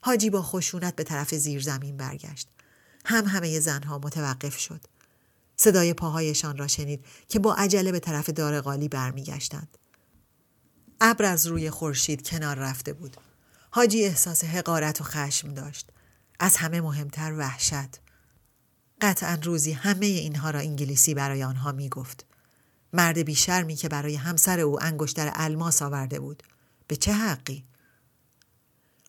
حاجی 0.00 0.30
با 0.30 0.42
خشونت 0.42 0.96
به 0.96 1.04
طرف 1.04 1.34
زیر 1.34 1.62
زمین 1.62 1.96
برگشت 1.96 2.48
هم 3.04 3.24
همه 3.24 3.60
زنها 3.60 3.98
متوقف 3.98 4.58
شد 4.58 4.80
صدای 5.62 5.94
پاهایشان 5.94 6.56
را 6.56 6.66
شنید 6.66 7.04
که 7.28 7.38
با 7.38 7.54
عجله 7.54 7.92
به 7.92 8.00
طرف 8.00 8.30
دار 8.30 8.60
قالی 8.60 8.88
برمیگشتند. 8.88 9.78
ابر 11.00 11.24
از 11.24 11.46
روی 11.46 11.70
خورشید 11.70 12.28
کنار 12.28 12.56
رفته 12.56 12.92
بود. 12.92 13.16
حاجی 13.70 14.04
احساس 14.04 14.44
حقارت 14.44 15.00
و 15.00 15.04
خشم 15.04 15.54
داشت. 15.54 15.90
از 16.38 16.56
همه 16.56 16.80
مهمتر 16.80 17.32
وحشت. 17.32 18.00
قطعا 19.00 19.38
روزی 19.42 19.72
همه 19.72 20.06
اینها 20.06 20.50
را 20.50 20.60
انگلیسی 20.60 21.14
برای 21.14 21.42
آنها 21.42 21.72
می 21.72 21.88
گفت. 21.88 22.26
مرد 22.92 23.18
بیشرمی 23.18 23.74
که 23.74 23.88
برای 23.88 24.14
همسر 24.14 24.60
او 24.60 24.82
انگشتر 24.82 25.32
الماس 25.34 25.82
آورده 25.82 26.20
بود. 26.20 26.42
به 26.86 26.96
چه 26.96 27.12
حقی؟ 27.12 27.64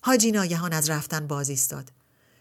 حاجی 0.01 0.31
ناگهان 0.31 0.73
از 0.73 0.89
رفتن 0.89 1.27
باز 1.27 1.49
ایستاد 1.49 1.91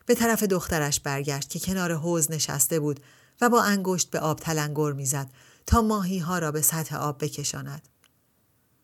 به 0.06 0.14
طرف 0.14 0.42
دخترش 0.42 1.00
برگشت 1.00 1.50
که 1.50 1.58
کنار 1.58 1.94
حوز 1.94 2.30
نشسته 2.30 2.80
بود 2.80 3.00
و 3.40 3.48
با 3.48 3.62
انگشت 3.62 4.10
به 4.10 4.18
آب 4.20 4.38
تلنگر 4.38 4.92
می‌زد 4.92 5.30
تا 5.66 5.82
ماهی 5.82 6.18
ها 6.18 6.38
را 6.38 6.52
به 6.52 6.62
سطح 6.62 6.96
آب 6.96 7.24
بکشاند. 7.24 7.88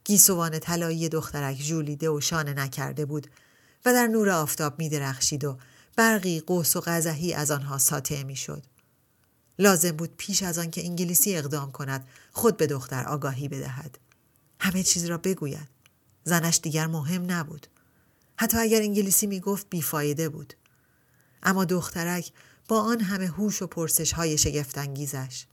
گیسوان 0.04 0.58
طلایی 0.58 1.08
دخترک 1.08 1.62
ژولیده 1.62 2.10
و 2.10 2.20
شانه 2.20 2.54
نکرده 2.54 3.04
بود 3.06 3.26
و 3.84 3.92
در 3.92 4.06
نور 4.06 4.30
آفتاب 4.30 4.78
می 4.78 4.88
درخشید 4.88 5.44
و 5.44 5.58
برقی 5.96 6.40
قوس 6.40 6.76
و 6.76 6.80
غذهی 6.80 7.34
از 7.34 7.50
آنها 7.50 7.78
ساطع 7.78 8.22
می 8.22 8.36
شد. 8.36 8.62
لازم 9.58 9.90
بود 9.90 10.14
پیش 10.16 10.42
از 10.42 10.58
آن 10.58 10.70
که 10.70 10.84
انگلیسی 10.84 11.36
اقدام 11.36 11.72
کند 11.72 12.08
خود 12.32 12.56
به 12.56 12.66
دختر 12.66 13.04
آگاهی 13.04 13.48
بدهد. 13.48 13.98
همه 14.60 14.82
چیز 14.82 15.04
را 15.04 15.18
بگوید. 15.18 15.68
زنش 16.24 16.60
دیگر 16.62 16.86
مهم 16.86 17.30
نبود. 17.30 17.66
حتی 18.36 18.58
اگر 18.58 18.80
انگلیسی 18.80 19.26
می 19.26 19.40
گفت 19.40 19.66
بیفایده 19.70 20.28
بود. 20.28 20.54
اما 21.42 21.64
دخترک 21.64 22.32
با 22.68 22.80
آن 22.80 23.00
همه 23.00 23.26
هوش 23.26 23.62
و 23.62 23.66
پرسش 23.66 24.12
های 24.12 24.38
شگفتانگیزش 24.38 25.46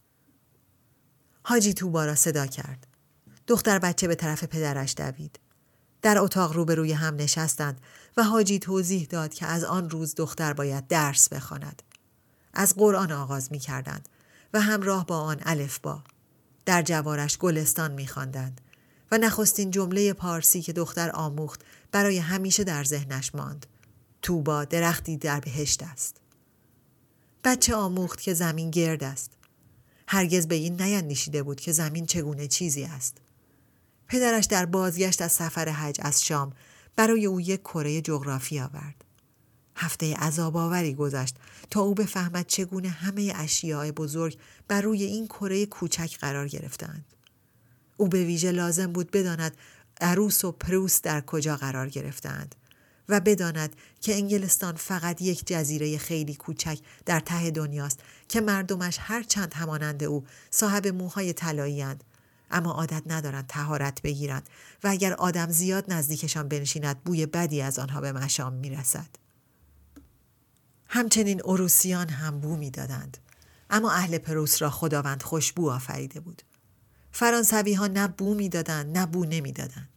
حاجی 1.43 1.73
توبا 1.73 2.05
را 2.05 2.15
صدا 2.15 2.47
کرد. 2.47 2.87
دختر 3.47 3.79
بچه 3.79 4.07
به 4.07 4.15
طرف 4.15 4.43
پدرش 4.43 4.93
دوید. 4.97 5.39
در 6.01 6.17
اتاق 6.17 6.53
روبروی 6.53 6.93
هم 6.93 7.15
نشستند 7.15 7.81
و 8.17 8.23
حاجی 8.23 8.59
توضیح 8.59 9.07
داد 9.09 9.33
که 9.33 9.45
از 9.45 9.63
آن 9.63 9.89
روز 9.89 10.15
دختر 10.15 10.53
باید 10.53 10.87
درس 10.87 11.29
بخواند. 11.29 11.81
از 12.53 12.75
قرآن 12.75 13.11
آغاز 13.11 13.51
می 13.51 13.59
کردند 13.59 14.09
و 14.53 14.61
همراه 14.61 15.05
با 15.05 15.19
آن 15.19 15.37
الف 15.41 15.79
با. 15.79 16.03
در 16.65 16.81
جوارش 16.81 17.37
گلستان 17.37 17.91
می 17.91 18.07
خواندند 18.07 18.61
و 19.11 19.17
نخستین 19.17 19.71
جمله 19.71 20.13
پارسی 20.13 20.61
که 20.61 20.73
دختر 20.73 21.11
آموخت 21.11 21.61
برای 21.91 22.17
همیشه 22.17 22.63
در 22.63 22.83
ذهنش 22.83 23.35
ماند. 23.35 23.65
توبا 24.21 24.65
درختی 24.65 25.17
در 25.17 25.39
بهشت 25.39 25.83
است. 25.83 26.22
بچه 27.43 27.75
آموخت 27.75 28.21
که 28.21 28.33
زمین 28.33 28.71
گرد 28.71 29.03
است. 29.03 29.31
هرگز 30.07 30.47
به 30.47 30.55
این 30.55 30.81
نیندیشیده 30.81 31.43
بود 31.43 31.59
که 31.59 31.71
زمین 31.71 32.05
چگونه 32.05 32.47
چیزی 32.47 32.83
است. 32.83 33.17
پدرش 34.07 34.45
در 34.45 34.65
بازگشت 34.65 35.21
از 35.21 35.31
سفر 35.31 35.69
حج 35.69 35.99
از 36.01 36.25
شام 36.25 36.53
برای 36.95 37.25
او 37.25 37.41
یک 37.41 37.61
کره 37.61 38.01
جغرافی 38.01 38.59
آورد. 38.59 39.03
هفته 39.75 40.15
عذاب 40.15 40.57
آوری 40.57 40.93
گذشت 40.93 41.35
تا 41.69 41.81
او 41.81 41.93
بفهمد 41.93 42.47
چگونه 42.47 42.89
همه 42.89 43.33
اشیاء 43.35 43.91
بزرگ 43.91 44.37
بر 44.67 44.81
روی 44.81 45.03
این 45.03 45.27
کره 45.27 45.65
کوچک 45.65 46.17
قرار 46.19 46.47
گرفتند. 46.47 47.05
او 47.97 48.07
به 48.07 48.23
ویژه 48.23 48.51
لازم 48.51 48.91
بود 48.91 49.11
بداند 49.11 49.57
عروس 50.01 50.45
و 50.45 50.51
پروس 50.51 51.01
در 51.01 51.21
کجا 51.21 51.55
قرار 51.55 51.89
گرفتند 51.89 52.55
و 53.09 53.19
بداند 53.19 53.75
که 54.01 54.15
انگلستان 54.15 54.75
فقط 54.75 55.21
یک 55.21 55.47
جزیره 55.47 55.97
خیلی 55.97 56.35
کوچک 56.35 56.79
در 57.05 57.19
ته 57.19 57.51
دنیاست 57.51 57.99
که 58.29 58.41
مردمش 58.41 58.97
هر 59.01 59.23
چند 59.23 59.53
همانند 59.53 60.03
او 60.03 60.25
صاحب 60.51 60.87
موهای 60.87 61.33
طلایی 61.33 61.85
اما 62.51 62.71
عادت 62.71 63.03
ندارند 63.05 63.47
تهارت 63.47 64.01
بگیرند 64.01 64.49
و 64.83 64.87
اگر 64.87 65.13
آدم 65.13 65.49
زیاد 65.49 65.93
نزدیکشان 65.93 66.47
بنشیند 66.47 67.03
بوی 67.03 67.25
بدی 67.25 67.61
از 67.61 67.79
آنها 67.79 68.01
به 68.01 68.11
مشام 68.11 68.53
می‌رسد. 68.53 69.09
همچنین 70.87 71.41
اروسیان 71.45 72.09
هم 72.09 72.39
بو 72.39 72.55
می‌دادند. 72.55 73.17
اما 73.69 73.91
اهل 73.91 74.17
پروس 74.17 74.61
را 74.61 74.69
خداوند 74.69 75.23
خوشبو 75.23 75.71
آفریده 75.71 76.19
بود. 76.19 76.41
فرانسوی 77.11 77.73
ها 77.73 77.87
نه 77.87 78.07
بو 78.07 78.35
می‌دادند 78.35 78.97
نه 78.97 79.05
بو 79.05 79.25
نمی‌دادند. 79.25 79.92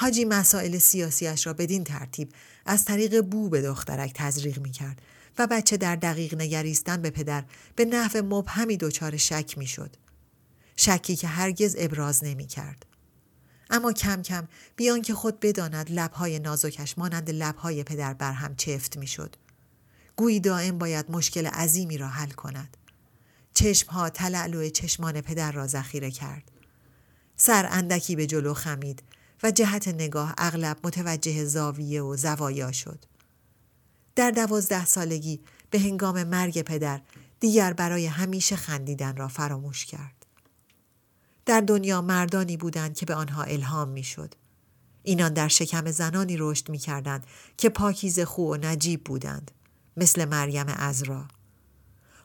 حاجی 0.00 0.24
مسائل 0.24 0.78
سیاسیش 0.78 1.46
را 1.46 1.52
بدین 1.52 1.84
ترتیب 1.84 2.32
از 2.66 2.84
طریق 2.84 3.20
بو 3.20 3.48
به 3.48 3.62
دخترک 3.62 4.12
تزریق 4.14 4.58
می 4.58 4.70
کرد 4.70 5.02
و 5.38 5.46
بچه 5.46 5.76
در 5.76 5.96
دقیق 5.96 6.34
نگریستن 6.34 7.02
به 7.02 7.10
پدر 7.10 7.44
به 7.76 7.84
نحو 7.84 8.22
مبهمی 8.22 8.76
دچار 8.76 9.16
شک 9.16 9.58
می 9.58 9.66
شد. 9.66 9.96
شکی 10.76 11.16
که 11.16 11.26
هرگز 11.26 11.76
ابراز 11.78 12.24
نمی 12.24 12.46
کرد. 12.46 12.86
اما 13.70 13.92
کم 13.92 14.22
کم 14.22 14.48
بیان 14.76 15.02
که 15.02 15.14
خود 15.14 15.40
بداند 15.40 15.90
لبهای 15.90 16.38
نازکش 16.38 16.98
مانند 16.98 17.30
لبهای 17.30 17.84
پدر 17.84 18.14
بر 18.14 18.32
هم 18.32 18.56
چفت 18.56 18.96
می 18.96 19.06
شد. 19.06 19.36
گویی 20.16 20.40
دائم 20.40 20.78
باید 20.78 21.10
مشکل 21.10 21.46
عظیمی 21.46 21.98
را 21.98 22.08
حل 22.08 22.30
کند. 22.30 22.76
چشمها 23.54 24.10
تلعلو 24.10 24.68
چشمان 24.68 25.20
پدر 25.20 25.52
را 25.52 25.66
ذخیره 25.66 26.10
کرد. 26.10 26.50
سر 27.36 27.68
اندکی 27.70 28.16
به 28.16 28.26
جلو 28.26 28.54
خمید 28.54 29.02
و 29.42 29.50
جهت 29.50 29.88
نگاه 29.88 30.34
اغلب 30.38 30.78
متوجه 30.84 31.44
زاویه 31.44 32.02
و 32.02 32.16
زوایا 32.16 32.72
شد. 32.72 33.04
در 34.16 34.30
دوازده 34.30 34.84
سالگی 34.84 35.40
به 35.70 35.80
هنگام 35.80 36.24
مرگ 36.24 36.62
پدر 36.62 37.00
دیگر 37.40 37.72
برای 37.72 38.06
همیشه 38.06 38.56
خندیدن 38.56 39.16
را 39.16 39.28
فراموش 39.28 39.86
کرد. 39.86 40.26
در 41.46 41.60
دنیا 41.60 42.00
مردانی 42.00 42.56
بودند 42.56 42.94
که 42.94 43.06
به 43.06 43.14
آنها 43.14 43.42
الهام 43.42 43.88
می‌شد. 43.88 44.34
اینان 45.02 45.32
در 45.32 45.48
شکم 45.48 45.90
زنانی 45.90 46.36
رشد 46.38 46.68
می 46.68 46.78
کردند 46.78 47.26
که 47.56 47.68
پاکیز 47.68 48.20
خو 48.20 48.42
و 48.42 48.56
نجیب 48.56 49.04
بودند 49.04 49.50
مثل 49.96 50.24
مریم 50.24 50.66
ازرا. 50.68 51.24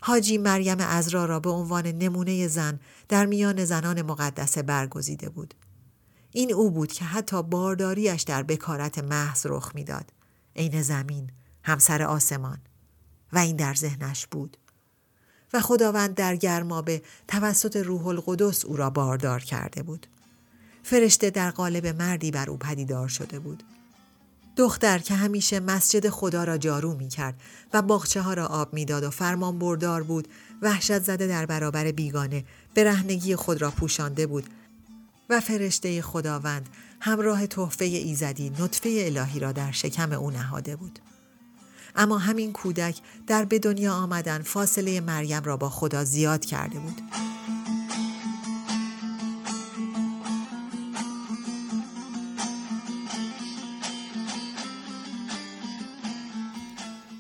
حاجی 0.01 0.37
مریم 0.37 0.77
ازرا 0.79 1.25
را 1.25 1.39
به 1.39 1.49
عنوان 1.49 1.87
نمونه 1.87 2.47
زن 2.47 2.79
در 3.09 3.25
میان 3.25 3.65
زنان 3.65 4.01
مقدسه 4.01 4.61
برگزیده 4.61 5.29
بود. 5.29 5.53
این 6.35 6.53
او 6.53 6.71
بود 6.71 6.91
که 6.91 7.05
حتی 7.05 7.43
بارداریش 7.43 8.21
در 8.21 8.43
بکارت 8.43 8.99
محض 8.99 9.45
رخ 9.49 9.71
می‌داد. 9.75 10.11
عین 10.55 10.81
زمین 10.81 11.31
همسر 11.63 12.01
آسمان. 12.01 12.57
و 13.33 13.37
این 13.37 13.55
در 13.55 13.73
ذهنش 13.73 14.27
بود. 14.27 14.57
و 15.53 15.61
خداوند 15.61 16.15
در 16.15 16.35
گرمابه 16.35 17.01
توسط 17.27 17.75
روح 17.75 18.07
القدس 18.07 18.65
او 18.65 18.75
را 18.75 18.89
باردار 18.89 19.39
کرده 19.39 19.83
بود. 19.83 20.07
فرشته 20.83 21.29
در 21.29 21.51
قالب 21.51 21.87
مردی 21.87 22.31
بر 22.31 22.49
او 22.49 22.57
پدیدار 22.57 23.07
شده 23.07 23.39
بود. 23.39 23.63
دختر 24.57 24.99
که 24.99 25.13
همیشه 25.13 25.59
مسجد 25.59 26.09
خدا 26.09 26.43
را 26.43 26.57
جارو 26.57 26.93
می 26.93 27.07
کرد 27.07 27.41
و 27.73 27.81
باغچه 27.81 28.21
ها 28.21 28.33
را 28.33 28.45
آب 28.45 28.73
می‌داد 28.73 29.03
و 29.03 29.09
فرمان 29.09 29.59
بردار 29.59 30.03
بود 30.03 30.27
وحشت 30.61 30.99
زده 30.99 31.27
در 31.27 31.45
برابر 31.45 31.91
بیگانه 31.91 32.45
برهنگی 32.75 33.35
خود 33.35 33.61
را 33.61 33.71
پوشانده 33.71 34.27
بود 34.27 34.49
و 35.29 35.39
فرشته 35.41 36.01
خداوند 36.01 36.69
همراه 36.99 37.47
تحفه 37.47 37.85
ایزدی 37.85 38.49
نطفه 38.49 38.89
الهی 39.05 39.39
را 39.39 39.51
در 39.51 39.71
شکم 39.71 40.11
او 40.11 40.31
نهاده 40.31 40.75
بود. 40.75 40.99
اما 41.95 42.17
همین 42.17 42.53
کودک 42.53 43.01
در 43.27 43.45
به 43.45 43.59
دنیا 43.59 43.93
آمدن 43.93 44.41
فاصله 44.41 45.01
مریم 45.01 45.43
را 45.43 45.57
با 45.57 45.69
خدا 45.69 46.03
زیاد 46.03 46.45
کرده 46.45 46.79
بود. 46.79 47.01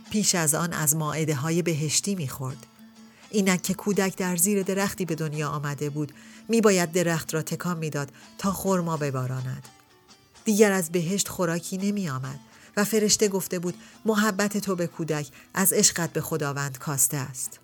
پیش 0.09 0.35
از 0.35 0.55
آن 0.55 0.73
از 0.73 0.95
ماعده 0.95 1.35
های 1.35 1.61
بهشتی 1.61 2.15
می‌خورد. 2.15 2.65
اینک 3.29 3.71
کودک 3.71 4.17
در 4.17 4.35
زیر 4.35 4.63
درختی 4.63 5.05
به 5.05 5.15
دنیا 5.15 5.49
آمده 5.49 5.89
بود 5.89 6.13
می 6.49 6.61
باید 6.61 6.91
درخت 6.91 7.33
را 7.33 7.41
تکان 7.41 7.77
می‌داد 7.77 8.11
تا 8.37 8.51
خرما 8.51 8.97
بباراند. 8.97 9.67
دیگر 10.45 10.71
از 10.71 10.91
بهشت 10.91 11.27
خوراکی 11.27 11.77
نمی 11.77 12.09
آمد 12.09 12.39
و 12.77 12.83
فرشته 12.83 13.27
گفته 13.27 13.59
بود 13.59 13.75
محبت 14.05 14.57
تو 14.57 14.75
به 14.75 14.87
کودک 14.87 15.27
از 15.53 15.73
عشقت 15.73 16.13
به 16.13 16.21
خداوند 16.21 16.77
کاسته 16.77 17.17
است. 17.17 17.59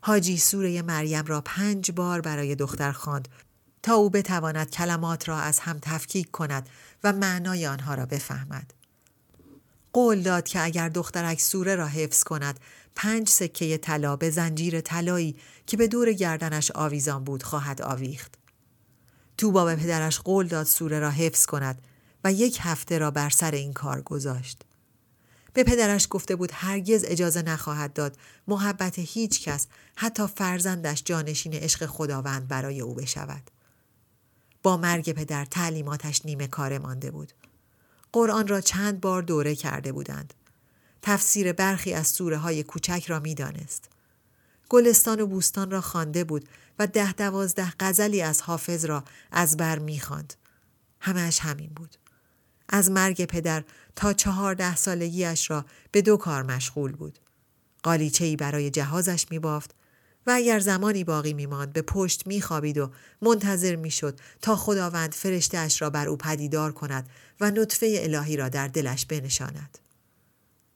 حاجی 0.00 0.38
سوره 0.38 0.82
مریم 0.82 1.26
را 1.26 1.40
پنج 1.40 1.90
بار 1.90 2.20
برای 2.20 2.54
دختر 2.54 2.92
خواند 2.92 3.28
تا 3.82 3.94
او 3.94 4.10
بتواند 4.10 4.70
کلمات 4.70 5.28
را 5.28 5.38
از 5.38 5.58
هم 5.58 5.78
تفکیک 5.82 6.30
کند 6.30 6.68
و 7.04 7.12
معنای 7.12 7.66
آنها 7.66 7.94
را 7.94 8.06
بفهمد. 8.06 8.74
قول 9.92 10.22
داد 10.22 10.44
که 10.44 10.64
اگر 10.64 10.88
دخترک 10.88 11.40
سوره 11.40 11.74
را 11.74 11.86
حفظ 11.86 12.24
کند 12.24 12.60
پنج 12.96 13.28
سکه 13.28 13.78
طلا 13.78 14.16
به 14.16 14.30
زنجیر 14.30 14.80
طلایی 14.80 15.36
که 15.66 15.76
به 15.76 15.88
دور 15.88 16.12
گردنش 16.12 16.70
آویزان 16.70 17.24
بود 17.24 17.42
خواهد 17.42 17.82
آویخت. 17.82 18.34
توبا 19.38 19.64
به 19.64 19.76
پدرش 19.76 20.18
قول 20.18 20.46
داد 20.46 20.66
سوره 20.66 21.00
را 21.00 21.10
حفظ 21.10 21.46
کند 21.46 21.82
و 22.24 22.32
یک 22.32 22.58
هفته 22.60 22.98
را 22.98 23.10
بر 23.10 23.30
سر 23.30 23.50
این 23.50 23.72
کار 23.72 24.02
گذاشت. 24.02 24.62
به 25.52 25.64
پدرش 25.64 26.06
گفته 26.10 26.36
بود 26.36 26.50
هرگز 26.54 27.04
اجازه 27.08 27.42
نخواهد 27.42 27.92
داد 27.92 28.16
محبت 28.48 28.98
هیچ 28.98 29.42
کس 29.42 29.66
حتی 29.96 30.26
فرزندش 30.26 31.02
جانشین 31.04 31.54
عشق 31.54 31.86
خداوند 31.86 32.48
برای 32.48 32.80
او 32.80 32.94
بشود. 32.94 33.50
با 34.62 34.76
مرگ 34.76 35.12
پدر 35.12 35.44
تعلیماتش 35.44 36.20
نیمه 36.24 36.46
کار 36.46 36.78
مانده 36.78 37.10
بود. 37.10 37.32
قرآن 38.12 38.48
را 38.48 38.60
چند 38.60 39.00
بار 39.00 39.22
دوره 39.22 39.54
کرده 39.54 39.92
بودند. 39.92 40.34
تفسیر 41.02 41.52
برخی 41.52 41.92
از 41.92 42.06
سوره 42.06 42.36
های 42.36 42.62
کوچک 42.62 43.04
را 43.06 43.20
می 43.20 43.34
دانست. 43.34 43.88
گلستان 44.68 45.20
و 45.20 45.26
بوستان 45.26 45.70
را 45.70 45.80
خوانده 45.80 46.24
بود 46.24 46.48
و 46.78 46.86
ده 46.86 47.12
دوازده 47.12 47.72
غزلی 47.80 48.22
از 48.22 48.42
حافظ 48.42 48.84
را 48.84 49.04
از 49.30 49.56
بر 49.56 49.78
می‌خواند. 49.78 50.34
همش 51.00 51.40
همین 51.40 51.70
بود. 51.76 51.96
از 52.68 52.90
مرگ 52.90 53.24
پدر 53.24 53.64
تا 53.96 54.12
چهارده 54.12 54.76
سالگیش 54.76 55.50
را 55.50 55.64
به 55.92 56.02
دو 56.02 56.16
کار 56.16 56.42
مشغول 56.42 56.92
بود. 56.92 57.18
قالیچه 57.82 58.24
ای 58.24 58.36
برای 58.36 58.70
جهازش 58.70 59.26
می 59.30 59.38
بافت 59.38 59.74
و 60.26 60.30
اگر 60.30 60.58
زمانی 60.58 61.04
باقی 61.04 61.32
می 61.32 61.46
ماند 61.46 61.72
به 61.72 61.82
پشت 61.82 62.26
می 62.26 62.40
خوابید 62.40 62.78
و 62.78 62.90
منتظر 63.22 63.76
می 63.76 63.90
شد 63.90 64.20
تا 64.42 64.56
خداوند 64.56 65.14
فرشتهاش 65.14 65.82
را 65.82 65.90
بر 65.90 66.08
او 66.08 66.16
پدیدار 66.16 66.72
کند 66.72 67.08
و 67.40 67.50
نطفه 67.50 67.98
الهی 68.00 68.36
را 68.36 68.48
در 68.48 68.68
دلش 68.68 69.06
بنشاند. 69.06 69.78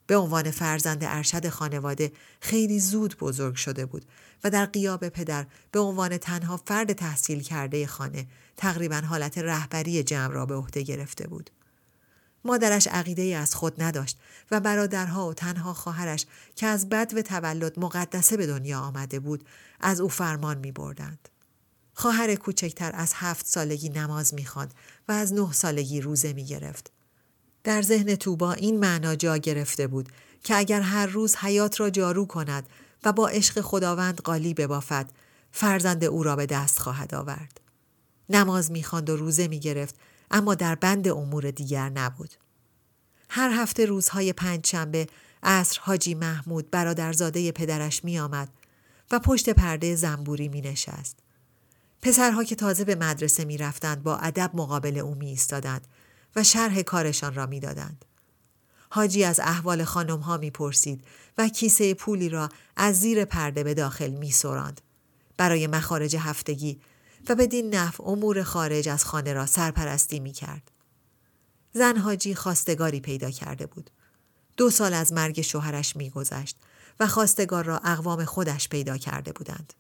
به 0.07 0.17
عنوان 0.17 0.51
فرزند 0.51 1.05
ارشد 1.05 1.49
خانواده 1.49 2.13
خیلی 2.41 2.81
زود 2.81 3.17
بزرگ 3.19 3.55
شده 3.55 3.87
بود 3.87 4.05
و 4.45 4.51
در 4.51 4.67
قیاب 4.67 5.09
پدر 5.09 5.47
به 5.73 5.81
عنوان 5.81 6.19
تنها 6.19 6.57
فرد 6.57 6.93
تحصیل 6.93 7.41
کرده 7.41 7.87
خانه 7.87 8.27
تقریبا 8.57 8.97
حالت 8.97 9.39
رهبری 9.39 10.03
جمع 10.03 10.35
را 10.35 10.47
به 10.47 10.55
عهده 10.55 10.83
گرفته 10.83 11.27
بود. 11.27 11.51
مادرش 12.45 12.87
عقیده 12.87 13.23
از 13.23 13.55
خود 13.55 13.83
نداشت 13.83 14.19
و 14.51 14.61
برادرها 14.61 15.29
و 15.29 15.35
تنها 15.35 15.75
خواهرش 15.75 16.27
که 16.57 16.67
از 16.67 16.89
بد 16.89 17.13
و 17.17 17.23
تولد 17.23 17.79
مقدسه 17.79 18.37
به 18.37 18.47
دنیا 18.47 18.81
آمده 18.81 19.21
بود 19.21 19.45
از 19.81 20.01
او 20.01 20.09
فرمان 20.09 20.59
می 20.59 20.73
بردند. 20.73 21.29
خواهر 21.95 22.35
کوچکتر 22.35 22.91
از 22.95 23.13
هفت 23.15 23.47
سالگی 23.47 23.89
نماز 23.89 24.35
می‌خواند 24.35 24.75
و 25.09 25.13
از 25.13 25.33
نه 25.33 25.53
سالگی 25.53 26.01
روزه 26.01 26.33
می 26.33 26.45
گرفت. 26.45 26.94
در 27.65 27.83
ذهن 27.83 28.15
توبا 28.15 28.53
این 28.53 28.81
معنا 28.81 29.15
جا 29.15 29.37
گرفته 29.37 29.87
بود 29.87 30.09
که 30.45 30.57
اگر 30.57 30.81
هر 30.81 31.07
روز 31.07 31.37
حیات 31.37 31.81
را 31.81 31.91
جارو 31.91 32.27
کند 32.27 32.69
و 33.05 33.13
با 33.13 33.29
عشق 33.29 33.61
خداوند 33.61 34.21
قالی 34.21 34.55
ببافد 34.55 35.11
فرزند 35.53 36.05
او 36.05 36.23
را 36.23 36.37
به 36.37 36.47
دست 36.47 36.79
خواهد 36.79 37.15
آورد. 37.15 37.61
نماز 38.29 38.71
می‌خواند 38.71 39.11
و 39.11 39.17
روزه 39.17 39.49
می‌گرفت 39.49 39.95
اما 40.31 40.55
در 40.55 40.75
بند 40.75 41.09
امور 41.09 41.51
دیگر 41.51 41.89
نبود. 41.89 42.35
هر 43.31 43.51
هفته 43.63 43.87
روزهای 43.87 44.33
پنج 44.33 44.67
شنبه 44.67 45.07
عصر 45.43 45.81
حاجی 45.83 46.15
محمود 46.15 46.71
برادرزاده 46.71 47.53
پدرش 47.53 48.05
می 48.05 48.19
آمد 48.19 48.49
و 49.11 49.19
پشت 49.19 49.51
پرده 49.51 49.97
زنبوری 49.97 50.49
می 50.49 50.61
نشست. 50.61 51.19
پسرها 52.03 52.45
که 52.45 52.55
تازه 52.55 52.85
به 52.85 52.95
مدرسه 52.95 53.45
می 53.45 53.59
رفتند 53.59 54.03
با 54.03 54.17
ادب 54.17 54.51
مقابل 54.55 54.99
او 54.99 55.15
می 55.15 55.27
ایستادند 55.27 55.87
و 56.37 56.45
شرح 56.45 56.83
کارشان 56.83 57.35
را 57.35 57.47
می 57.47 57.61
دادند. 57.61 58.05
حاجی 58.91 59.25
از 59.25 59.41
احوال 59.41 59.85
خانم 59.85 60.21
ها 60.21 60.37
می 60.37 60.51
پرسید 60.51 61.05
و 61.39 61.49
کیسه 61.49 61.95
پولی 61.95 62.29
را 62.29 62.49
از 62.77 63.01
زیر 63.01 63.25
پرده 63.25 63.65
به 63.65 63.75
داخل 63.75 64.11
می 64.11 64.31
سراند. 64.31 64.81
برای 65.37 65.67
مخارج 65.67 66.17
هفتگی 66.17 66.81
و 67.29 67.35
بدین 67.35 67.75
نحو 67.75 68.09
امور 68.09 68.43
خارج 68.43 68.89
از 68.89 69.05
خانه 69.05 69.33
را 69.33 69.47
سرپرستی 69.47 70.21
می 70.21 70.33
کرد. 70.33 70.71
زن 71.73 71.97
حاجی 71.97 72.35
خواستگاری 72.35 73.01
پیدا 73.01 73.31
کرده 73.31 73.67
بود. 73.67 73.91
دو 74.57 74.71
سال 74.71 74.95
از 74.95 75.13
مرگ 75.13 75.41
شوهرش 75.41 75.97
میگذشت 75.97 76.57
و 77.01 77.07
خواستگار 77.07 77.65
را 77.65 77.79
اقوام 77.79 78.25
خودش 78.25 78.69
پیدا 78.69 78.97
کرده 78.97 79.33
بودند. 79.33 79.73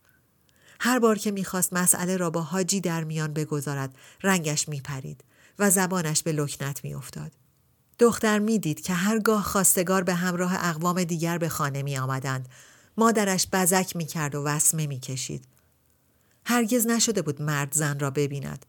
هر 0.80 0.98
بار 0.98 1.18
که 1.18 1.30
می‌خواست 1.30 1.72
مسئله 1.72 2.16
را 2.16 2.30
با 2.30 2.42
حاجی 2.42 2.80
در 2.80 3.04
میان 3.04 3.32
بگذارد 3.32 3.94
رنگش 4.22 4.68
میپرید 4.68 5.24
و 5.58 5.70
زبانش 5.70 6.22
به 6.22 6.32
لکنت 6.32 6.84
میافتاد. 6.84 7.32
دختر 7.98 8.38
می‌دید 8.38 8.80
که 8.80 8.94
هرگاه 8.94 9.42
خواستگار 9.42 10.02
به 10.02 10.14
همراه 10.14 10.68
اقوام 10.68 11.04
دیگر 11.04 11.38
به 11.38 11.48
خانه 11.48 11.82
می 11.82 11.98
آمدند. 11.98 12.48
مادرش 12.96 13.46
بزک 13.52 13.96
می 13.96 14.04
کرد 14.04 14.34
و 14.34 14.42
وسمه 14.44 14.86
می 14.86 15.00
کشید. 15.00 15.44
هرگز 16.46 16.86
نشده 16.86 17.22
بود 17.22 17.42
مرد 17.42 17.74
زن 17.74 17.98
را 17.98 18.10
ببیند. 18.10 18.66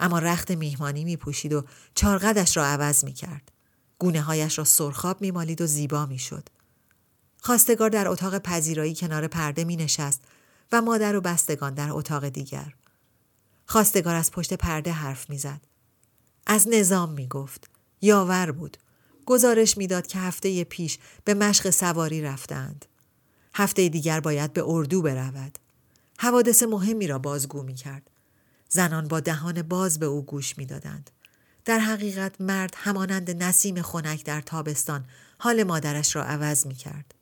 اما 0.00 0.18
رخت 0.18 0.50
میهمانی 0.50 1.04
می 1.04 1.16
پوشید 1.16 1.52
و 1.52 1.64
چارقدش 1.94 2.56
را 2.56 2.66
عوض 2.66 3.04
می 3.04 3.12
کرد. 3.12 3.52
گونه 3.98 4.20
هایش 4.20 4.58
را 4.58 4.64
سرخاب 4.64 5.20
می 5.20 5.30
مالید 5.30 5.60
و 5.60 5.66
زیبا 5.66 6.06
می 6.06 6.18
شد. 6.18 6.48
خواستگار 7.40 7.90
در 7.90 8.08
اتاق 8.08 8.38
پذیرایی 8.38 8.94
کنار 8.94 9.28
پرده 9.28 9.64
می 9.64 9.76
نشست 9.76 10.24
و 10.72 10.82
مادر 10.82 11.16
و 11.16 11.20
بستگان 11.20 11.74
در 11.74 11.92
اتاق 11.92 12.28
دیگر. 12.28 12.74
خواستگار 13.66 14.14
از 14.14 14.30
پشت 14.30 14.54
پرده 14.54 14.92
حرف 14.92 15.30
می‌زد. 15.30 15.60
از 16.48 16.68
نظام 16.68 17.10
می 17.10 17.26
گفت. 17.26 17.70
یاور 18.00 18.52
بود. 18.52 18.76
گزارش 19.26 19.78
می‌داد 19.78 20.06
که 20.06 20.18
هفته 20.18 20.64
پیش 20.64 20.98
به 21.24 21.34
مشق 21.34 21.70
سواری 21.70 22.22
رفتند. 22.22 22.84
هفته 23.54 23.88
دیگر 23.88 24.20
باید 24.20 24.52
به 24.52 24.62
اردو 24.66 25.02
برود. 25.02 25.58
حوادث 26.18 26.62
مهمی 26.62 27.06
را 27.06 27.18
بازگو 27.18 27.62
می 27.62 27.74
کرد. 27.74 28.10
زنان 28.68 29.08
با 29.08 29.20
دهان 29.20 29.62
باز 29.62 29.98
به 29.98 30.06
او 30.06 30.22
گوش 30.22 30.58
می‌دادند. 30.58 31.10
در 31.64 31.78
حقیقت 31.78 32.40
مرد 32.40 32.74
همانند 32.76 33.42
نسیم 33.42 33.82
خنک 33.82 34.24
در 34.24 34.40
تابستان 34.40 35.04
حال 35.38 35.62
مادرش 35.62 36.16
را 36.16 36.24
عوض 36.24 36.66
می 36.66 36.74
کرد. 36.74 37.14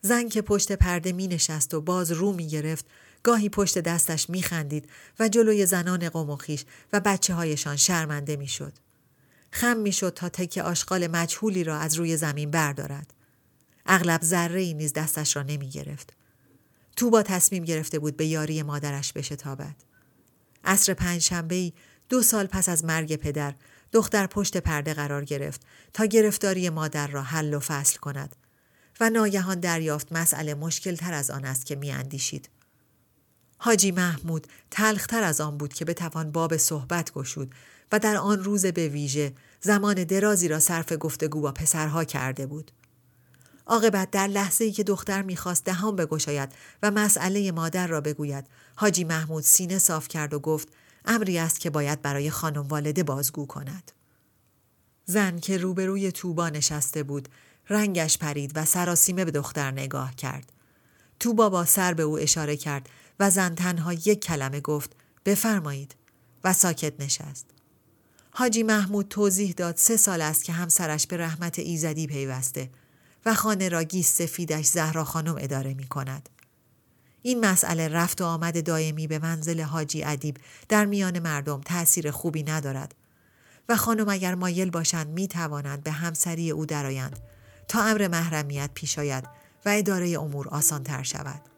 زن 0.00 0.28
که 0.28 0.42
پشت 0.42 0.72
پرده 0.72 1.12
می 1.12 1.28
نشست 1.28 1.74
و 1.74 1.80
باز 1.80 2.12
رو 2.12 2.32
می 2.32 2.48
گرفت 2.48 2.86
گاهی 3.22 3.48
پشت 3.48 3.78
دستش 3.78 4.30
می 4.30 4.42
خندید 4.42 4.90
و 5.18 5.28
جلوی 5.28 5.66
زنان 5.66 6.08
قوم 6.08 6.30
و 6.30 6.36
خیش 6.36 6.64
و 6.92 7.00
بچه 7.00 7.34
هایشان 7.34 7.76
شرمنده 7.76 8.36
می 8.36 8.48
شد. 8.48 8.72
خم 9.52 9.76
می 9.76 9.92
شد 9.92 10.12
تا 10.16 10.28
تکه 10.28 10.62
آشغال 10.62 11.06
مجهولی 11.06 11.64
را 11.64 11.78
از 11.78 11.94
روی 11.94 12.16
زمین 12.16 12.50
بردارد. 12.50 13.14
اغلب 13.86 14.22
ذره 14.22 14.60
ای 14.60 14.74
نیز 14.74 14.92
دستش 14.92 15.36
را 15.36 15.42
نمی 15.42 15.68
گرفت. 15.68 16.12
تو 16.96 17.10
با 17.10 17.22
تصمیم 17.22 17.64
گرفته 17.64 17.98
بود 17.98 18.16
به 18.16 18.26
یاری 18.26 18.62
مادرش 18.62 19.12
بشتابد. 19.12 19.76
عصر 20.64 20.94
پنجشنبه 20.94 21.72
دو 22.08 22.22
سال 22.22 22.46
پس 22.46 22.68
از 22.68 22.84
مرگ 22.84 23.16
پدر 23.16 23.54
دختر 23.92 24.26
پشت 24.26 24.56
پرده 24.56 24.94
قرار 24.94 25.24
گرفت 25.24 25.60
تا 25.92 26.04
گرفتاری 26.04 26.70
مادر 26.70 27.06
را 27.06 27.22
حل 27.22 27.54
و 27.54 27.60
فصل 27.60 27.96
کند 27.98 28.36
و 29.00 29.10
ناگهان 29.10 29.60
دریافت 29.60 30.12
مسئله 30.12 30.54
مشکل 30.54 30.96
تر 30.96 31.12
از 31.12 31.30
آن 31.30 31.44
است 31.44 31.66
که 31.66 31.76
میاندیشید. 31.76 32.48
حاجی 33.64 33.90
محمود 33.90 34.46
تلختر 34.70 35.22
از 35.22 35.40
آن 35.40 35.58
بود 35.58 35.74
که 35.74 35.84
بتوان 35.84 36.32
باب 36.32 36.56
صحبت 36.56 37.12
گشود 37.12 37.54
و 37.92 37.98
در 37.98 38.16
آن 38.16 38.44
روز 38.44 38.66
به 38.66 38.88
ویژه 38.88 39.32
زمان 39.60 40.04
درازی 40.04 40.48
را 40.48 40.58
صرف 40.58 40.92
گفتگو 41.00 41.40
با 41.40 41.52
پسرها 41.52 42.04
کرده 42.04 42.46
بود. 42.46 42.70
عاقبت 43.66 44.10
در 44.10 44.26
لحظه 44.26 44.64
ای 44.64 44.72
که 44.72 44.84
دختر 44.84 45.22
می‌خواست 45.22 45.64
دهان 45.64 45.96
بگشاید 45.96 46.52
و 46.82 46.90
مسئله 46.90 47.52
مادر 47.52 47.86
را 47.86 48.00
بگوید 48.00 48.46
حاجی 48.76 49.04
محمود 49.04 49.42
سینه 49.42 49.78
صاف 49.78 50.08
کرد 50.08 50.34
و 50.34 50.38
گفت 50.38 50.68
امری 51.04 51.38
است 51.38 51.60
که 51.60 51.70
باید 51.70 52.02
برای 52.02 52.30
خانم 52.30 52.62
والده 52.62 53.02
بازگو 53.02 53.46
کند. 53.46 53.92
زن 55.04 55.38
که 55.38 55.58
روبروی 55.58 56.12
توبا 56.12 56.48
نشسته 56.48 57.02
بود 57.02 57.28
رنگش 57.68 58.18
پرید 58.18 58.52
و 58.54 58.64
سراسیمه 58.64 59.24
به 59.24 59.30
دختر 59.30 59.70
نگاه 59.70 60.14
کرد. 60.14 60.52
توبا 61.20 61.48
با 61.48 61.64
سر 61.64 61.94
به 61.94 62.02
او 62.02 62.18
اشاره 62.18 62.56
کرد 62.56 62.88
و 63.20 63.30
زن 63.30 63.54
تنها 63.54 63.92
یک 63.92 64.24
کلمه 64.24 64.60
گفت 64.60 64.90
بفرمایید 65.24 65.94
و 66.44 66.52
ساکت 66.52 67.00
نشست. 67.00 67.46
حاجی 68.30 68.62
محمود 68.62 69.08
توضیح 69.08 69.52
داد 69.52 69.76
سه 69.76 69.96
سال 69.96 70.20
است 70.20 70.44
که 70.44 70.52
همسرش 70.52 71.06
به 71.06 71.16
رحمت 71.16 71.58
ایزدی 71.58 72.06
پیوسته 72.06 72.70
و 73.26 73.34
خانه 73.34 73.68
را 73.68 73.82
گیس 73.82 74.12
سفیدش 74.12 74.66
زهرا 74.66 75.04
خانم 75.04 75.36
اداره 75.38 75.74
می 75.74 75.88
کند. 75.88 76.28
این 77.22 77.44
مسئله 77.44 77.88
رفت 77.88 78.20
و 78.20 78.24
آمد 78.24 78.64
دائمی 78.64 79.06
به 79.06 79.18
منزل 79.18 79.60
حاجی 79.60 80.04
ادیب 80.04 80.36
در 80.68 80.84
میان 80.84 81.18
مردم 81.18 81.60
تأثیر 81.60 82.10
خوبی 82.10 82.42
ندارد 82.42 82.94
و 83.68 83.76
خانم 83.76 84.08
اگر 84.08 84.34
مایل 84.34 84.70
باشند 84.70 85.08
می 85.08 85.28
توانند 85.28 85.82
به 85.82 85.90
همسری 85.90 86.50
او 86.50 86.66
درآیند 86.66 87.18
تا 87.68 87.82
امر 87.82 88.08
محرمیت 88.08 88.70
پیش 88.74 88.98
آید 88.98 89.24
و 89.64 89.68
اداره 89.68 90.20
امور 90.20 90.48
آسان 90.48 90.82
تر 90.82 91.02
شود. 91.02 91.51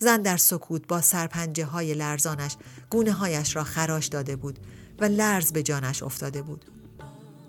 زن 0.00 0.22
در 0.22 0.36
سکوت 0.36 0.86
با 0.88 1.00
سرپنجه 1.00 1.64
های 1.64 1.94
لرزانش 1.94 2.56
گونه 2.90 3.12
هایش 3.12 3.56
را 3.56 3.64
خراش 3.64 4.06
داده 4.06 4.36
بود 4.36 4.58
و 4.98 5.04
لرز 5.04 5.52
به 5.52 5.62
جانش 5.62 6.02
افتاده 6.02 6.42
بود. 6.42 6.64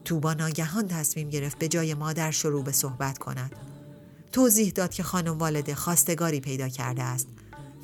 توبا 0.05 0.33
ناگهان 0.33 0.87
تصمیم 0.87 1.29
گرفت 1.29 1.59
به 1.59 1.67
جای 1.67 1.93
مادر 1.93 2.31
شروع 2.31 2.63
به 2.63 2.71
صحبت 2.71 3.17
کند. 3.17 3.55
توضیح 4.31 4.71
داد 4.71 4.93
که 4.93 5.03
خانم 5.03 5.37
والده 5.37 5.75
خواستگاری 5.75 6.39
پیدا 6.39 6.69
کرده 6.69 7.03
است 7.03 7.27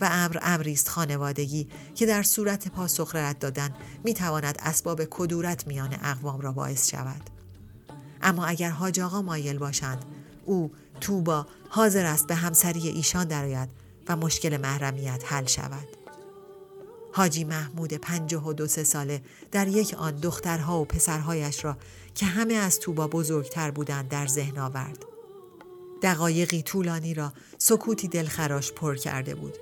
و 0.01 0.09
امر 0.11 0.37
امری 0.41 0.73
است 0.73 0.89
خانوادگی 0.89 1.67
که 1.95 2.05
در 2.05 2.23
صورت 2.23 2.67
پاسخ 2.67 3.15
رد 3.15 3.39
دادن 3.39 3.69
می 4.03 4.13
تواند 4.13 4.57
اسباب 4.59 5.01
کدورت 5.09 5.67
میان 5.67 5.95
اقوام 6.03 6.41
را 6.41 6.51
باعث 6.51 6.89
شود. 6.89 7.21
اما 8.21 8.45
اگر 8.45 8.69
حاج 8.69 8.99
آقا 8.99 9.21
مایل 9.21 9.57
باشند 9.57 10.05
او 10.45 10.71
توبا 11.01 11.47
حاضر 11.69 12.05
است 12.05 12.27
به 12.27 12.35
همسری 12.35 12.87
ایشان 12.87 13.27
درآید 13.27 13.69
و 14.07 14.15
مشکل 14.15 14.57
محرمیت 14.57 15.23
حل 15.25 15.45
شود. 15.45 15.87
حاجی 17.13 17.43
محمود 17.43 17.93
پنجاه 17.93 18.47
و 18.47 18.53
دو 18.53 18.67
سه 18.67 18.83
ساله 18.83 19.21
در 19.51 19.67
یک 19.67 19.93
آن 19.93 20.15
دخترها 20.15 20.81
و 20.81 20.85
پسرهایش 20.85 21.65
را 21.65 21.77
که 22.15 22.25
همه 22.25 22.53
از 22.53 22.79
توبا 22.79 23.07
بزرگتر 23.07 23.71
بودند 23.71 24.09
در 24.09 24.27
ذهن 24.27 24.57
آورد. 24.57 25.05
دقایقی 26.01 26.61
طولانی 26.61 27.13
را 27.13 27.33
سکوتی 27.57 28.07
دلخراش 28.07 28.71
پر 28.71 28.95
کرده 28.95 29.35
بود. 29.35 29.53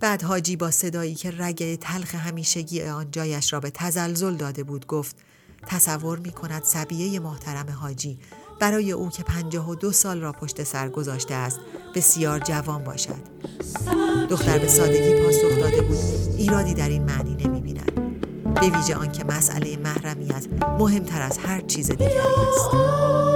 بعد 0.00 0.22
حاجی 0.22 0.56
با 0.56 0.70
صدایی 0.70 1.14
که 1.14 1.30
رگ 1.38 1.78
تلخ 1.78 2.14
همیشگی 2.14 2.82
آن 2.82 3.10
جایش 3.10 3.52
را 3.52 3.60
به 3.60 3.70
تزلزل 3.70 4.34
داده 4.34 4.64
بود 4.64 4.86
گفت 4.86 5.16
تصور 5.66 6.18
می 6.18 6.30
کند 6.30 6.62
سبیه 6.62 7.20
محترم 7.20 7.70
حاجی 7.70 8.18
برای 8.60 8.92
او 8.92 9.10
که 9.10 9.22
پنجاه 9.22 9.70
و 9.70 9.74
دو 9.74 9.92
سال 9.92 10.20
را 10.20 10.32
پشت 10.32 10.64
سر 10.64 10.88
گذاشته 10.88 11.34
است 11.34 11.60
بسیار 11.94 12.38
جوان 12.38 12.84
باشد. 12.84 13.36
دختر 14.30 14.58
به 14.58 14.68
سادگی 14.68 15.22
پاسخ 15.22 15.58
داده 15.60 15.82
بود 15.82 15.98
ایرادی 16.38 16.74
در 16.74 16.88
این 16.88 17.04
معنی 17.04 17.34
نمی 17.34 17.60
بیند 17.60 17.92
به 18.54 18.78
ویژه 18.78 18.94
آنکه 18.94 19.24
مسئله 19.24 19.76
محرمیت 19.76 20.46
مهمتر 20.78 21.22
از 21.22 21.38
هر 21.38 21.60
چیز 21.60 21.90
دیگری 21.90 22.14
است. 22.16 23.35